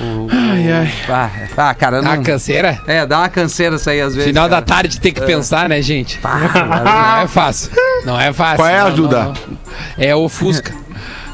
O- 0.00 0.28
Ai, 0.30 0.70
ai. 0.72 0.92
Ah, 1.08 1.30
ah, 1.56 1.74
cara, 1.74 1.98
A 2.00 2.02
não... 2.16 2.22
canseira? 2.22 2.78
É, 2.86 3.06
dá 3.06 3.18
uma 3.18 3.28
canseira 3.30 3.76
isso 3.76 3.88
aí 3.88 4.00
às 4.00 4.14
vezes. 4.14 4.28
Final 4.28 4.48
da 4.48 4.56
cara. 4.56 4.66
tarde 4.66 5.00
tem 5.00 5.12
que 5.12 5.22
pensar, 5.22 5.68
né, 5.68 5.80
gente? 5.80 6.20
Ah, 6.22 7.14
Não 7.16 7.22
é 7.22 7.28
fácil. 7.28 7.70
Não 8.04 8.20
é 8.20 8.32
fácil. 8.32 8.56
Qual 8.58 8.68
é 8.68 8.78
a 8.78 8.84
Não, 8.84 8.92
ajuda? 8.92 9.18
não, 9.24 9.32
não. 9.32 9.34
É 9.96 10.14
o 10.14 10.28
Fusca. 10.28 10.72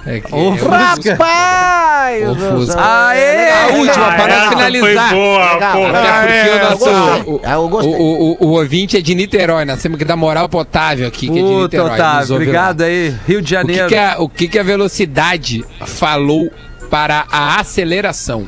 É 0.06 0.20
que- 0.20 0.32
O 0.34 0.54
é. 0.54 1.10
Rapaz! 1.10 2.28
O 2.30 2.34
Fusca. 2.36 2.80
Aê! 2.80 3.50
A 3.50 3.66
última, 3.76 4.12
para 4.12 4.32
essa 4.34 4.48
finalizar. 4.50 5.08
Foi 5.10 5.18
boa, 5.18 5.52
Legal. 5.54 5.86
Até 5.86 5.98
Ah, 6.08 6.20
porque 6.20 6.32
o 6.32 6.52
eu 6.52 6.58
nosso. 6.70 6.78
gostei. 6.78 7.22
O, 7.34 7.40
eu 7.44 7.68
gostei. 7.68 7.94
o, 7.94 8.36
o, 8.40 8.46
o 8.46 8.48
ouvinte 8.52 8.96
é 8.96 9.00
de 9.00 9.14
Niterói, 9.14 9.64
nós 9.64 9.82
temos 9.82 9.98
que 9.98 10.04
dar 10.04 10.14
moral 10.16 10.48
pro 10.48 10.60
Otávio 10.60 11.06
aqui, 11.08 11.28
que 11.28 11.38
é 11.38 11.42
de 11.42 11.54
Niterói. 11.54 11.90
Otávio, 11.94 12.20
ouve 12.20 12.30
lá. 12.30 12.36
obrigado 12.36 12.80
aí. 12.82 13.14
Rio 13.26 13.42
de 13.42 13.56
O 13.56 13.58
que, 13.58 13.64
Janeiro. 13.74 13.88
que, 13.88 13.96
a, 13.96 14.16
o 14.20 14.28
que, 14.28 14.48
que 14.48 14.58
a 14.58 14.62
velocidade 14.62 15.64
falou 15.84 16.50
para 16.88 17.24
a 17.30 17.58
aceleração? 17.60 18.46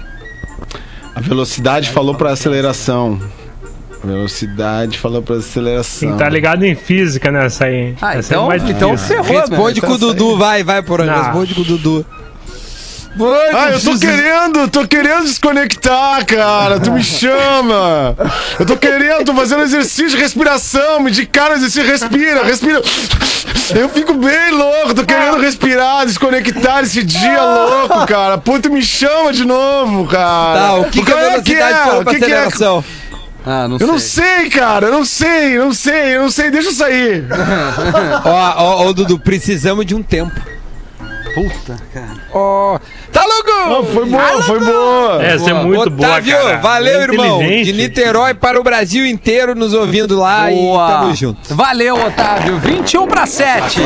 A 1.14 1.20
velocidade 1.20 1.90
falou 1.90 2.14
pra 2.14 2.30
aceleração. 2.30 3.20
A 4.02 4.06
velocidade 4.06 4.98
falou 4.98 5.22
pra 5.22 5.36
aceleração. 5.36 6.08
Quem 6.08 6.16
tá 6.18 6.28
ligado 6.28 6.64
em 6.64 6.74
física 6.74 7.30
nessa 7.32 7.66
aí. 7.66 7.94
Ah, 8.00 8.14
Essa 8.16 8.34
é 8.34 8.36
então, 8.36 8.46
mais 8.46 8.62
então 8.68 8.96
ferrou, 8.96 9.40
Responde 9.40 9.80
meu. 9.80 9.90
com 9.90 9.96
o 9.96 9.98
Dudu, 9.98 10.36
vai, 10.38 10.62
vai, 10.62 10.82
por 10.82 11.00
aí. 11.00 11.08
Responde 11.08 11.54
com 11.54 11.60
o 11.62 11.64
Dudu. 11.64 12.06
Ah, 13.52 13.70
eu 13.70 13.80
tô 13.80 13.98
querendo, 13.98 14.68
tô 14.68 14.86
querendo 14.86 15.24
desconectar, 15.24 16.24
cara. 16.24 16.78
Tu 16.78 16.92
me 16.92 17.02
chama. 17.02 18.14
Eu 18.60 18.64
tô 18.64 18.76
querendo, 18.76 19.24
tô 19.24 19.34
fazendo 19.34 19.62
exercício 19.62 20.10
de 20.10 20.16
respiração. 20.16 21.00
Me 21.00 21.10
de 21.10 21.26
cara, 21.26 21.54
exercício, 21.54 21.84
respira, 21.84 22.44
respira. 22.44 22.80
Eu 23.74 23.88
fico 23.88 24.14
bem 24.14 24.52
louco, 24.52 24.94
tô 24.94 25.04
querendo 25.04 25.38
respirar, 25.38 26.06
desconectar 26.06 26.84
esse 26.84 27.02
dia 27.02 27.42
louco, 27.42 28.06
cara. 28.06 28.38
Puta, 28.38 28.68
me 28.68 28.82
chama 28.82 29.32
de 29.32 29.44
novo, 29.44 30.06
cara. 30.06 30.58
Tá, 30.60 30.74
o 30.76 30.84
que, 30.84 31.02
que 31.04 31.10
a 31.10 31.14
Qual 31.14 31.18
é 31.18 31.30
velocidade 31.30 31.72
é? 31.74 31.84
falou 31.84 32.00
O 32.00 32.04
pra 32.04 32.14
que 32.14 32.20
que 32.20 32.32
é? 32.32 32.48
Ah, 33.46 33.66
não 33.68 33.74
Eu 33.76 33.78
sei. 33.78 33.86
não 33.86 33.98
sei, 33.98 34.50
cara, 34.50 34.86
eu 34.86 34.92
não 34.92 35.04
sei, 35.04 35.56
eu 35.56 35.64
não 35.66 35.72
sei, 35.72 36.16
eu 36.16 36.22
não 36.22 36.30
sei, 36.30 36.50
deixa 36.50 36.68
eu 36.68 36.72
sair. 36.72 37.24
Ó, 38.24 38.30
ó, 38.56 38.86
ó, 38.88 38.92
Dudu, 38.92 39.18
precisamos 39.18 39.86
de 39.86 39.94
um 39.94 40.02
tempo. 40.02 40.38
Puta, 41.34 41.76
cara. 41.94 42.08
Ó, 42.32 42.78
tá 43.12 43.22
louco? 43.24 43.50
Ah, 43.50 43.92
foi 43.94 44.06
boa, 44.06 44.42
foi 44.42 44.58
boa. 44.60 45.22
Essa 45.24 45.50
é 45.50 45.54
muito 45.54 45.88
boa, 45.90 46.08
Otávio, 46.08 46.36
cara. 46.36 46.56
valeu, 46.58 47.00
É 47.00 47.02
irmão. 47.04 47.38
De 47.38 47.72
Niterói 47.72 48.34
para 48.34 48.58
o 48.58 48.62
Brasil 48.64 49.06
inteiro 49.06 49.54
nos 49.54 49.72
ouvindo 49.72 50.18
lá 50.18 50.48
Boa. 50.48 50.88
e 50.88 50.92
tamo 50.92 51.14
junto. 51.14 51.54
Valeu, 51.54 51.94
Otávio. 51.94 52.58
21 52.58 53.06
para 53.06 53.26
7. 53.26 53.80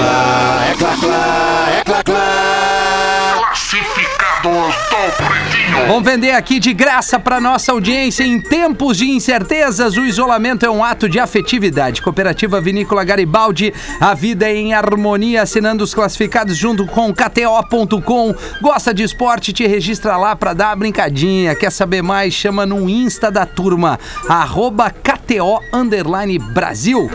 Vamos 5.87 6.05
vender 6.05 6.33
aqui 6.33 6.59
de 6.59 6.72
graça 6.72 7.18
para 7.18 7.40
nossa 7.40 7.70
audiência. 7.70 8.24
Em 8.24 8.40
tempos 8.40 8.96
de 8.96 9.09
incertezas, 9.09 9.96
o 9.96 10.05
isolamento 10.05 10.66
é 10.66 10.70
um 10.70 10.83
ato 10.83 11.09
de 11.09 11.20
afetividade. 11.20 12.02
Cooperativa 12.02 12.61
Vinícola 12.61 13.05
Garibaldi, 13.05 13.72
a 14.00 14.14
vida 14.14 14.48
é 14.48 14.57
em 14.57 14.74
harmonia, 14.74 15.42
assinando 15.42 15.85
os 15.85 15.94
classificados 15.94 16.57
junto 16.57 16.87
com 16.87 17.14
KTO.com. 17.14 18.35
Gosta 18.61 18.92
de 18.92 19.05
esporte? 19.05 19.52
Te 19.52 19.66
registra 19.66 20.16
lá 20.16 20.35
para 20.35 20.55
dar 20.55 20.70
uma 20.70 20.76
brincadinha. 20.76 21.55
Quer 21.55 21.70
saber 21.70 22.02
mais? 22.02 22.35
Chama 22.35 22.66
no 22.66 22.88
Insta 22.88 23.31
da 23.31 23.46
turma, 23.46 23.98
arroba 24.28 24.90
KTO 24.90 25.61
Brasil. 26.52 27.09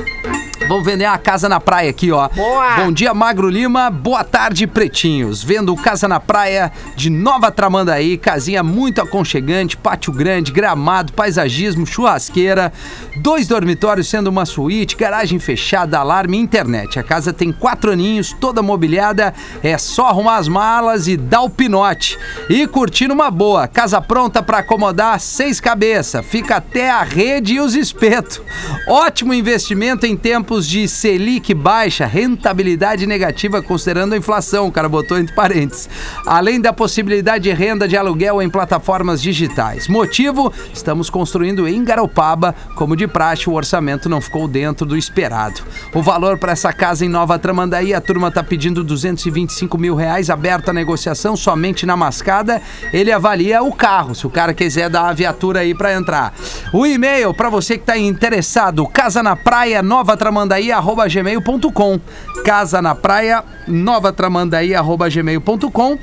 Vamos 0.68 0.86
vender 0.86 1.06
uma 1.06 1.18
casa 1.18 1.48
na 1.48 1.62
praia 1.62 1.90
aqui, 1.90 2.12
ó. 2.12 2.28
Boa. 2.28 2.76
Bom 2.76 2.92
dia, 2.92 3.14
Magro 3.14 3.48
Lima. 3.50 3.90
Boa 3.90 4.22
tarde, 4.22 4.68
pretinhos. 4.68 5.42
Vendo 5.42 5.74
casa 5.78 6.10
na 6.10 6.20
praia 6.20 6.74
de 6.94 7.10
Nova 7.10 7.50
Tramandaí, 7.50 8.18
casinha 8.18 8.62
muito 8.62 9.00
aconchegante, 9.00 9.78
pátio 9.78 10.12
grande, 10.12 10.52
gramado, 10.52 11.14
paisagismo, 11.14 11.86
churrasqueira, 11.86 12.74
dois 13.22 13.48
dormitórios 13.48 14.10
sendo 14.10 14.28
uma 14.28 14.46
suíte, 14.46 14.98
garagem 14.98 15.40
fechada, 15.40 16.00
alarme 16.00 16.38
e 16.38 16.42
internet. 16.42 17.00
A 17.00 17.04
casa 17.04 17.32
tem 17.32 17.54
quatro 17.54 17.94
aninhos, 17.94 18.34
toda 18.34 18.62
mobiliada, 18.62 19.34
é 19.64 19.78
só 19.78 20.08
arrumar 20.08 20.36
as 20.36 20.50
malas 20.50 21.08
e 21.08 21.16
dar 21.16 21.44
o 21.44 21.50
pinote. 21.50 22.20
E 22.50 22.68
curtir 22.68 23.10
uma 23.10 23.32
boa. 23.32 23.70
Casa 23.70 24.02
pronta 24.02 24.44
para 24.44 24.58
acomodar 24.58 25.18
seis 25.22 25.62
cabeças. 25.62 26.26
Fica 26.26 26.58
até 26.58 26.90
a 26.90 27.04
rede 27.04 27.54
e 27.54 27.62
os 27.62 27.74
espetos. 27.74 28.42
Ótimo 28.86 29.34
investimento 29.34 30.06
em 30.06 30.18
tempos 30.18 30.57
de 30.66 30.88
Selic 30.88 31.54
baixa, 31.54 32.06
rentabilidade 32.06 33.06
negativa 33.06 33.62
considerando 33.62 34.14
a 34.14 34.18
inflação, 34.18 34.68
o 34.68 34.72
cara 34.72 34.88
botou 34.88 35.18
entre 35.18 35.36
parênteses. 35.36 35.90
Além 36.26 36.62
da 36.62 36.72
possibilidade 36.72 37.44
de 37.44 37.52
renda 37.52 37.88
de 37.88 37.98
aluguel 37.98 38.42
em 38.42 38.50
plataformas 38.50 39.22
digitais. 39.22 39.88
Motivo: 39.88 40.54
estamos 40.74 41.10
construindo 41.10 41.68
em 41.68 41.84
Garopaba, 41.84 42.56
como 42.76 42.96
de 42.96 43.08
praxe, 43.08 43.50
o 43.50 43.54
orçamento 43.54 44.08
não 44.08 44.22
ficou 44.22 44.48
dentro 44.48 44.86
do 44.86 44.98
esperado. 44.98 45.62
O 45.94 46.02
valor 46.02 46.38
para 46.38 46.54
essa 46.54 46.72
casa 46.72 47.06
em 47.06 47.10
Nova 47.10 47.38
Tramandaí, 47.38 47.94
a 47.94 48.02
turma 48.02 48.32
tá 48.32 48.42
pedindo 48.42 48.84
225 48.84 49.78
mil 49.78 49.96
reais, 49.96 50.30
aberta 50.30 50.72
a 50.72 50.74
negociação 50.74 51.36
somente 51.36 51.86
na 51.86 51.98
mascada. 51.98 52.62
Ele 52.94 53.12
avalia 53.12 53.62
o 53.62 53.74
carro, 53.74 54.16
se 54.16 54.26
o 54.26 54.30
cara 54.30 54.54
quiser 54.54 54.90
dar 54.90 55.10
a 55.10 55.14
viatura 55.14 55.60
aí 55.60 55.76
para 55.76 55.94
entrar. 55.94 56.34
O 56.72 56.86
e-mail 56.86 57.34
para 57.34 57.50
você 57.50 57.78
que 57.78 57.86
tá 57.86 57.98
interessado, 57.98 58.88
casa 58.88 59.22
na 59.22 59.36
praia 59.36 59.84
nova 59.84 60.16
tramandaí 60.16 60.47
arroba 60.72 61.08
gmail.com 61.08 62.00
casa 62.44 62.82
na 62.82 62.96
praia 62.96 63.44
nova 63.68 64.12
tramandaí 64.14 64.74
arroba 64.74 65.10
gmail.com 65.10 65.98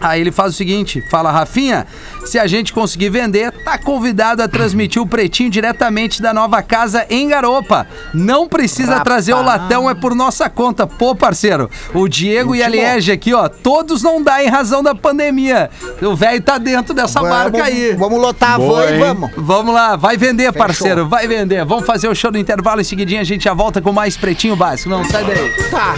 Aí 0.00 0.20
ele 0.20 0.32
faz 0.32 0.54
o 0.54 0.56
seguinte, 0.56 1.02
fala 1.10 1.30
Rafinha, 1.30 1.86
se 2.24 2.38
a 2.38 2.46
gente 2.46 2.72
conseguir 2.72 3.10
vender, 3.10 3.52
tá 3.64 3.76
convidado 3.76 4.42
a 4.42 4.48
transmitir 4.48 5.00
o 5.00 5.06
pretinho 5.06 5.50
diretamente 5.50 6.22
da 6.22 6.32
nova 6.32 6.62
casa 6.62 7.04
em 7.10 7.28
Garopa. 7.28 7.86
Não 8.14 8.48
precisa 8.48 8.92
Rapaz. 8.92 9.04
trazer 9.04 9.34
o 9.34 9.42
latão, 9.42 9.90
é 9.90 9.94
por 9.94 10.14
nossa 10.14 10.48
conta. 10.48 10.86
Pô, 10.86 11.14
parceiro, 11.14 11.70
o 11.92 12.08
Diego 12.08 12.54
e 12.54 12.62
a 12.62 12.68
Liege 12.68 13.12
aqui, 13.12 13.34
ó, 13.34 13.48
todos 13.48 14.02
não 14.02 14.22
dá 14.22 14.42
em 14.42 14.48
razão 14.48 14.82
da 14.82 14.94
pandemia. 14.94 15.70
O 16.00 16.16
velho 16.16 16.40
tá 16.40 16.56
dentro 16.56 16.94
dessa 16.94 17.20
marca 17.22 17.62
aí. 17.62 17.94
Vamos 17.94 18.20
lotar 18.20 18.54
a 18.54 18.58
van 18.58 18.86
e 18.86 18.98
vamos. 18.98 19.30
Vamos 19.36 19.74
lá, 19.74 19.96
vai 19.96 20.16
vender, 20.16 20.52
parceiro, 20.52 21.06
vai 21.06 21.28
vender. 21.28 21.64
Vamos 21.64 21.84
fazer 21.84 22.08
o 22.08 22.14
show 22.14 22.32
no 22.32 22.38
intervalo, 22.38 22.80
em 22.80 22.84
seguidinho 22.84 23.20
a 23.20 23.24
gente 23.24 23.44
já 23.44 23.52
volta 23.52 23.82
com 23.82 23.92
mais 23.92 24.16
Pretinho 24.16 24.56
Básico. 24.56 24.88
Não, 24.88 25.04
sai 25.04 25.24
daí. 25.24 25.70
Tá. 25.70 25.94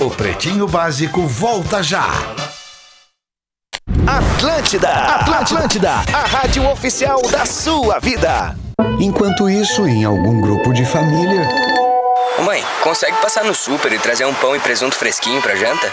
O 0.00 0.10
Pretinho 0.10 0.68
Básico 0.68 1.26
volta 1.26 1.82
já. 1.82 2.08
Atlântida, 4.08 4.88
Atlântida, 4.88 5.90
a 5.90 6.26
rádio 6.26 6.66
oficial 6.70 7.20
da 7.30 7.44
sua 7.44 7.98
vida. 7.98 8.56
Enquanto 8.98 9.50
isso, 9.50 9.86
em 9.86 10.02
algum 10.02 10.40
grupo 10.40 10.72
de 10.72 10.82
família, 10.86 11.46
Ô, 12.38 12.42
Mãe, 12.42 12.64
consegue 12.82 13.18
passar 13.18 13.44
no 13.44 13.54
super 13.54 13.92
e 13.92 13.98
trazer 13.98 14.24
um 14.24 14.32
pão 14.32 14.56
e 14.56 14.60
presunto 14.60 14.94
fresquinho 14.94 15.42
pra 15.42 15.54
janta? 15.56 15.92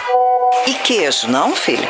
E 0.66 0.76
queijo, 0.76 1.28
não, 1.28 1.54
filho? 1.54 1.90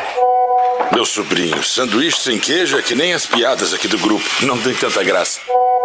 Meu 0.90 1.06
sobrinho, 1.06 1.62
sanduíche 1.62 2.18
sem 2.18 2.40
queijo 2.40 2.76
é 2.76 2.82
que 2.82 2.96
nem 2.96 3.14
as 3.14 3.24
piadas 3.24 3.72
aqui 3.72 3.86
do 3.86 3.98
grupo. 3.98 4.28
Não 4.42 4.58
tem 4.58 4.74
tanta 4.74 5.04
graça. 5.04 5.38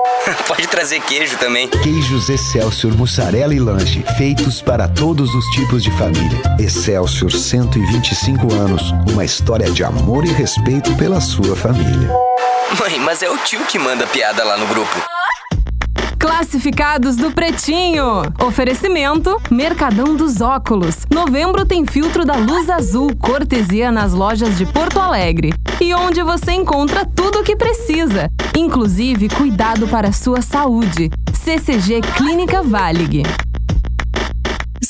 Pode 0.47 0.67
trazer 0.67 1.01
queijo 1.01 1.37
também. 1.37 1.67
queijos 1.67 2.29
Excelsior 2.29 2.95
mussarela 2.95 3.53
e 3.53 3.59
lanche, 3.59 4.03
feitos 4.17 4.61
para 4.61 4.87
todos 4.87 5.33
os 5.33 5.45
tipos 5.47 5.83
de 5.83 5.91
família. 5.91 6.41
Excelsior 6.59 7.31
125 7.31 8.53
anos, 8.53 8.91
uma 9.11 9.25
história 9.25 9.69
de 9.71 9.83
amor 9.83 10.25
e 10.25 10.29
respeito 10.29 10.95
pela 10.95 11.19
sua 11.19 11.55
família. 11.55 12.09
Mãe, 12.79 12.99
mas 12.99 13.21
é 13.21 13.29
o 13.29 13.37
tio 13.39 13.65
que 13.65 13.77
manda 13.77 14.07
piada 14.07 14.43
lá 14.43 14.57
no 14.57 14.67
grupo. 14.67 15.20
Classificados 16.21 17.15
do 17.15 17.31
Pretinho. 17.31 18.21
Oferecimento: 18.45 19.35
Mercadão 19.49 20.15
dos 20.15 20.39
Óculos. 20.39 20.97
Novembro 21.11 21.65
tem 21.65 21.83
filtro 21.83 22.23
da 22.23 22.35
luz 22.35 22.69
azul, 22.69 23.09
cortesia 23.17 23.91
nas 23.91 24.13
lojas 24.13 24.55
de 24.55 24.67
Porto 24.67 24.99
Alegre. 24.99 25.51
E 25.81 25.95
onde 25.95 26.21
você 26.21 26.51
encontra 26.51 27.07
tudo 27.07 27.39
o 27.39 27.43
que 27.43 27.55
precisa, 27.55 28.29
inclusive 28.55 29.29
cuidado 29.29 29.87
para 29.87 30.09
a 30.09 30.13
sua 30.13 30.43
saúde. 30.43 31.09
CCG 31.33 32.01
Clínica 32.15 32.61
Valig. 32.61 33.23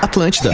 Atlântida. 0.03 0.51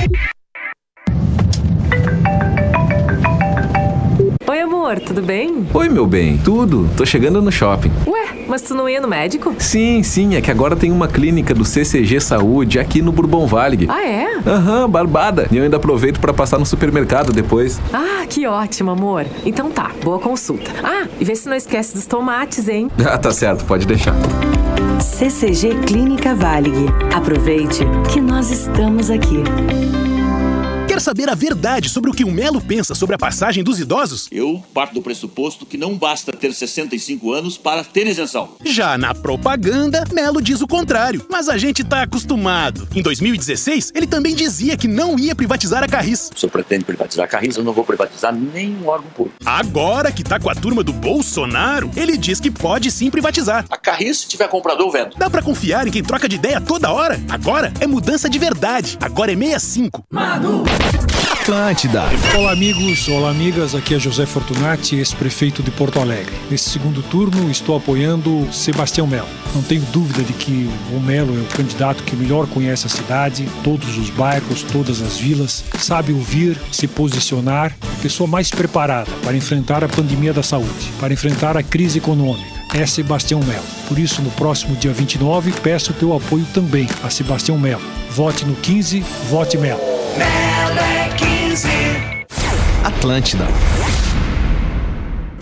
Amor, 4.87 5.01
tudo 5.01 5.21
bem? 5.21 5.67
Oi, 5.75 5.89
meu 5.89 6.07
bem, 6.07 6.39
tudo? 6.39 6.89
Tô 6.97 7.05
chegando 7.05 7.43
no 7.43 7.51
shopping. 7.51 7.91
Ué, 8.07 8.29
mas 8.47 8.63
tu 8.63 8.73
não 8.73 8.89
ia 8.89 9.01
no 9.01 9.09
médico? 9.09 9.53
Sim, 9.59 10.05
sim, 10.05 10.37
é 10.37 10.41
que 10.41 10.49
agora 10.49 10.77
tem 10.77 10.93
uma 10.93 11.09
clínica 11.09 11.53
do 11.53 11.65
CCG 11.65 12.21
Saúde 12.21 12.79
aqui 12.79 13.03
no 13.03 13.11
Bourbon 13.11 13.49
Valley. 13.49 13.89
Ah, 13.89 14.07
é? 14.07 14.39
Aham, 14.47 14.89
barbada. 14.89 15.49
E 15.51 15.57
eu 15.57 15.65
ainda 15.65 15.77
aproveito 15.77 16.21
pra 16.21 16.33
passar 16.33 16.57
no 16.59 16.65
supermercado 16.65 17.33
depois. 17.33 17.81
Ah, 17.93 18.25
que 18.29 18.47
ótimo, 18.47 18.93
amor. 18.93 19.27
Então 19.45 19.73
tá, 19.73 19.91
boa 20.05 20.21
consulta. 20.21 20.71
Ah, 20.85 21.09
e 21.19 21.25
vê 21.25 21.35
se 21.35 21.49
não 21.49 21.57
esquece 21.57 21.93
dos 21.93 22.07
tomates, 22.07 22.69
hein? 22.69 22.89
Ah, 23.05 23.19
tá 23.19 23.33
certo, 23.33 23.65
pode 23.65 23.87
deixar. 23.87 24.15
CCG 25.01 25.75
Clínica 25.87 26.35
Valig. 26.35 26.87
Aproveite 27.13 27.85
que 28.13 28.21
nós 28.21 28.51
estamos 28.51 29.11
aqui. 29.11 29.43
Quer 30.97 31.03
saber 31.03 31.29
a 31.29 31.35
verdade 31.35 31.91
sobre 31.91 32.09
o 32.09 32.15
que 32.15 32.25
o 32.25 32.31
Melo 32.31 32.59
pensa 32.59 32.95
sobre 32.95 33.15
a 33.15 33.19
passagem 33.19 33.63
dos 33.63 33.79
idosos? 33.79 34.29
Eu 34.33 34.65
parto 34.73 34.95
do 34.95 35.03
pressuposto 35.03 35.67
que 35.67 35.77
não 35.77 35.95
basta 35.95 36.33
ter 36.33 36.55
65 36.55 37.35
anos 37.35 37.59
para 37.59 37.85
ter 37.85 38.07
isenção. 38.07 38.57
Já 38.65 38.97
na 38.97 39.15
propaganda, 39.15 40.05
Melo 40.11 40.41
diz 40.41 40.63
o 40.63 40.67
contrário, 40.67 41.27
mas 41.31 41.51
a 41.51 41.59
gente 41.59 41.85
tá 41.85 42.01
acostumado. 42.01 42.89
Em 42.95 43.03
2016, 43.03 43.93
ele 43.95 44.07
também 44.07 44.35
dizia 44.35 44.75
que 44.75 44.89
não 44.89 45.19
ia 45.19 45.35
privatizar 45.35 45.85
a 45.85 45.87
Carris. 45.87 46.31
Se 46.35 46.47
eu 46.47 46.49
pretendo 46.49 46.87
privatizar 46.87 47.27
a 47.27 47.29
Carris, 47.29 47.59
eu 47.59 47.63
não 47.63 47.75
vou 47.75 47.85
privatizar 47.85 48.35
nenhum 48.35 48.89
órgão 48.89 49.11
público. 49.11 49.37
Agora 49.45 50.11
que 50.11 50.25
tá 50.25 50.41
com 50.41 50.49
a 50.49 50.55
turma 50.55 50.83
do 50.83 50.95
Bolsonaro, 50.95 51.91
ele 51.95 52.17
diz 52.17 52.41
que 52.41 52.51
pode 52.51 52.91
sim 52.91 53.11
privatizar. 53.11 53.67
A 53.69 53.77
Carris, 53.77 54.21
se 54.21 54.29
tiver 54.29 54.49
comprador, 54.49 54.91
vendo. 54.91 55.15
Dá 55.19 55.29
pra 55.29 55.43
confiar 55.43 55.87
em 55.87 55.91
quem 55.91 56.03
troca 56.03 56.27
de 56.27 56.37
ideia 56.37 56.59
toda 56.59 56.91
hora? 56.91 57.21
Agora 57.29 57.71
é 57.81 57.87
mudança 57.87 58.31
de 58.31 58.39
verdade. 58.39 58.97
Agora 59.03 59.31
é 59.31 59.37
65. 59.37 60.03
Manu. 60.11 60.65
Atlântida. 61.47 62.03
Olá, 62.37 62.51
amigos. 62.51 63.07
Olá, 63.07 63.31
amigas. 63.31 63.73
Aqui 63.73 63.95
é 63.95 64.01
José 64.01 64.27
Fortunati, 64.27 64.97
ex-prefeito 64.97 65.63
de 65.63 65.71
Porto 65.71 66.01
Alegre. 66.01 66.35
Nesse 66.51 66.71
segundo 66.71 67.05
turno, 67.05 67.49
estou 67.49 67.77
apoiando 67.77 68.49
Sebastião 68.53 69.07
Melo. 69.07 69.29
Não 69.55 69.63
tenho 69.63 69.83
dúvida 69.93 70.25
de 70.25 70.33
que 70.33 70.69
o 70.93 70.99
Melo 70.99 71.39
é 71.39 71.41
o 71.41 71.57
candidato 71.57 72.03
que 72.03 72.17
melhor 72.17 72.49
conhece 72.49 72.89
a 72.89 72.91
cidade, 72.91 73.49
todos 73.63 73.97
os 73.97 74.11
bairros, 74.11 74.65
todas 74.65 75.01
as 75.01 75.19
vilas, 75.19 75.63
sabe 75.79 76.13
ouvir, 76.13 76.61
se 76.73 76.89
posicionar, 76.89 77.77
pessoa 78.03 78.27
mais 78.27 78.51
preparada 78.51 79.13
para 79.23 79.37
enfrentar 79.37 79.85
a 79.85 79.89
pandemia 79.89 80.33
da 80.33 80.43
saúde, 80.43 80.91
para 80.99 81.15
enfrentar 81.15 81.57
a 81.57 81.63
crise 81.63 81.99
econômica 81.99 82.57
é 82.75 82.85
Sebastião 82.85 83.41
Melo. 83.45 83.65
Por 83.87 84.01
isso, 84.01 84.21
no 84.21 84.33
próximo 84.33 84.75
dia 84.75 84.93
29, 84.93 85.53
peço 85.63 85.93
o 85.93 85.95
teu 85.95 86.13
apoio 86.13 86.45
também 86.53 86.89
a 87.05 87.09
Sebastião 87.09 87.57
Melo. 87.57 87.83
Vote 88.11 88.45
no 88.45 88.57
15, 88.57 88.99
vote 89.31 89.57
Melo. 89.57 89.81
Atlântida. 92.87 93.49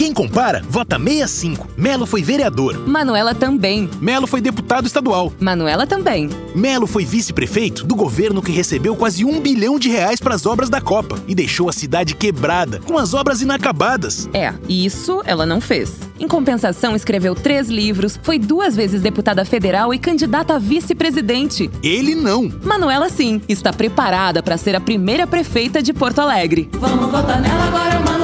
Quem 0.05 0.13
compara, 0.13 0.63
vota 0.69 0.99
65. 0.99 1.67
Melo 1.79 2.05
foi 2.05 2.23
vereador. 2.23 2.87
Manuela 2.87 3.35
também. 3.35 3.89
Melo 4.03 4.27
foi 4.27 4.43
deputado 4.43 4.87
estadual. 4.87 5.33
Manuela 5.41 5.87
também. 5.87 6.29
Melo 6.55 6.87
foi 6.87 7.07
vice-prefeito 7.07 7.87
do 7.87 7.95
governo 7.95 8.43
que 8.43 8.53
recebeu 8.53 8.95
quase 8.95 9.25
um 9.25 9.41
bilhão 9.41 9.79
de 9.79 9.89
reais 9.89 10.21
para 10.21 10.35
as 10.35 10.45
obras 10.45 10.69
da 10.69 10.79
Copa 10.79 11.19
e 11.27 11.35
deixou 11.35 11.71
a 11.71 11.73
cidade 11.73 12.15
quebrada, 12.15 12.81
com 12.81 12.99
as 12.99 13.15
obras 13.15 13.41
inacabadas. 13.41 14.29
É, 14.35 14.53
isso 14.69 15.23
ela 15.25 15.47
não 15.47 15.59
fez. 15.59 15.99
Em 16.21 16.29
compensação, 16.29 16.95
escreveu 16.95 17.35
três 17.35 17.71
livros, 17.71 18.21
foi 18.23 18.39
duas 18.39 18.77
vezes 18.77 19.01
deputada 19.01 19.43
federal 19.47 19.95
e 19.95 19.99
candidata 19.99 20.57
a 20.57 20.59
vice-presidente. 20.59 21.71
Ele 21.83 22.15
não. 22.15 22.53
Manuela, 22.63 23.09
sim, 23.09 23.41
está 23.49 23.73
preparada 23.73 24.43
para 24.43 24.59
ser 24.59 24.77
a 24.77 24.81
primeira 24.81 25.27
prefeita 25.27 25.83
de 25.83 25.95
Porto 25.95 26.19
Alegre. 26.19 26.69
Vamos 26.73 27.11
votar 27.11 27.41
nela 27.41 27.65
agora, 27.65 28.01
Manuela. 28.01 28.24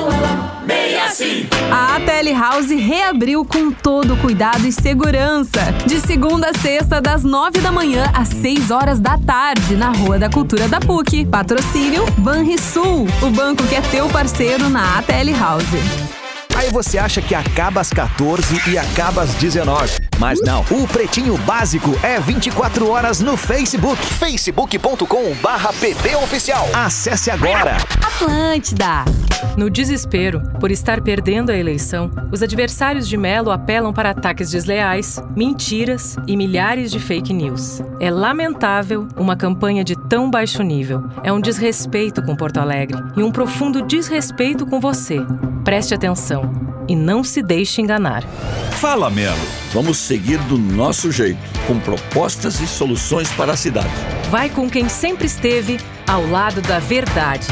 Assim. 1.11 1.45
A 1.73 1.97
ATL 1.97 2.33
House 2.39 2.71
reabriu 2.71 3.45
com 3.45 3.73
todo 3.73 4.17
cuidado 4.19 4.65
e 4.65 4.71
segurança. 4.71 5.61
De 5.85 6.01
segunda 6.01 6.51
a 6.51 6.55
sexta, 6.55 7.01
das 7.01 7.25
nove 7.25 7.59
da 7.59 7.73
manhã 7.73 8.09
às 8.15 8.29
seis 8.29 8.71
horas 8.71 9.01
da 9.01 9.19
tarde, 9.19 9.75
na 9.75 9.91
Rua 9.91 10.21
da 10.21 10.31
Cultura 10.31 10.69
da 10.69 10.79
PUC. 10.79 11.27
Patrocínio 11.27 12.07
Banrisul, 12.19 13.09
o 13.23 13.31
banco 13.31 13.65
que 13.65 13.75
é 13.75 13.81
teu 13.81 14.09
parceiro 14.09 14.71
na 14.71 14.99
ATL 14.99 15.37
House. 15.37 15.65
Aí 16.57 16.71
você 16.71 16.97
acha 16.97 17.21
que 17.21 17.35
acaba 17.35 17.81
às 17.81 17.91
14 17.91 18.71
e 18.71 18.79
acaba 18.79 19.23
às 19.23 19.35
19. 19.35 20.10
Mas 20.21 20.39
não, 20.43 20.61
o 20.71 20.87
Pretinho 20.87 21.39
Básico 21.39 21.99
é 22.03 22.21
24 22.21 22.91
horas 22.91 23.21
no 23.21 23.39
Facebook. 23.39 24.05
facebook.com 24.05 25.35
barra 25.43 25.71
Oficial. 26.23 26.69
Acesse 26.75 27.31
agora. 27.31 27.79
Atlântida. 28.05 29.03
No 29.57 29.71
desespero 29.71 30.43
por 30.61 30.71
estar 30.71 31.01
perdendo 31.01 31.49
a 31.49 31.57
eleição, 31.57 32.11
os 32.31 32.43
adversários 32.43 33.09
de 33.09 33.17
Melo 33.17 33.51
apelam 33.51 33.95
para 33.95 34.11
ataques 34.11 34.51
desleais, 34.51 35.19
mentiras 35.35 36.17
e 36.27 36.37
milhares 36.37 36.91
de 36.91 37.01
fake 37.01 37.33
news. 37.33 37.81
É 37.99 38.11
lamentável 38.11 39.09
uma 39.17 39.35
campanha 39.37 39.83
de 39.83 39.97
tão 40.07 40.31
baixo 40.31 40.63
nível. 40.63 41.03
É 41.25 41.33
um 41.33 41.41
desrespeito 41.41 42.23
com 42.23 42.37
Porto 42.37 42.59
Alegre 42.61 42.99
e 43.17 43.23
um 43.23 43.33
profundo 43.33 43.81
desrespeito 43.87 44.67
com 44.67 44.79
você. 44.79 45.17
Preste 45.65 45.95
atenção 45.95 46.71
e 46.91 46.97
não 46.97 47.23
se 47.23 47.41
deixe 47.41 47.81
enganar. 47.81 48.25
Fala, 48.73 49.09
Melo. 49.09 49.39
Vamos 49.73 49.99
seguir 50.11 50.39
do 50.49 50.59
nosso 50.59 51.13
jeito, 51.13 51.39
com 51.69 51.79
propostas 51.79 52.61
e 52.61 52.67
soluções 52.67 53.31
para 53.31 53.53
a 53.53 53.57
cidade. 53.57 53.95
Vai 54.29 54.51
com 54.51 54.69
quem 54.69 54.89
sempre 54.89 55.27
esteve 55.27 55.79
ao 56.05 56.27
lado 56.27 56.61
da 56.61 56.81
verdade. 56.81 57.47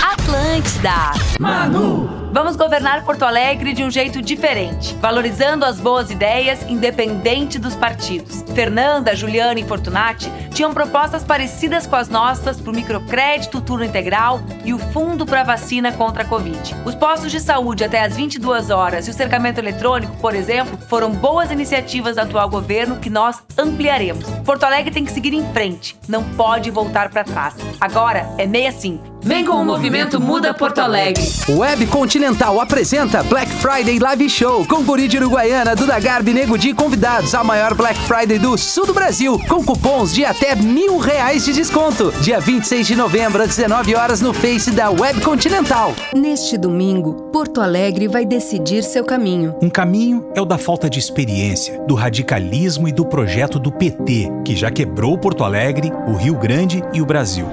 Atlântida. 0.00 1.12
Manu. 1.38 2.25
Vamos 2.36 2.54
governar 2.54 3.02
Porto 3.02 3.24
Alegre 3.24 3.72
de 3.72 3.82
um 3.82 3.90
jeito 3.90 4.20
diferente, 4.20 4.94
valorizando 5.00 5.64
as 5.64 5.80
boas 5.80 6.10
ideias, 6.10 6.60
independente 6.68 7.58
dos 7.58 7.74
partidos. 7.74 8.44
Fernanda, 8.54 9.16
Juliana 9.16 9.58
e 9.58 9.64
Fortunati 9.64 10.30
tinham 10.50 10.74
propostas 10.74 11.24
parecidas 11.24 11.86
com 11.86 11.96
as 11.96 12.10
nossas 12.10 12.60
para 12.60 12.70
o 12.70 12.74
microcrédito 12.74 13.58
turno 13.62 13.86
integral 13.86 14.42
e 14.66 14.74
o 14.74 14.78
fundo 14.78 15.24
para 15.24 15.44
vacina 15.44 15.92
contra 15.92 16.24
a 16.24 16.26
Covid. 16.26 16.76
Os 16.84 16.94
postos 16.94 17.32
de 17.32 17.40
saúde 17.40 17.84
até 17.84 18.02
às 18.02 18.14
22 18.14 18.68
horas 18.68 19.08
e 19.08 19.10
o 19.10 19.14
cercamento 19.14 19.58
eletrônico, 19.58 20.14
por 20.18 20.34
exemplo, 20.34 20.78
foram 20.90 21.12
boas 21.12 21.50
iniciativas 21.50 22.16
do 22.16 22.20
atual 22.20 22.50
governo 22.50 22.96
que 22.96 23.08
nós 23.08 23.42
ampliaremos. 23.56 24.26
Porto 24.44 24.64
Alegre 24.64 24.92
tem 24.92 25.06
que 25.06 25.12
seguir 25.12 25.32
em 25.32 25.52
frente, 25.54 25.96
não 26.06 26.22
pode 26.22 26.70
voltar 26.70 27.08
para 27.08 27.24
trás. 27.24 27.54
Agora 27.80 28.28
é 28.36 28.46
65. 28.46 29.16
Vem 29.22 29.44
com 29.44 29.54
o 29.54 29.64
movimento 29.64 30.20
Muda 30.20 30.54
Porto 30.54 30.78
Alegre. 30.78 31.24
Web 31.48 31.86
Continental 31.86 32.25
apresenta 32.60 33.22
Black 33.22 33.50
Friday 33.52 34.00
Live 34.00 34.28
Show 34.28 34.66
com 34.66 34.82
Guri 34.82 35.06
de 35.06 35.16
Uruguaiana, 35.16 35.76
Duda 35.76 36.00
Garbi, 36.00 36.32
Nego 36.32 36.58
Di 36.58 36.74
convidados. 36.74 37.34
A 37.34 37.44
maior 37.44 37.74
Black 37.74 37.98
Friday 38.00 38.38
do 38.38 38.58
sul 38.58 38.84
do 38.84 38.92
Brasil, 38.92 39.40
com 39.48 39.62
cupons 39.62 40.12
de 40.12 40.24
até 40.24 40.56
mil 40.56 40.98
reais 40.98 41.44
de 41.44 41.52
desconto. 41.52 42.12
Dia 42.20 42.40
26 42.40 42.86
de 42.86 42.96
novembro, 42.96 43.42
às 43.42 43.54
19 43.54 43.94
horas, 43.94 44.20
no 44.20 44.34
Face 44.34 44.72
da 44.72 44.90
Web 44.90 45.20
Continental. 45.20 45.94
Neste 46.14 46.58
domingo, 46.58 47.30
Porto 47.32 47.60
Alegre 47.60 48.08
vai 48.08 48.24
decidir 48.24 48.82
seu 48.82 49.04
caminho. 49.04 49.54
Um 49.62 49.70
caminho 49.70 50.28
é 50.34 50.40
o 50.40 50.44
da 50.44 50.58
falta 50.58 50.90
de 50.90 50.98
experiência, 50.98 51.78
do 51.86 51.94
radicalismo 51.94 52.88
e 52.88 52.92
do 52.92 53.06
projeto 53.06 53.58
do 53.58 53.70
PT, 53.70 54.30
que 54.44 54.56
já 54.56 54.70
quebrou 54.70 55.16
Porto 55.16 55.44
Alegre, 55.44 55.92
o 56.08 56.14
Rio 56.14 56.34
Grande 56.34 56.82
e 56.92 57.00
o 57.00 57.06
Brasil. 57.06 57.46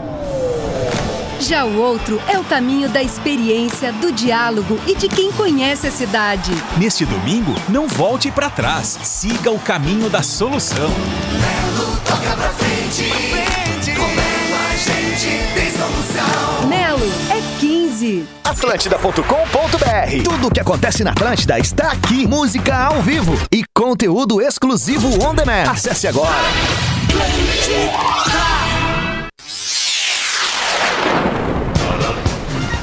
Já 1.43 1.65
o 1.65 1.77
outro 1.77 2.21
é 2.29 2.39
o 2.39 2.43
caminho 2.45 2.87
da 2.87 3.03
experiência, 3.03 3.91
do 3.91 4.13
diálogo 4.13 4.79
e 4.87 4.95
de 4.95 5.09
quem 5.09 5.29
conhece 5.29 5.85
a 5.85 5.91
cidade. 5.91 6.53
Neste 6.77 7.05
domingo, 7.05 7.53
não 7.67 7.85
volte 7.85 8.31
para 8.31 8.49
trás. 8.49 8.97
Siga 9.03 9.51
o 9.51 9.59
caminho 9.59 10.09
da 10.09 10.23
solução. 10.23 10.87
Melo 10.87 11.97
toca 12.05 12.37
pra 12.37 12.49
frente. 12.51 13.09
Com 13.93 14.07
Melo 14.07 14.55
a 14.55 14.77
gente 14.77 15.53
tem 15.53 15.69
solução. 15.71 16.69
Melo 16.69 17.11
é 17.29 17.59
15. 17.59 18.25
Atlântida.com.br 18.45 20.23
Tudo 20.23 20.47
o 20.47 20.51
que 20.51 20.61
acontece 20.61 21.03
na 21.03 21.11
Atlântida 21.11 21.59
está 21.59 21.91
aqui. 21.91 22.25
Música 22.25 22.85
ao 22.85 23.01
vivo 23.01 23.37
e 23.51 23.65
conteúdo 23.75 24.41
exclusivo 24.41 25.09
on 25.21 25.35
demand. 25.35 25.69
Acesse 25.69 26.07
agora. 26.07 26.31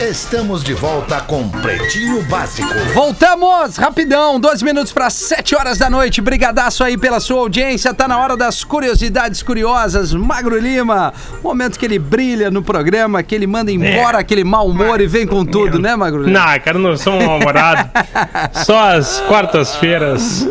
Estamos 0.01 0.65
de 0.65 0.73
volta 0.73 1.21
com 1.21 1.47
Pretinho 1.49 2.23
Básico. 2.23 2.69
Voltamos 2.95 3.77
rapidão, 3.77 4.41
dois 4.41 4.63
minutos 4.63 4.93
para 4.93 5.11
sete 5.11 5.55
horas 5.55 5.77
da 5.77 5.91
noite. 5.91 6.23
Brigadaço 6.23 6.83
aí 6.83 6.97
pela 6.97 7.21
sua 7.21 7.41
audiência. 7.41 7.93
Tá 7.93 8.09
na 8.09 8.19
hora 8.19 8.35
das 8.35 8.65
curiosidades 8.65 9.43
curiosas. 9.43 10.15
Magro 10.15 10.59
Lima, 10.59 11.13
momento 11.43 11.79
que 11.79 11.85
ele 11.85 11.99
brilha 11.99 12.51
no 12.51 12.63
programa, 12.63 13.23
que 13.23 13.35
ele 13.35 13.47
manda 13.47 13.71
embora 13.71 14.17
É. 14.17 14.21
aquele 14.23 14.43
mau 14.43 14.67
humor 14.69 15.01
e 15.03 15.07
vem 15.07 15.27
com 15.27 15.45
tudo, 15.45 15.79
né, 15.79 15.95
Magro 15.95 16.23
Lima? 16.23 16.39
Não, 16.47 16.61
cara, 16.61 16.79
não 16.79 16.97
sou 16.97 17.13
um 17.15 17.27
mal-humorado. 17.27 17.91
Só 18.65 18.97
as 18.97 19.21
quartas-feiras. 19.29 20.49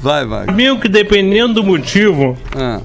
Vai, 0.00 0.24
vai. 0.24 0.46
Sabiam 0.46 0.78
que 0.80 0.88
dependendo 0.88 1.54
do 1.54 1.62
motivo, 1.64 2.36
Ah. 2.56 2.80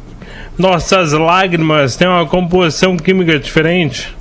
nossas 0.57 1.13
lágrimas 1.13 1.95
têm 1.95 2.07
uma 2.07 2.25
composição 2.27 2.97
química 2.97 3.39
diferente? 3.39 4.15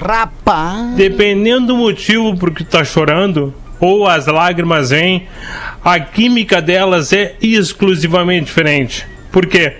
Rapaz. 0.00 0.94
Dependendo 0.96 1.68
do 1.68 1.76
motivo 1.76 2.36
por 2.36 2.50
que 2.50 2.64
tá 2.64 2.84
chorando, 2.84 3.54
ou 3.80 4.06
as 4.06 4.26
lágrimas 4.26 4.90
vêm, 4.90 5.26
a 5.84 6.00
química 6.00 6.60
delas 6.60 7.12
é 7.12 7.36
exclusivamente 7.40 8.46
diferente. 8.46 9.06
Por 9.30 9.46
quê? 9.46 9.76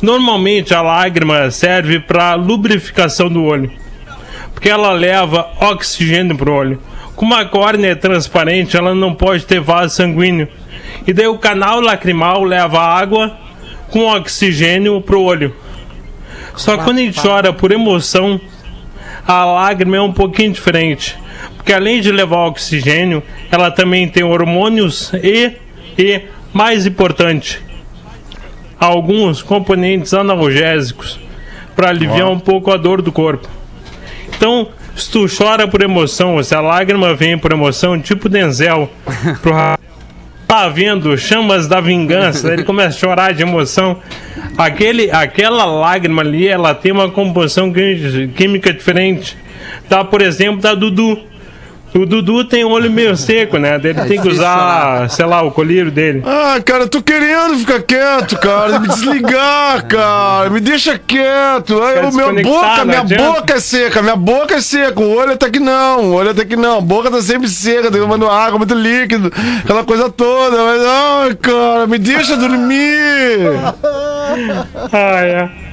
Normalmente 0.00 0.72
a 0.74 0.80
lágrima 0.80 1.50
serve 1.50 1.98
para 1.98 2.34
lubrificação 2.34 3.28
do 3.28 3.42
olho, 3.42 3.70
porque 4.54 4.68
ela 4.68 4.92
leva 4.92 5.50
oxigênio 5.60 6.36
pro 6.36 6.52
olho. 6.52 6.80
Como 7.16 7.34
a 7.34 7.44
córnea 7.44 7.90
é 7.90 7.94
transparente, 7.96 8.76
ela 8.76 8.94
não 8.94 9.12
pode 9.12 9.44
ter 9.44 9.60
vaso 9.60 9.96
sanguíneo. 9.96 10.46
E 11.04 11.12
daí 11.12 11.26
o 11.26 11.38
canal 11.38 11.80
lacrimal 11.80 12.44
leva 12.44 12.78
água 12.80 13.36
com 13.90 14.06
oxigênio 14.06 15.00
pro 15.00 15.20
olho. 15.20 15.54
Só 16.54 16.76
que 16.76 16.84
quando 16.84 16.98
a 16.98 17.00
gente 17.00 17.20
chora 17.20 17.52
por 17.52 17.72
emoção, 17.72 18.40
a 19.28 19.44
lágrima 19.44 19.98
é 19.98 20.00
um 20.00 20.12
pouquinho 20.12 20.52
diferente. 20.52 21.18
Porque 21.54 21.70
além 21.70 22.00
de 22.00 22.10
levar 22.10 22.46
oxigênio, 22.46 23.22
ela 23.50 23.70
também 23.70 24.08
tem 24.08 24.24
hormônios 24.24 25.12
e, 25.22 25.52
e 25.98 26.22
mais 26.50 26.86
importante, 26.86 27.62
alguns 28.80 29.42
componentes 29.42 30.14
analgésicos 30.14 31.20
para 31.76 31.90
aliviar 31.90 32.30
um 32.30 32.38
pouco 32.38 32.72
a 32.72 32.78
dor 32.78 33.02
do 33.02 33.12
corpo. 33.12 33.46
Então, 34.34 34.68
se 34.96 35.10
tu 35.10 35.26
chora 35.28 35.68
por 35.68 35.82
emoção, 35.82 36.42
se 36.42 36.54
a 36.54 36.60
lágrima 36.62 37.14
vem 37.14 37.36
por 37.36 37.52
emoção, 37.52 38.00
tipo 38.00 38.30
Denzel, 38.30 38.90
pro 39.42 39.52
tá 40.48 40.66
vendo 40.68 41.16
chamas 41.18 41.68
da 41.68 41.78
vingança, 41.80 42.50
ele 42.50 42.64
começa 42.64 42.96
a 42.96 42.98
chorar 42.98 43.34
de 43.34 43.42
emoção. 43.42 43.98
Aquele, 44.58 45.08
aquela 45.10 45.64
lágrima 45.64 46.20
ali, 46.20 46.48
ela 46.48 46.74
tem 46.74 46.90
uma 46.90 47.08
composição 47.08 47.72
quí- 47.72 48.28
química 48.34 48.72
diferente. 48.72 49.36
Tá, 49.88 50.04
por 50.04 50.20
exemplo, 50.20 50.60
da 50.60 50.74
Dudu. 50.74 51.20
O 51.94 52.04
Dudu 52.04 52.44
tem 52.44 52.64
o 52.64 52.68
olho 52.70 52.90
meio 52.90 53.16
seco, 53.16 53.56
né? 53.56 53.80
Ele 53.82 53.94
tem 54.02 54.20
que 54.20 54.28
usar, 54.28 55.08
sei 55.08 55.24
lá, 55.24 55.42
o 55.42 55.50
colírio 55.50 55.90
dele. 55.90 56.22
Ah, 56.24 56.60
cara, 56.64 56.84
eu 56.84 56.88
tô 56.88 57.02
querendo 57.02 57.56
ficar 57.58 57.80
quieto, 57.82 58.38
cara. 58.38 58.78
Me 58.78 58.88
desligar, 58.88 59.86
cara. 59.86 60.50
Me 60.50 60.60
deixa 60.60 60.98
quieto. 60.98 61.82
Ai, 61.82 61.94
Quer 61.94 62.04
o 62.04 62.12
meu 62.14 62.42
boca, 62.42 62.84
minha 62.84 63.00
adianta. 63.00 63.24
boca 63.32 63.54
é 63.54 63.60
seca, 63.60 64.02
minha 64.02 64.16
boca 64.16 64.54
é 64.56 64.60
seca. 64.60 65.00
O 65.00 65.16
olho 65.16 65.32
até 65.32 65.48
que 65.50 65.58
não, 65.58 66.10
o 66.10 66.12
olho 66.14 66.30
até 66.30 66.44
que 66.44 66.56
não. 66.56 66.78
A 66.78 66.80
boca 66.80 67.10
tá 67.10 67.22
sempre 67.22 67.48
seca, 67.48 67.90
tomando 67.90 68.28
água, 68.28 68.58
muito 68.58 68.74
líquido, 68.74 69.32
aquela 69.64 69.82
coisa 69.82 70.10
toda. 70.10 70.56
Mas, 70.62 70.82
ai, 70.84 71.34
cara, 71.36 71.86
me 71.86 71.98
deixa 71.98 72.36
dormir. 72.36 73.38
Ah, 74.92 75.20
é. 75.24 75.67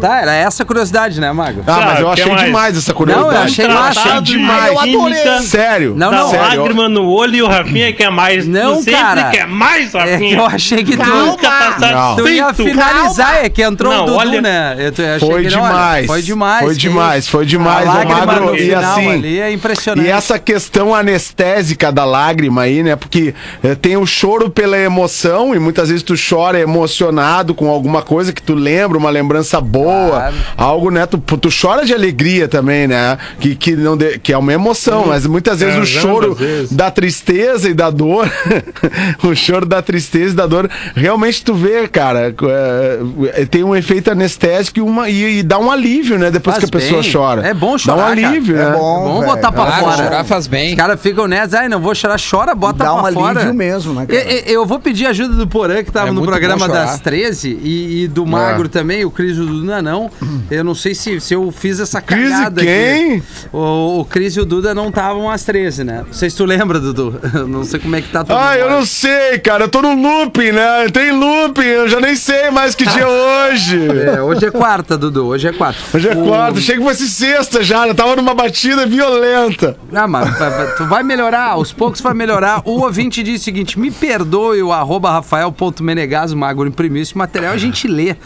Tá, 0.00 0.20
era 0.22 0.34
essa 0.34 0.62
a 0.62 0.66
curiosidade, 0.66 1.20
né, 1.20 1.30
Mago? 1.32 1.62
Ah, 1.66 1.80
mas 1.84 2.00
eu 2.00 2.06
Tá, 2.06 2.12
achei 2.12 2.24
que 2.24 2.30
mais? 2.30 2.44
demais 2.46 2.76
essa 2.78 2.94
curiosidade. 2.94 3.32
Não, 3.34 3.40
eu 3.40 3.44
achei 3.46 3.68
massa. 3.68 4.00
Tratado 4.02 4.22
demais. 4.24 4.62
de 4.80 4.92
Eu 4.94 5.00
adorei. 5.00 5.38
Sério? 5.42 5.94
Não, 5.96 6.10
não, 6.12 6.30
sério. 6.30 6.46
lágrima 6.62 6.88
no 6.88 7.08
olho 7.10 7.34
e 7.36 7.42
o 7.42 7.48
Rafinha 7.48 7.92
quer 7.92 8.10
mais. 8.10 8.46
Não, 8.46 8.76
tu 8.76 8.84
sempre 8.84 9.00
cara. 9.00 9.24
quer 9.30 9.46
mais, 9.46 9.94
É, 9.94 9.98
Rafinha. 10.12 10.36
eu 10.38 10.46
achei 10.46 10.84
que 10.84 10.96
tu, 10.96 11.04
Nunca 11.04 11.48
tá 11.78 12.14
tu 12.16 12.28
ia 12.28 12.52
finalizar, 12.54 13.44
é 13.44 13.48
que 13.48 13.62
entrou 13.62 13.92
Não, 13.92 14.02
o 14.02 14.06
Dudu, 14.06 14.18
olha- 14.18 14.40
né? 14.42 14.74
Eu, 14.78 14.84
eu 15.04 15.14
achei 15.16 15.18
Foi 15.28 15.40
que 15.42 15.46
ele, 15.48 15.56
olha, 15.56 15.66
demais. 15.68 16.06
foi 16.06 16.22
demais. 16.22 16.64
Foi 16.64 16.74
demais, 16.74 17.28
foi 17.28 17.46
demais, 17.46 17.88
A 17.88 17.90
ô 17.90 17.94
lágrima 17.94 18.26
Magro. 18.26 18.46
no 18.46 18.54
E 18.56 18.58
final 18.60 18.92
assim, 18.92 19.10
ali 19.10 19.40
é 19.40 19.52
impressionante. 19.52 20.06
E 20.06 20.10
essa 20.10 20.38
questão 20.38 20.94
anestésica 20.94 21.90
da 21.92 22.04
lágrima 22.04 22.62
aí, 22.62 22.82
né? 22.82 22.96
Porque 22.96 23.34
eh, 23.62 23.74
tem 23.74 23.96
o 23.96 24.06
choro 24.06 24.48
pela 24.50 24.78
emoção 24.78 25.54
e 25.54 25.58
muitas 25.58 25.88
vezes 25.88 26.02
tu 26.02 26.14
chora 26.16 26.58
emocionado 26.60 27.54
com 27.54 27.68
alguma 27.68 28.02
coisa 28.02 28.32
que 28.32 28.42
tu 28.42 28.54
lembra, 28.54 28.96
uma 28.98 29.10
lembrança 29.18 29.60
boa, 29.60 30.08
Claro. 30.20 30.34
algo, 30.56 30.90
né? 30.90 31.06
Tu, 31.06 31.18
tu 31.18 31.48
chora 31.50 31.84
de 31.84 31.92
alegria 31.92 32.48
também, 32.48 32.86
né? 32.86 33.18
Que, 33.40 33.54
que, 33.54 33.76
não 33.76 33.96
de- 33.96 34.18
que 34.18 34.32
é 34.32 34.38
uma 34.38 34.52
emoção, 34.52 35.06
mas 35.06 35.26
muitas 35.26 35.60
vezes 35.60 35.76
É, 35.76 35.80
o 35.80 35.86
choro 35.86 36.34
vezes. 36.34 36.72
da 36.72 36.90
tristeza 36.90 37.68
e 37.68 37.74
da 37.74 37.90
dor, 37.90 38.30
o 39.22 39.34
choro 39.34 39.66
da 39.66 39.82
tristeza 39.82 40.32
e 40.32 40.36
da 40.36 40.46
dor, 40.46 40.70
realmente 40.94 41.44
tu 41.44 41.54
vê, 41.54 41.86
cara, 41.88 42.34
eh, 43.34 43.44
tem 43.50 43.62
um 43.64 43.74
efeito 43.74 44.10
anestésico 44.10 44.78
e, 44.78 44.82
uma, 44.82 45.08
e, 45.08 45.38
e 45.38 45.42
dá 45.42 45.58
um 45.58 45.70
alívio, 45.70 46.18
né? 46.18 46.30
Depois 46.30 46.56
Faz 46.56 46.68
que 46.70 46.76
a 46.76 46.80
pessoa 46.80 47.02
bem. 47.02 47.12
chora. 47.12 47.46
É 47.46 47.54
bom 47.54 47.72
Dá 47.72 47.78
chorar, 47.78 48.02
um 48.02 48.06
alívio, 48.06 48.54
cara. 48.56 48.70
né? 48.70 48.74
É 48.76 48.78
bom, 48.78 49.02
Vamos 49.04 49.20
velho. 49.20 49.34
botar 49.34 49.52
pra 49.52 49.64
Claro, 49.66 49.84
fora. 49.84 49.96
chorar 49.96 50.24
faz 50.24 50.46
bem. 50.46 50.70
Os 50.70 50.76
caras 50.76 51.00
ficam 51.00 51.26
nessa, 51.26 51.60
ai, 51.60 51.68
não 51.68 51.80
vou 51.80 51.94
chorar, 51.94 52.18
chora, 52.18 52.54
bota 52.54 52.78
Dá 52.84 52.92
pra 52.94 53.10
um 53.10 53.12
fora. 53.12 53.38
alívio 53.40 53.54
mesmo, 53.54 53.92
né, 53.94 54.06
cara? 54.06 54.20
Eu, 54.20 54.38
eu- 54.62 54.66
vou 54.68 54.78
pedir 54.78 55.06
ajuda 55.06 55.34
do 55.34 55.46
Porã, 55.46 55.82
que 55.82 55.90
tava 55.90 56.08
É 56.08 56.12
no 56.12 56.22
programa 56.22 56.66
bom 56.66 56.72
das 56.74 57.00
13, 57.00 57.58
e, 57.62 58.02
e 58.04 58.08
do 58.08 58.26
Magro 58.26 58.68
também, 58.68 59.04
o 59.08 59.10
Cris 59.10 59.36
e 59.36 59.40
o 59.40 59.46
Duda 59.46 59.82
não. 59.82 60.10
Eu 60.50 60.62
não 60.64 60.74
sei 60.74 60.94
se, 60.94 61.20
se 61.20 61.34
eu 61.34 61.50
fiz 61.50 61.80
essa 61.80 62.00
Cris 62.00 62.28
e 62.28 62.32
cagada 62.32 62.60
quem? 62.62 63.16
aqui. 63.16 63.22
O, 63.52 64.00
o 64.00 64.04
Cris 64.04 64.36
e 64.36 64.40
o 64.40 64.44
Duda 64.44 64.74
não 64.74 64.88
estavam 64.88 65.28
às 65.30 65.44
13, 65.44 65.84
né? 65.84 66.04
Não 66.06 66.12
sei 66.12 66.30
se 66.30 66.36
tu 66.36 66.44
lembra, 66.44 66.78
Dudu. 66.78 67.20
Eu 67.34 67.46
não 67.48 67.64
sei 67.64 67.80
como 67.80 67.96
é 67.96 68.00
que 68.02 68.08
tá 68.08 68.22
tudo. 68.24 68.36
Ah, 68.38 68.56
eu 68.56 68.70
não 68.70 68.84
sei, 68.84 69.38
cara. 69.38 69.64
Eu 69.64 69.68
tô 69.68 69.82
no 69.82 69.94
looping, 69.94 70.52
né? 70.52 70.88
Tem 70.92 71.10
looping, 71.12 71.62
eu 71.62 71.88
já 71.88 72.00
nem 72.00 72.14
sei 72.14 72.50
mais 72.50 72.74
que 72.74 72.86
dia 72.86 73.02
é 73.02 73.06
hoje. 73.52 73.78
É, 74.16 74.22
hoje 74.22 74.46
é 74.46 74.50
quarta, 74.50 74.96
Dudu. 74.96 75.26
Hoje 75.26 75.48
é 75.48 75.52
quarta. 75.52 75.80
Hoje 75.94 76.08
é 76.08 76.12
O- 76.16 76.26
quarta, 76.26 76.58
achei 76.58 76.76
que 76.76 76.82
fosse 76.82 77.08
sexta 77.08 77.62
já, 77.62 77.86
eu 77.88 77.94
tava 77.94 78.14
numa 78.16 78.34
batida 78.34 78.86
violenta. 78.86 79.76
Ah, 79.92 80.06
mas 80.06 80.28
tu 80.76 80.86
vai 80.86 81.02
melhorar, 81.02 81.50
aos 81.52 81.72
poucos 81.72 82.00
vai 82.00 82.14
melhorar. 82.14 82.62
O 82.64 82.80
ouvinte 82.82 83.22
diz 83.22 83.40
o 83.40 83.44
seguinte: 83.44 83.78
me 83.78 83.90
perdoe 83.90 84.62
o 84.62 84.72
arroba 84.72 85.10
rafael.menegaso, 85.12 86.36
Magro 86.36 86.66
imprimiu 86.66 87.02
esse 87.02 87.16
material, 87.16 87.52
a 87.54 87.58
gente 87.58 87.86
lê. 87.88 88.16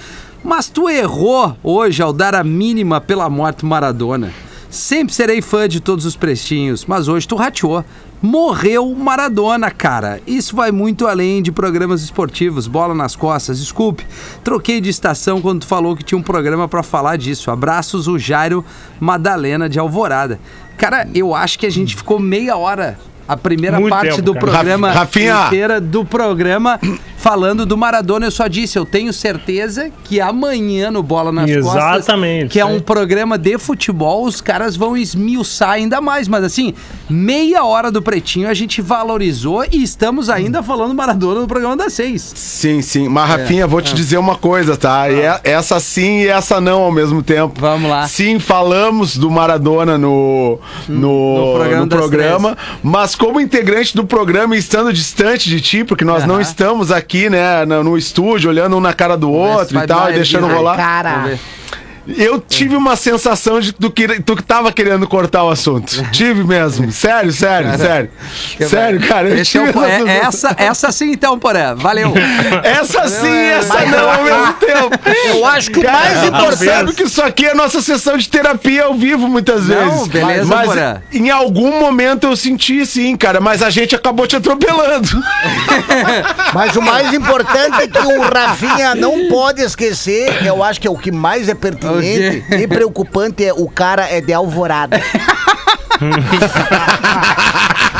Mas 0.42 0.68
tu 0.68 0.88
errou 0.88 1.56
hoje 1.62 2.02
ao 2.02 2.12
dar 2.12 2.34
a 2.34 2.42
mínima 2.44 3.00
pela 3.00 3.28
morte 3.30 3.64
Maradona. 3.64 4.32
Sempre 4.68 5.14
serei 5.14 5.42
fã 5.42 5.68
de 5.68 5.80
todos 5.80 6.04
os 6.06 6.16
prestinhos, 6.16 6.84
mas 6.86 7.06
hoje 7.06 7.28
tu 7.28 7.36
rateou. 7.36 7.84
Morreu 8.22 8.94
Maradona, 8.94 9.70
cara. 9.70 10.20
Isso 10.26 10.54
vai 10.56 10.70
muito 10.70 11.06
além 11.06 11.42
de 11.42 11.50
programas 11.52 12.02
esportivos, 12.02 12.66
bola 12.68 12.94
nas 12.94 13.14
costas. 13.16 13.58
Desculpe, 13.58 14.06
troquei 14.44 14.80
de 14.80 14.88
estação 14.88 15.42
quando 15.42 15.60
tu 15.62 15.66
falou 15.66 15.96
que 15.96 16.04
tinha 16.04 16.16
um 16.18 16.22
programa 16.22 16.68
pra 16.68 16.82
falar 16.82 17.16
disso. 17.16 17.50
Abraços, 17.50 18.06
o 18.08 18.18
Jairo 18.18 18.64
Madalena 19.00 19.68
de 19.68 19.78
Alvorada. 19.78 20.38
Cara, 20.78 21.06
eu 21.14 21.34
acho 21.34 21.58
que 21.58 21.66
a 21.66 21.70
gente 21.70 21.94
ficou 21.96 22.18
meia 22.18 22.56
hora. 22.56 22.98
A 23.28 23.36
primeira 23.36 23.78
Muito 23.78 23.92
parte 23.92 24.10
tempo, 24.10 24.22
do 24.22 24.34
cara. 24.34 24.46
programa 24.46 24.88
Raf- 24.88 24.98
Rafinha. 24.98 25.46
inteira 25.46 25.80
do 25.80 26.04
programa 26.04 26.78
falando 27.22 27.64
do 27.64 27.78
Maradona. 27.78 28.26
Eu 28.26 28.30
só 28.32 28.48
disse, 28.48 28.76
eu 28.76 28.84
tenho 28.84 29.12
certeza 29.12 29.90
que 30.04 30.20
amanhã 30.20 30.90
no 30.90 31.04
Bola 31.04 31.30
nas 31.30 31.48
Costas, 31.48 31.94
Exatamente, 31.96 32.48
que 32.50 32.58
é 32.58 32.64
um 32.64 32.80
programa 32.80 33.38
de 33.38 33.56
futebol, 33.58 34.24
os 34.24 34.40
caras 34.40 34.74
vão 34.74 34.96
esmiuçar 34.96 35.70
ainda 35.70 36.00
mais. 36.00 36.26
Mas 36.26 36.42
assim, 36.42 36.74
meia 37.08 37.62
hora 37.64 37.92
do 37.92 38.02
Pretinho 38.02 38.48
a 38.48 38.54
gente 38.54 38.82
valorizou 38.82 39.64
e 39.70 39.84
estamos 39.84 40.28
ainda 40.28 40.64
falando 40.64 40.94
Maradona 40.94 41.40
no 41.40 41.46
programa 41.46 41.76
das 41.76 41.92
seis. 41.92 42.32
Sim, 42.34 42.82
sim. 42.82 43.08
Mas, 43.08 43.30
Rafinha, 43.30 43.68
vou 43.68 43.80
te 43.80 43.94
dizer 43.94 44.18
uma 44.18 44.34
coisa, 44.36 44.76
tá? 44.76 45.08
E 45.08 45.20
é- 45.20 45.40
essa 45.44 45.78
sim 45.78 46.22
e 46.22 46.26
essa 46.26 46.60
não 46.60 46.82
ao 46.82 46.90
mesmo 46.90 47.22
tempo. 47.22 47.54
Vamos 47.60 47.88
lá. 47.88 48.08
Sim, 48.08 48.40
falamos 48.40 49.16
do 49.16 49.30
Maradona 49.30 49.96
no, 49.96 50.58
no, 50.88 50.98
no 50.98 51.54
programa 51.54 51.80
no 51.82 51.88
programa, 51.88 52.58
mas 52.82 53.14
como 53.14 53.40
integrante 53.40 53.94
do 53.94 54.04
programa 54.04 54.56
e 54.56 54.58
estando 54.58 54.92
distante 54.92 55.48
de 55.48 55.60
ti, 55.60 55.84
porque 55.84 56.04
nós 56.04 56.26
não 56.26 56.40
estamos 56.40 56.90
aqui, 56.90 57.11
né, 57.28 57.64
no, 57.64 57.84
no 57.84 57.98
estúdio, 57.98 58.50
olhando 58.50 58.76
um 58.76 58.80
na 58.80 58.92
cara 58.92 59.16
do 59.16 59.30
outro 59.30 59.78
e 59.78 59.86
tal, 59.86 60.10
e 60.10 60.14
deixando 60.14 60.46
rolar. 60.46 60.76
Vamos 60.76 60.76
Cara, 60.76 61.18
ver. 61.18 61.38
Eu 62.06 62.40
tive 62.40 62.74
uma 62.76 62.96
sensação 62.96 63.60
de 63.60 63.72
que 63.72 63.80
tu, 63.80 63.90
que 63.90 64.20
tu 64.22 64.36
que 64.36 64.42
tava 64.42 64.72
querendo 64.72 65.06
cortar 65.06 65.44
o 65.44 65.50
assunto. 65.50 66.02
tive 66.10 66.42
mesmo. 66.44 66.90
Sério, 66.90 67.32
sério, 67.32 67.70
sério. 67.78 68.10
Sério, 68.68 69.00
cara. 69.06 69.28
Eu 69.28 69.38
é 69.38 69.42
tive 69.44 69.64
é- 69.66 69.68
essa 69.68 70.08
é 70.10 70.16
essa, 70.18 70.56
essa 70.58 70.92
sim 70.92 71.12
então, 71.12 71.38
Porã. 71.38 71.74
Valeu. 71.76 72.12
Essa 72.64 73.08
sim, 73.08 73.36
essa 73.36 73.74
Mas 73.74 73.90
não 73.90 73.98
eu- 73.98 74.10
ao 74.10 74.24
mesmo 74.24 74.52
tempo. 74.54 74.90
Eu 75.28 75.46
acho 75.46 75.70
que 75.70 75.78
o 75.78 75.82
tu 75.82 75.88
importante. 76.26 76.58
Percebe 76.58 76.92
que 76.94 77.02
isso 77.04 77.22
aqui 77.22 77.46
é 77.46 77.54
nossa 77.54 77.80
sessão 77.80 78.16
de 78.16 78.28
terapia 78.28 78.84
ao 78.84 78.94
vivo, 78.94 79.28
muitas 79.28 79.66
Não, 79.68 79.90
vezes. 79.90 80.08
beleza, 80.08 80.44
mas 80.54 80.66
Porã. 80.66 81.02
em 81.12 81.30
algum 81.30 81.78
momento 81.80 82.26
eu 82.26 82.36
senti 82.36 82.84
sim, 82.86 83.16
cara, 83.16 83.40
mas 83.40 83.62
a 83.62 83.70
gente 83.70 83.94
acabou 83.94 84.26
te 84.26 84.36
atropelando. 84.36 85.08
Mas 86.54 86.76
o 86.76 86.82
mais 86.82 87.12
importante 87.12 87.82
é 87.82 87.86
que 87.88 87.98
o 87.98 88.20
Rafinha 88.22 88.94
não 88.94 89.28
pode 89.28 89.62
esquecer, 89.62 90.44
eu 90.44 90.62
acho 90.62 90.80
que 90.80 90.86
é 90.86 90.90
o 90.90 90.96
que 90.96 91.10
mais 91.12 91.48
é 91.48 91.54
pertinente 91.54 91.91
Quê? 92.00 92.42
e 92.56 92.66
preocupante 92.66 93.44
é 93.44 93.52
o 93.52 93.68
cara 93.68 94.08
é 94.08 94.20
de 94.20 94.32
alvorada. 94.32 95.00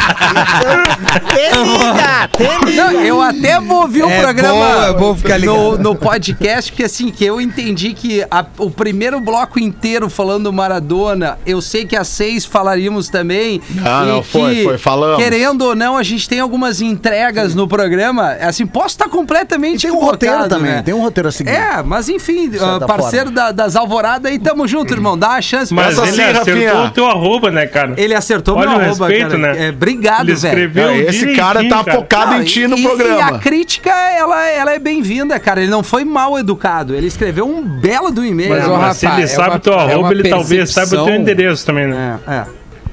então, 0.03 1.65
te 1.65 1.75
liga, 1.79 2.29
te 2.33 2.43
liga. 2.43 2.83
Não, 2.83 3.01
eu 3.01 3.21
até 3.23 3.61
vou 3.61 3.83
ouvir 3.83 4.03
o 4.05 4.11
É 4.11 4.21
programa 4.21 4.53
bom, 4.53 4.83
é 4.85 4.93
bom 4.95 5.17
ficar 5.17 5.37
ligado. 5.37 5.57
no, 5.57 5.79
no 5.79 5.95
podcast, 5.97 6.71
porque 6.73 6.85
assim, 6.85 7.11
que 7.11 7.25
eu 7.25 7.41
entendi 7.41 7.93
que 7.93 8.25
a- 8.31 8.45
o 8.59 8.71
primeiro 8.71 9.21
bloco 9.21 9.59
inteiro 9.59 10.09
falando 10.11 10.45
do 10.45 10.53
Maradona, 10.53 11.39
eu 11.47 11.61
sei 11.61 11.85
que 11.87 11.97
às 11.97 12.09
seis 12.09 12.45
falaríamos 12.45 13.09
também. 13.09 13.61
Ah, 13.85 14.03
e 14.05 14.09
não, 14.09 14.23
foi, 14.23 14.55
que, 14.57 14.65
foi, 14.65 14.79
falamos. 14.79 15.23
Querendo 15.23 15.63
ou 15.63 15.75
não, 15.75 15.97
a 15.97 16.03
gente 16.03 16.29
tem 16.29 16.41
algumas 16.41 16.81
entregas 16.81 17.55
no 17.55 17.69
programa. 17.69 18.33
Assim, 18.41 18.67
posso 18.67 18.89
estar 18.89 19.09
completamente 19.09 19.83
Tem 19.83 19.91
um 19.91 19.99
roteiro 20.01 20.35
equivocado, 20.37 20.61
também, 20.61 20.77
né? 20.77 20.83
tem 20.83 20.95
um 20.95 21.01
roteiro 21.01 21.29
a 21.29 21.33
seguir. 21.33 21.51
É, 21.51 21.83
mas 21.83 22.09
enfim, 22.09 22.51
ah, 22.61 22.85
parceiro 22.87 23.31
da- 23.31 23.53
das 23.53 23.77
alvoradas 23.77 24.31
aí, 24.31 24.39
tamo 24.39 24.67
junto, 24.67 24.93
irmão. 24.93 25.17
Dá 25.19 25.31
uma 25.31 25.43
chance 25.43 25.75
pra 25.75 25.85
Mas 25.85 25.99
ele 25.99 26.13
sim, 26.13 26.23
acertou 26.23 26.55
Rafinha. 26.55 26.75
o 26.87 26.91
teu 26.91 27.07
arroba, 27.07 27.51
né, 27.51 27.67
cara? 27.67 27.95
Ele 27.97 28.15
acertou 28.15 28.57
Olha 28.57 28.71
meu 28.71 28.79
o 28.79 28.83
arroba, 28.83 29.09
respeito, 29.09 29.31
cara. 29.39 29.55
né? 29.55 29.69
É, 29.69 29.73
obrigado, 29.95 30.29
Ele 30.29 30.35
velho. 30.35 30.53
escreveu 30.55 30.87
Não, 30.89 30.95
esse 30.97 31.35
cara 31.35 31.63
tá 31.69 31.85
cara. 31.85 31.97
focado 31.97 32.35
em 32.35 32.45
ti 32.45 32.67
no 32.67 32.77
e, 32.79 32.83
programa. 32.83 33.19
E 33.19 33.23
a 33.23 33.39
crítica, 33.39 33.91
ela, 33.91 34.49
ela 34.49 34.73
é 34.75 34.79
bem-vinda, 34.79 35.39
cara. 35.39 35.61
Ele 35.63 35.71
não 35.71 35.83
foi 35.83 36.05
mal 36.05 36.39
educado. 36.39 36.95
Ele 36.95 37.07
escreveu 37.07 37.47
um 37.47 37.63
belo 37.63 38.11
do 38.11 38.25
e-mail. 38.25 38.51
Mas, 38.51 38.61
Mas, 38.61 38.69
ô, 38.69 38.77
mas 38.77 38.97
se 38.97 39.07
ele 39.07 39.23
é 39.23 39.27
sabe 39.27 39.51
uma- 39.51 39.57
o 39.57 39.61
teu 39.61 39.73
é 39.73 39.77
arroba, 39.77 39.99
uma 39.99 40.13
ele 40.13 40.29
talvez 40.29 40.71
saiba 40.71 41.01
o 41.01 41.05
teu 41.05 41.15
endereço 41.15 41.65
também, 41.67 41.87
né? 41.87 42.19
É, 42.27 42.33
é. 42.35 42.45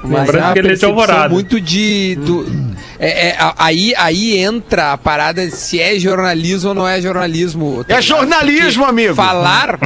Mas 0.02 0.12
Lembrando 0.28 0.50
é 0.50 0.54
que 0.54 0.60
ele 0.60 0.72
é 0.72 0.76
de 0.76 0.86
Alvorada. 0.86 1.28
muito 1.30 1.60
de. 1.60 2.16
do- 2.16 2.46
é- 2.98 3.30
é, 3.32 3.38
aí, 3.58 3.94
aí 3.98 4.38
entra 4.38 4.94
a 4.94 4.98
parada 4.98 5.46
de 5.46 5.52
se 5.54 5.78
é 5.82 6.00
jornalismo 6.00 6.70
ou 6.70 6.76
não 6.76 6.88
é 6.88 7.02
jornalismo. 7.02 7.84
tá 7.84 7.96
É 7.98 8.02
jornalismo, 8.02 8.84
Porque 8.86 9.02
amigo. 9.02 9.16
Falar. 9.16 9.78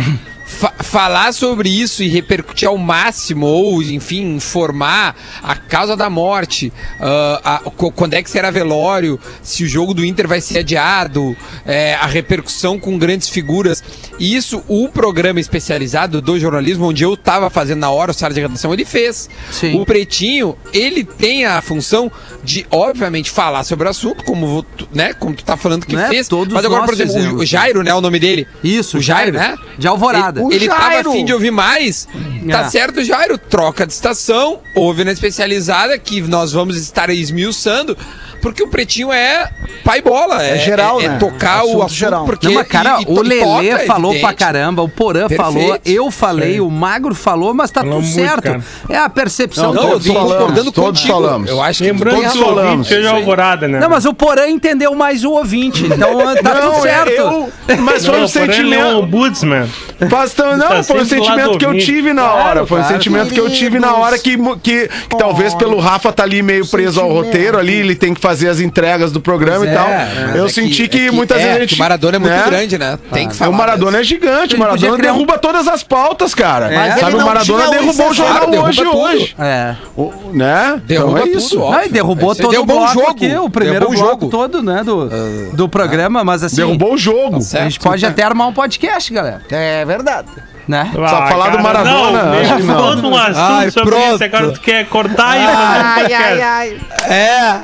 Fa- 0.54 0.74
falar 0.80 1.34
sobre 1.34 1.70
isso 1.70 2.04
e 2.04 2.08
repercutir 2.08 2.68
ao 2.68 2.78
máximo, 2.78 3.45
ou, 3.45 3.82
enfim, 3.82 4.36
informar 4.36 5.16
a 5.41 5.56
causa 5.56 5.95
da 5.97 6.10
morte, 6.10 6.72
ah, 6.99 7.62
a- 7.66 7.72
quando 7.91 8.14
é 8.14 8.24
que 8.24 8.30
será 8.30 8.51
velório, 8.51 9.20
se 9.41 9.64
o 9.64 9.68
jogo 9.68 9.93
do 9.93 10.06
Inter 10.06 10.28
vai 10.28 10.39
ser 10.41 10.60
adiado, 10.60 11.36
é, 11.66 11.95
a 11.95 12.06
repercussão 12.06 12.80
com 12.80 12.97
grandes 12.97 13.30
figuras. 13.30 13.84
E 14.20 14.36
isso, 14.36 14.64
o 14.68 14.88
programa 14.89 15.39
especializado 15.39 16.22
do 16.22 16.39
jornalismo, 16.39 16.88
onde 16.88 17.04
eu 17.04 17.14
estava 17.16 17.49
fazendo 17.49 17.80
na 17.80 17.89
hora 17.89 18.12
o 18.12 18.14
sala 18.14 18.34
de 18.34 18.41
redação, 18.41 18.72
ele 18.74 18.86
fez. 18.86 19.30
Sim. 19.51 19.80
O 19.80 19.86
Pretinho, 19.86 20.56
ele 20.72 21.04
tem 21.04 21.45
a 21.45 21.62
função 21.62 22.12
de, 22.43 22.66
obviamente, 22.72 23.32
falar 23.32 23.64
sobre 23.64 23.88
o 23.88 23.89
assunto, 23.89 24.24
como, 24.24 24.66
né, 24.93 25.14
como 25.14 25.36
tu 25.36 25.43
tá 25.43 25.58
falando 25.58 25.86
que 25.86 25.95
Né? 25.95 26.08
fez. 26.10 26.30
Mas 26.51 26.66
agora, 26.66 26.84
por 26.86 26.93
exemplo, 26.93 27.14
o- 27.14 27.18
fizemos. 27.18 27.41
o 27.41 27.45
Jairo, 27.45 27.84
né, 27.84 27.93
o 27.93 28.01
nome 28.01 28.20
dele? 28.20 28.47
Isso, 28.64 28.97
o 28.97 29.01
Jairo, 29.01 29.34
Jairo, 29.38 29.56
né? 29.58 29.68
de 29.78 29.88
Alvorada. 29.88 30.39
Ele, 30.39 30.43
O 30.48 30.52
ele 30.54 30.68
tava 30.68 30.91
Jairo. 30.94 31.10
afim 31.12 31.26
de 31.26 31.34
ouvir 31.34 31.52
mais 31.52 32.08
Tá 32.52 32.62
Ah. 32.62 32.70
certo, 32.70 33.02
Jairo. 33.04 33.38
Troca 33.38 33.88
de 33.88 33.94
estação, 33.94 34.60
houve 34.76 35.04
na 35.06 35.12
especializada, 35.14 35.98
que 35.98 36.22
nós 36.22 36.52
vamos 36.52 36.76
estar 36.78 37.10
esmiuçando, 37.10 37.98
porque 38.44 38.62
o 38.62 38.68
pretinho 38.68 39.12
é 39.12 39.50
pai 39.84 40.02
bola. 40.02 40.44
É, 40.46 40.52
É 40.52 40.60
geral, 40.60 41.02
é, 41.02 41.06
é 41.06 41.10
né? 41.10 41.18
tocar 41.18 41.62
Assunto 41.62 41.78
o 41.78 41.82
assunto, 41.82 41.98
geral. 41.98 42.26
porque. 42.26 42.48
Não, 42.48 42.54
mas, 42.54 42.68
cara, 42.68 43.00
e- 43.00 43.04
e 43.04 43.06
o 43.08 43.22
Lelê 43.24 43.72
toca, 43.72 43.86
falou 43.88 44.12
evidente. 44.12 44.22
pra 44.22 44.34
caramba, 44.36 44.82
o 44.84 44.89
Porã 44.89 45.28
Perfeito. 45.28 45.41
falou, 45.41 45.80
eu 45.84 46.12
falei, 46.12 46.54
Sim. 46.56 46.60
o 46.60 46.70
Magro 46.70 47.16
falou, 47.16 47.54
mas 47.56 47.72
tá 47.72 47.82
Falou 47.82 47.96
tudo 48.02 48.06
muito, 48.06 48.16
certo. 48.28 48.44
cara. 48.44 48.64
É 48.89 48.98
a 48.98 49.10
percepção 49.10 49.74
Não, 49.74 49.82
do 49.82 49.91
eu 49.94 50.00
tô 50.00 50.14
concordando 50.14 50.72
todos 50.72 51.00
contigo. 51.02 51.14
falamos. 51.14 51.50
Eu 51.50 51.62
acho 51.62 51.80
que 51.80 51.84
Lembrando 51.89 52.16
Todos 52.18 52.32
que 52.34 52.38
o 52.38 52.41
falamos. 52.46 52.70
ouvinte 52.72 52.88
seja 52.89 53.12
alvorada, 53.12 53.68
né? 53.68 53.80
Não, 53.80 53.89
mas 53.89 54.06
o 54.06 54.14
Porã 54.14 54.48
entendeu 54.48 54.94
mais 54.94 55.24
o 55.24 55.32
ouvinte, 55.32 55.86
então 55.86 56.36
tá 56.44 56.56
tudo 56.56 56.74
Não, 56.74 56.82
certo. 56.82 57.10
eu- 57.12 57.50
mas 57.80 58.06
foi 58.06 58.16
Não, 58.16 58.22
um 58.22 58.26
é 58.26 58.28
sentimento. 58.28 59.10
Faz 60.10 60.34
tão- 60.34 60.58
não, 60.58 60.68
Tá 60.68 60.84
foi 60.84 61.02
um 61.02 61.06
sentimento 61.06 61.58
que 61.58 61.66
eu 61.66 61.78
tive 61.78 62.14
na 62.14 62.24
Claro, 62.24 62.39
hora. 62.50 62.66
Foi 62.66 62.80
um 62.80 62.82
claro. 62.82 62.96
sentimento 62.96 63.34
que 63.34 63.39
eu 63.39 63.50
tive 63.50 63.80
na 63.80 63.96
hora 63.96 64.18
que, 64.20 64.36
mu- 64.36 64.58
que, 64.58 64.88
que 65.10 65.16
talvez 65.18 65.54
pelo 65.54 65.80
Rafa 65.80 66.12
tá 66.12 66.24
ali 66.24 66.41
meio 66.41 66.66
preso 66.68 67.00
ao 67.00 67.10
roteiro 67.12 67.58
ali, 67.58 67.74
ele 67.76 67.96
tem 67.96 68.14
que 68.14 68.20
fazer 68.20 68.33
as 68.50 68.60
entregas 68.60 69.12
do 69.12 69.22
programa 69.22 69.60
Pois 69.60 69.72
e 69.72 69.74
tal. 69.74 69.88
é, 69.88 70.32
eu 70.36 70.46
é 70.46 70.50
senti 70.50 70.88
que, 70.88 71.08
é 71.08 71.12
muitas 71.12 71.38
é, 71.38 71.42
vezes 71.44 71.58
a 71.58 71.60
gente. 71.62 71.76
o 71.76 71.80
Maradona 71.80 72.16
é 72.16 72.20
muito 72.20 72.32
né? 72.34 72.44
grande, 72.46 72.78
né? 72.78 73.00
Tem 73.12 73.28
que 73.28 73.34
É, 73.34 73.38
falar. 73.38 73.52
o 73.52 73.54
Maradona 73.54 73.98
mesmo. 73.98 74.02
é 74.02 74.04
gigante, 74.04 74.56
o 74.56 74.60
Maradona 74.60 74.94
um- 74.94 74.98
derruba 74.98 75.38
todas 75.38 75.68
as 75.68 75.84
pautas, 75.84 76.34
cara. 76.34 76.70
Mas 76.74 77.00
Sabe, 77.00 77.16
o 77.16 77.26
Maradona 77.26 77.70
derrubou 77.70 78.10
o 78.10 78.14
jornal 78.14 78.48
Derruba 78.50 78.70
hoje 78.70 78.84
tudo. 78.84 78.98
hoje. 78.98 79.36
É. 79.40 79.76
O- 79.96 80.14
né? 80.34 80.82
Derruba 80.86 81.20
então 81.22 81.34
é 81.34 81.38
isso. 81.38 81.60
Não, 81.60 81.84
e 81.84 81.90
derrubou 81.90 82.36
todo 82.36 82.48
o 82.48 82.52
derrubou 82.52 82.84
o 82.84 82.88
jogo. 82.88 83.10
aqui, 83.10 83.36
o 83.36 83.50
primeiro 83.50 83.88
Derrubou 83.90 84.10
jogo. 84.10 84.30
todo, 84.30 84.64
né, 84.64 84.84
do, 84.84 85.10
do 85.54 85.70
programa, 85.70 86.24
mas 86.24 86.44
assim... 86.44 86.58
Derrubou 86.58 86.94
o 86.94 86.98
jogo. 86.98 87.36
A 87.38 87.40
gente 87.40 87.46
certo. 87.48 87.80
pode 87.82 88.06
até 88.06 88.24
armar 88.24 88.48
um 88.48 88.54
podcast, 88.54 89.12
galera, 89.14 89.42
É 89.50 89.84
verdade. 89.86 90.28
Né? 90.68 90.89
Só 90.93 91.28
falar 91.28 91.49
do 91.49 91.59
Maradona, 91.59 92.24
Não, 92.24 92.39
acho 92.39 92.55
que 92.55 92.64
não. 92.64 92.78
todo 92.78 93.09
um 93.09 93.18
assunto 93.18 93.38
Ai, 93.39 93.72
sobre 93.72 93.89
pronto. 93.89 94.14
isso. 94.16 94.24
Agora 94.24 94.51
tu 94.51 94.59
quer 94.61 94.86
cortar 94.88 95.38
e 95.38 95.45
fazer 95.45 95.80
um 95.80 95.93
podcast. 95.93 96.41
ai. 96.41 96.78
É. 97.09 97.59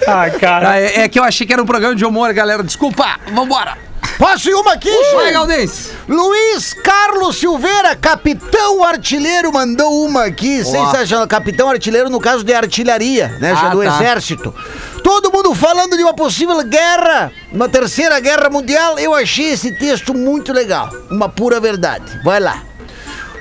Ah, 0.06 0.30
cara. 0.30 0.70
Ah, 0.70 0.80
é, 0.80 1.00
é 1.02 1.08
que 1.08 1.18
eu 1.18 1.24
achei 1.24 1.46
que 1.46 1.52
era 1.52 1.62
um 1.62 1.66
programa 1.66 1.94
de 1.94 2.04
humor, 2.04 2.32
galera. 2.32 2.62
Desculpa, 2.62 3.18
vambora. 3.32 3.76
Posso 4.20 4.50
ir 4.50 4.54
uma 4.54 4.74
aqui, 4.74 4.90
Vai, 4.90 5.04
Chico? 5.28 5.32
Galdense. 5.32 5.90
Luiz 6.06 6.74
Carlos 6.74 7.36
Silveira, 7.38 7.96
capitão 7.96 8.84
artilheiro, 8.84 9.50
mandou 9.50 10.04
uma 10.04 10.24
aqui, 10.26 10.62
sensacional. 10.62 11.26
Capitão 11.26 11.70
artilheiro 11.70 12.10
no 12.10 12.20
caso 12.20 12.44
de 12.44 12.52
artilharia, 12.52 13.28
né, 13.40 13.54
já 13.54 13.68
Ah, 13.68 13.70
do 13.70 13.82
tá. 13.82 13.86
exército. 13.96 14.54
Todo 15.02 15.32
mundo 15.32 15.54
falando 15.54 15.96
de 15.96 16.02
uma 16.02 16.12
possível 16.12 16.62
guerra, 16.62 17.32
uma 17.50 17.66
terceira 17.66 18.20
guerra 18.20 18.50
mundial. 18.50 18.98
Eu 18.98 19.14
achei 19.14 19.52
esse 19.52 19.72
texto 19.72 20.12
muito 20.12 20.52
legal, 20.52 20.90
uma 21.10 21.28
pura 21.30 21.58
verdade. 21.58 22.20
Vai 22.22 22.40
lá. 22.40 22.62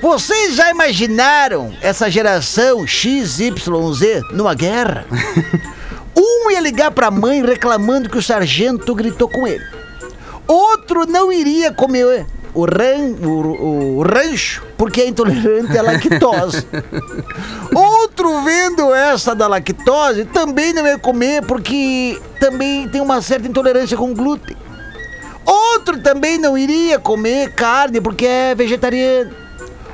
Vocês 0.02 0.56
já 0.56 0.72
imaginaram 0.72 1.74
essa 1.82 2.10
geração 2.10 2.88
XYZ 2.88 3.52
numa 4.32 4.54
guerra? 4.56 5.06
Um 6.22 6.52
ia 6.52 6.60
ligar 6.60 6.92
pra 6.92 7.10
mãe 7.10 7.42
reclamando 7.46 8.10
que 8.10 8.18
o 8.18 8.22
sargento 8.22 8.94
gritou 8.94 9.30
com 9.30 9.48
ele. 9.48 9.64
Outro 10.50 11.06
não 11.06 11.32
iria 11.32 11.72
comer 11.72 12.26
o, 12.56 12.66
ran, 12.66 13.14
o, 13.22 14.00
o 14.00 14.02
rancho 14.02 14.64
porque 14.76 15.02
é 15.02 15.08
intolerante 15.08 15.78
à 15.78 15.84
lactose. 15.84 16.66
Outro 17.72 18.42
vendo 18.42 18.92
essa 18.92 19.36
da 19.36 19.48
lactose 19.48 20.26
também 20.26 20.74
não 20.74 20.88
ia 20.88 20.98
comer 20.98 21.46
porque 21.46 22.20
também 22.40 22.90
tem 22.90 23.00
uma 23.00 23.22
certa 23.22 23.48
intolerância 23.48 23.96
com 23.96 24.12
glúten. 24.12 24.58
Outro 25.46 26.02
também 26.02 26.40
não 26.40 26.58
iria 26.58 26.98
comer 26.98 27.54
carne 27.54 28.02
porque 28.02 28.26
é 28.26 28.56
vegetariano. 28.56 29.32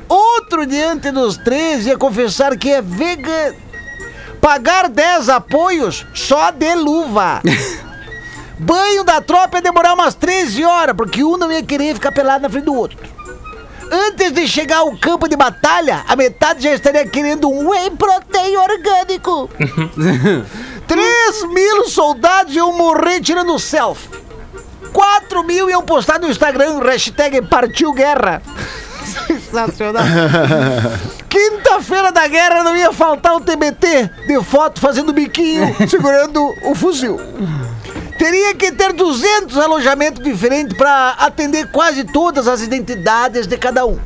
Outro 0.08 0.64
diante 0.64 1.10
dos 1.10 1.36
três 1.36 1.84
ia 1.84 1.98
confessar 1.98 2.56
que 2.56 2.70
é 2.70 2.80
vegano. 2.80 3.56
Pagar 4.40 4.88
10 4.88 5.28
apoios 5.28 6.06
só 6.14 6.50
de 6.50 6.74
luva. 6.74 7.42
Banho 8.58 9.04
da 9.04 9.20
tropa 9.20 9.58
ia 9.58 9.62
demorar 9.62 9.94
umas 9.94 10.14
13 10.14 10.64
horas, 10.64 10.96
porque 10.96 11.22
um 11.22 11.36
não 11.36 11.52
ia 11.52 11.62
querer 11.62 11.94
ficar 11.94 12.12
pelado 12.12 12.42
na 12.42 12.48
frente 12.48 12.64
do 12.64 12.74
outro. 12.74 12.98
Antes 13.90 14.32
de 14.32 14.48
chegar 14.48 14.78
ao 14.78 14.96
campo 14.96 15.28
de 15.28 15.36
batalha, 15.36 16.04
a 16.08 16.16
metade 16.16 16.64
já 16.64 16.72
estaria 16.72 17.06
querendo 17.06 17.48
um 17.48 17.68
whey 17.68 17.90
protein 17.90 18.56
orgânico. 18.56 19.48
3 20.88 21.44
mil 21.52 21.88
soldados 21.88 22.54
iam 22.54 22.72
morrer 22.72 23.20
tirando 23.20 23.58
selfie. 23.58 24.08
4 24.92 25.44
mil 25.44 25.68
iam 25.68 25.82
postar 25.82 26.18
no 26.18 26.28
Instagram, 26.28 26.80
hashtag 26.80 27.42
partiu 27.42 27.92
guerra. 27.92 28.42
Sensacional. 29.26 30.02
Quinta-feira 31.28 32.10
da 32.10 32.26
guerra 32.26 32.64
não 32.64 32.74
ia 32.74 32.92
faltar 32.92 33.34
o 33.34 33.40
TBT 33.40 34.10
de 34.26 34.42
foto 34.42 34.80
fazendo 34.80 35.12
biquinho, 35.12 35.74
segurando 35.88 36.42
o 36.64 36.74
fuzil. 36.74 37.20
Teria 38.18 38.54
que 38.54 38.72
ter 38.72 38.92
200 38.92 39.56
alojamentos 39.58 40.22
diferentes 40.22 40.76
para 40.76 41.10
atender 41.18 41.70
quase 41.70 42.04
todas 42.04 42.48
as 42.48 42.62
identidades 42.62 43.46
de 43.46 43.56
cada 43.56 43.84
um. 43.84 43.98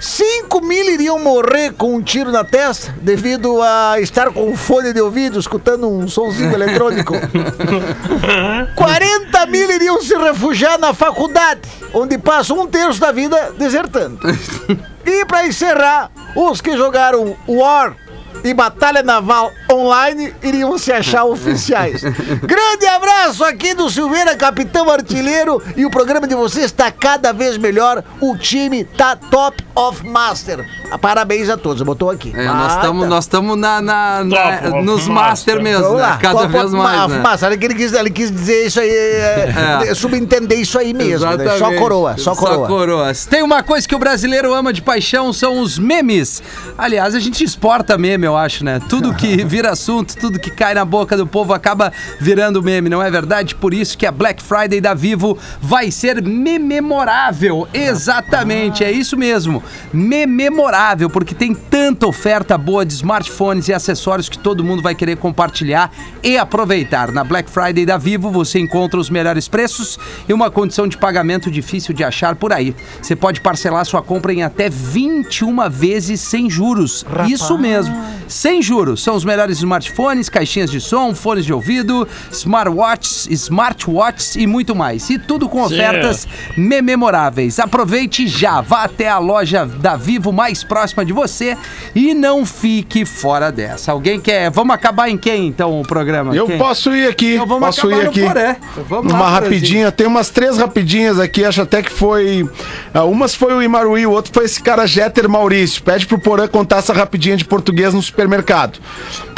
5 0.00 0.60
mil 0.62 0.90
iriam 0.90 1.16
morrer 1.20 1.72
com 1.74 1.94
um 1.94 2.02
tiro 2.02 2.32
na 2.32 2.42
testa 2.42 2.92
devido 3.00 3.62
a 3.62 4.00
estar 4.00 4.32
com 4.32 4.56
fone 4.56 4.92
de 4.92 5.00
ouvido 5.00 5.38
escutando 5.38 5.88
um 5.88 6.08
sonzinho 6.08 6.52
eletrônico. 6.52 7.14
40 8.74 9.46
mil 9.46 9.70
iriam 9.70 10.02
se 10.02 10.16
refugiar 10.16 10.76
na 10.76 10.92
faculdade, 10.92 11.60
onde 11.94 12.18
passam 12.18 12.58
um 12.58 12.66
terço 12.66 12.98
da 12.98 13.12
vida 13.12 13.54
desertando. 13.56 14.18
E 15.04 15.24
para 15.26 15.48
encerrar, 15.48 16.12
os 16.36 16.60
que 16.60 16.76
jogaram 16.76 17.36
War 17.48 17.96
e 18.44 18.54
Batalha 18.54 19.02
Naval 19.02 19.50
Online 19.72 20.32
iriam 20.42 20.76
se 20.78 20.92
achar 20.92 21.24
oficiais. 21.24 22.02
Grande 22.02 22.86
abraço 22.86 23.44
aqui 23.44 23.74
do 23.74 23.88
Silveira, 23.90 24.36
capitão 24.36 24.90
artilheiro, 24.90 25.62
e 25.76 25.84
o 25.86 25.90
programa 25.90 26.26
de 26.26 26.34
vocês 26.34 26.66
está 26.66 26.90
cada 26.90 27.32
vez 27.32 27.56
melhor. 27.56 28.02
O 28.20 28.36
time 28.36 28.84
tá 28.84 29.16
top 29.16 29.62
of 29.74 30.06
master. 30.06 30.64
Ah, 30.90 30.98
Parabéns 30.98 31.48
a 31.48 31.56
todos, 31.56 31.82
botou 31.82 32.10
aqui. 32.10 32.32
É, 32.36 32.44
nós 32.46 32.74
estamos 32.74 33.08
nós 33.08 33.26
tamo 33.26 33.56
na, 33.56 33.80
na- 33.80 34.24
na- 34.24 34.68
of 34.68 34.82
nos 34.84 35.08
master. 35.08 35.12
master 35.12 35.62
mesmo, 35.62 35.94
né? 35.96 36.18
Cada 36.20 36.40
top 36.40 36.48
vez 36.52 36.64
of 36.66 36.76
mais, 36.76 36.98
ma- 37.00 37.08
né? 37.08 37.18
Massa, 37.22 37.46
ele, 37.52 37.74
quis, 37.74 37.92
ele 37.92 38.10
quis 38.10 38.30
dizer 38.30 38.66
isso 38.66 38.80
aí, 38.80 38.90
é, 38.90 39.84
É. 39.88 39.94
subentender 39.94 40.58
isso 40.58 40.78
aí 40.78 40.92
mesmo, 40.92 41.26
né? 41.36 41.58
Só 41.58 41.72
coroa, 41.74 42.16
só 42.18 42.34
coroa. 42.34 42.66
coroas. 42.66 43.26
Tem 43.26 43.42
uma 43.42 43.62
coisa 43.62 43.86
que 43.88 43.94
o 43.94 43.98
brasileiro 43.98 44.52
ama 44.54 44.72
de 44.72 44.82
paixão, 44.82 45.32
são 45.32 45.60
os 45.60 45.78
memes. 45.78 46.42
Aliás, 46.76 47.14
a 47.14 47.20
gente 47.20 47.42
exporta 47.42 47.96
meme, 47.96 48.26
eu 48.26 48.36
acho, 48.36 48.64
né? 48.64 48.80
Tudo 48.88 49.14
que 49.14 49.42
vira 49.44 49.61
assunto, 49.66 50.16
tudo 50.16 50.38
que 50.38 50.50
cai 50.50 50.74
na 50.74 50.84
boca 50.84 51.16
do 51.16 51.26
povo 51.26 51.52
acaba 51.52 51.92
virando 52.20 52.62
meme, 52.62 52.88
não 52.88 53.02
é 53.02 53.10
verdade? 53.10 53.54
Por 53.54 53.72
isso 53.74 53.96
que 53.96 54.06
a 54.06 54.12
Black 54.12 54.42
Friday 54.42 54.80
da 54.80 54.94
Vivo 54.94 55.38
vai 55.60 55.90
ser 55.90 56.22
memorável. 56.22 57.68
Exatamente, 57.72 58.84
é 58.84 58.90
isso 58.90 59.16
mesmo. 59.16 59.62
Memorável, 59.92 61.08
porque 61.08 61.34
tem 61.34 61.54
tanta 61.54 62.06
oferta 62.06 62.56
boa 62.56 62.84
de 62.84 62.92
smartphones 62.94 63.68
e 63.68 63.72
acessórios 63.72 64.28
que 64.28 64.38
todo 64.38 64.64
mundo 64.64 64.82
vai 64.82 64.94
querer 64.94 65.16
compartilhar 65.16 65.90
e 66.22 66.36
aproveitar. 66.36 67.12
Na 67.12 67.24
Black 67.24 67.50
Friday 67.50 67.84
da 67.84 67.96
Vivo 67.96 68.30
você 68.30 68.58
encontra 68.58 68.98
os 68.98 69.10
melhores 69.10 69.48
preços 69.48 69.98
e 70.28 70.32
uma 70.32 70.50
condição 70.50 70.86
de 70.86 70.96
pagamento 70.96 71.50
difícil 71.50 71.94
de 71.94 72.04
achar 72.04 72.34
por 72.36 72.52
aí. 72.52 72.74
Você 73.00 73.16
pode 73.16 73.40
parcelar 73.40 73.84
sua 73.84 74.02
compra 74.02 74.32
em 74.32 74.42
até 74.42 74.68
21 74.68 75.68
vezes 75.70 76.20
sem 76.20 76.48
juros. 76.48 77.04
Isso 77.28 77.58
mesmo, 77.58 77.94
sem 78.28 78.62
juros. 78.62 79.02
São 79.02 79.14
os 79.14 79.24
melhores 79.24 79.51
smartphones, 79.58 80.28
caixinhas 80.28 80.70
de 80.70 80.80
som, 80.80 81.14
fones 81.14 81.44
de 81.44 81.52
ouvido, 81.52 82.06
smartwatches, 82.30 83.26
smartwatches 83.30 84.36
e 84.36 84.46
muito 84.46 84.74
mais. 84.74 85.08
E 85.10 85.18
tudo 85.18 85.48
com 85.48 85.62
ofertas 85.62 86.26
memoráveis. 86.56 87.58
Aproveite 87.58 88.26
já, 88.26 88.60
vá 88.60 88.84
até 88.84 89.08
a 89.08 89.18
loja 89.18 89.64
da 89.66 89.96
Vivo 89.96 90.32
mais 90.32 90.62
próxima 90.64 91.04
de 91.04 91.12
você 91.12 91.56
e 91.94 92.14
não 92.14 92.44
fique 92.44 93.04
fora 93.04 93.50
dessa. 93.52 93.92
Alguém 93.92 94.20
quer? 94.20 94.50
Vamos 94.50 94.74
acabar 94.74 95.08
em 95.08 95.16
quem 95.16 95.46
então 95.46 95.80
o 95.80 95.82
programa? 95.82 96.34
Eu 96.34 96.46
Quem? 96.46 96.58
posso 96.58 96.94
ir 96.94 97.08
aqui. 97.08 97.34
Então 97.34 97.46
vamos 97.46 97.66
posso 97.66 97.86
acabar 97.86 98.00
ir 98.00 98.04
no 98.04 98.10
aqui. 98.10 98.20
Poré. 98.22 98.56
Vamos 98.88 99.12
lá, 99.12 99.18
uma 99.18 99.24
Porazinho. 99.24 99.42
rapidinha. 99.42 99.92
Tem 99.92 100.06
umas 100.06 100.30
três 100.30 100.56
rapidinhas 100.58 101.18
aqui. 101.18 101.44
Acho 101.44 101.62
até 101.62 101.82
que 101.82 101.90
foi. 101.90 102.48
ah, 102.92 103.04
umas 103.04 103.34
foi 103.34 103.54
o 103.54 103.62
Imaruí, 103.62 104.06
o 104.06 104.10
outro 104.10 104.32
foi 104.32 104.44
esse 104.44 104.62
cara 104.62 104.86
Jeter 104.86 105.28
Maurício. 105.28 105.82
Pede 105.82 106.06
pro 106.06 106.18
Porã 106.18 106.46
contar 106.48 106.78
essa 106.78 106.92
rapidinha 106.92 107.36
de 107.36 107.44
português 107.44 107.92
no 107.94 108.02
supermercado. 108.02 108.78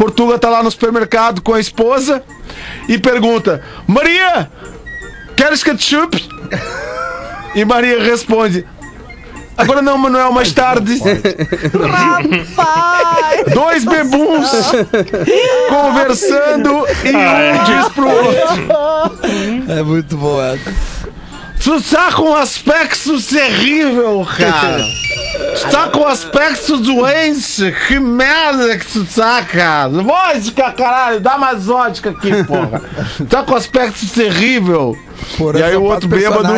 Portuga 0.04 0.38
tá 0.38 0.50
lá 0.50 0.62
no 0.62 0.70
supermercado 0.70 1.40
com 1.40 1.54
a 1.54 1.60
esposa 1.60 2.22
e 2.86 2.98
pergunta: 2.98 3.62
Maria, 3.86 4.50
queres 5.34 5.62
ketchup? 5.62 6.22
E 7.54 7.64
Maria 7.64 8.02
responde: 8.02 8.66
Agora 9.56 9.80
não, 9.80 9.96
Manuel, 9.96 10.30
mais 10.30 10.52
tarde. 10.52 11.00
Dois 13.54 13.84
bebuns 13.86 14.50
conversando 15.70 16.84
e 17.02 17.16
um 17.16 17.64
diz 17.64 17.88
pro 17.94 18.06
outro. 18.06 19.72
É 19.72 19.82
muito 19.82 20.18
bom 20.18 20.38
essa. 20.42 20.70
Tu 21.64 21.80
tá 21.80 22.12
com 22.12 22.24
um 22.24 22.34
aspecto 22.34 23.18
terrível, 23.22 24.28
cara. 24.36 24.84
Tu 25.58 25.70
tá 25.70 25.88
com 25.88 26.00
um 26.00 26.06
aspecto 26.06 26.76
doente. 26.76 27.74
Que 27.88 27.98
merda 27.98 28.76
que 28.76 28.84
tu 28.84 29.06
tá, 29.06 29.42
cara. 29.42 29.88
Vodka, 29.88 30.72
caralho. 30.72 31.20
Dá 31.20 31.38
mais 31.38 31.64
vodka 31.64 32.10
aqui, 32.10 32.44
porra. 32.44 32.82
Tu 33.16 33.24
tá 33.24 33.42
com 33.44 33.52
um 33.52 33.56
aspecto 33.56 34.06
terrível. 34.08 34.94
E 35.58 35.62
aí 35.62 35.74
o 35.74 35.84
outro 35.84 36.06
bêbado. 36.06 36.52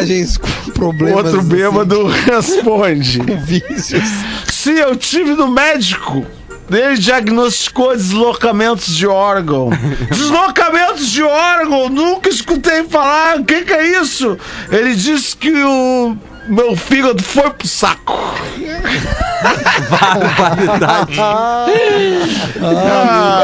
problemas, 0.75 1.25
outro 1.25 1.39
assim. 1.39 1.49
bêbado 1.49 2.07
responde. 2.27 3.21
vícios. 3.45 4.11
Sim, 4.51 4.73
eu 4.73 4.97
tive 4.97 5.35
no 5.35 5.47
médico. 5.47 6.27
Ele 6.71 6.97
diagnosticou 6.99 7.95
deslocamentos 7.97 8.95
de 8.97 9.07
órgão. 9.07 9.71
deslocamentos 10.11 11.09
de 11.11 11.23
órgão? 11.23 11.89
Nunca 11.89 12.29
escutei 12.29 12.85
falar. 12.85 13.39
O 13.39 13.45
que, 13.45 13.63
que 13.63 13.73
é 13.73 14.01
isso? 14.01 14.37
Ele 14.71 14.95
disse 14.95 15.37
que 15.37 15.53
o 15.53 16.17
meu 16.49 16.77
fígado 16.77 17.23
foi 17.23 17.51
pro 17.51 17.69
saco. 17.69 18.19
Barbaridade. 19.91 21.13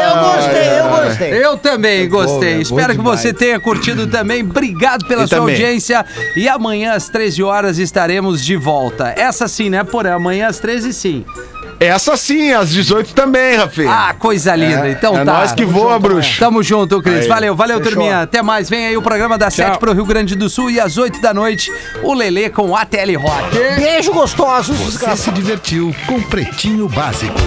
Eu 0.02 0.22
gostei, 0.22 0.80
eu 0.80 0.88
gostei. 0.88 1.44
Eu 1.44 1.58
também 1.58 2.08
bom, 2.08 2.16
gostei. 2.16 2.50
é 2.50 2.54
bom 2.56 2.60
Espero 2.62 2.88
que 2.92 2.98
demais. 2.98 3.20
você 3.20 3.32
tenha 3.32 3.60
curtido 3.60 4.06
também. 4.06 4.42
Obrigado 4.42 5.06
pela 5.06 5.22
Eu 5.22 5.28
sua 5.28 5.38
também. 5.38 5.54
audiência. 5.54 6.04
E 6.36 6.48
amanhã 6.48 6.92
às 6.94 7.08
13 7.08 7.42
horas 7.42 7.78
estaremos 7.78 8.44
de 8.44 8.56
volta. 8.56 9.14
Essa 9.16 9.46
sim, 9.46 9.70
né, 9.70 9.84
Porã? 9.84 10.14
Amanhã 10.14 10.48
às 10.48 10.58
13 10.58 10.92
sim. 10.92 11.24
Essa 11.80 12.16
sim, 12.16 12.52
às 12.52 12.70
18 12.70 13.12
também, 13.12 13.56
Rafinha. 13.56 13.90
Ah, 13.90 14.14
coisa 14.14 14.54
linda. 14.54 14.88
É, 14.88 14.92
então 14.92 15.18
é 15.18 15.24
tá. 15.24 15.32
nós 15.32 15.52
que 15.52 15.62
Tamo 15.62 15.72
voa, 15.72 15.94
junto, 15.94 16.02
bruxo. 16.02 16.38
Tamo 16.38 16.62
junto, 16.62 17.02
Cris. 17.02 17.22
Aí. 17.22 17.28
Valeu, 17.28 17.56
valeu, 17.56 17.78
Fechou. 17.78 17.92
turminha. 17.92 18.22
Até 18.22 18.42
mais. 18.42 18.70
Vem 18.70 18.86
aí 18.86 18.96
o 18.96 19.02
programa 19.02 19.36
das 19.36 19.54
7 19.54 19.78
pro 19.78 19.92
Rio 19.92 20.06
Grande 20.06 20.34
do 20.34 20.48
Sul 20.48 20.70
e 20.70 20.78
às 20.78 20.96
8 20.96 21.20
da 21.20 21.34
noite 21.34 21.72
o 22.02 22.14
Lelê 22.14 22.50
com 22.50 22.70
o 22.70 22.76
ATL 22.76 23.18
Rock. 23.18 23.58
Beijo 23.76 24.12
gostoso. 24.12 24.72
Você 24.72 25.16
se 25.16 25.30
divertiu 25.30 25.94
com 26.06 26.20
Pretinho 26.22 26.88
Básico. 26.88 27.38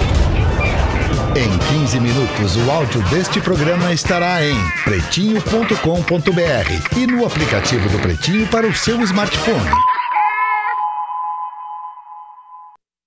Em 1.36 1.58
15 1.80 2.00
minutos, 2.00 2.56
o 2.56 2.70
áudio 2.70 3.02
deste 3.10 3.42
programa 3.42 3.92
estará 3.92 4.42
em 4.42 4.56
pretinho.com.br 4.84 6.96
e 6.96 7.06
no 7.06 7.26
aplicativo 7.26 7.90
do 7.90 7.98
Pretinho 7.98 8.46
para 8.46 8.66
o 8.66 8.74
seu 8.74 8.98
smartphone. 9.02 9.95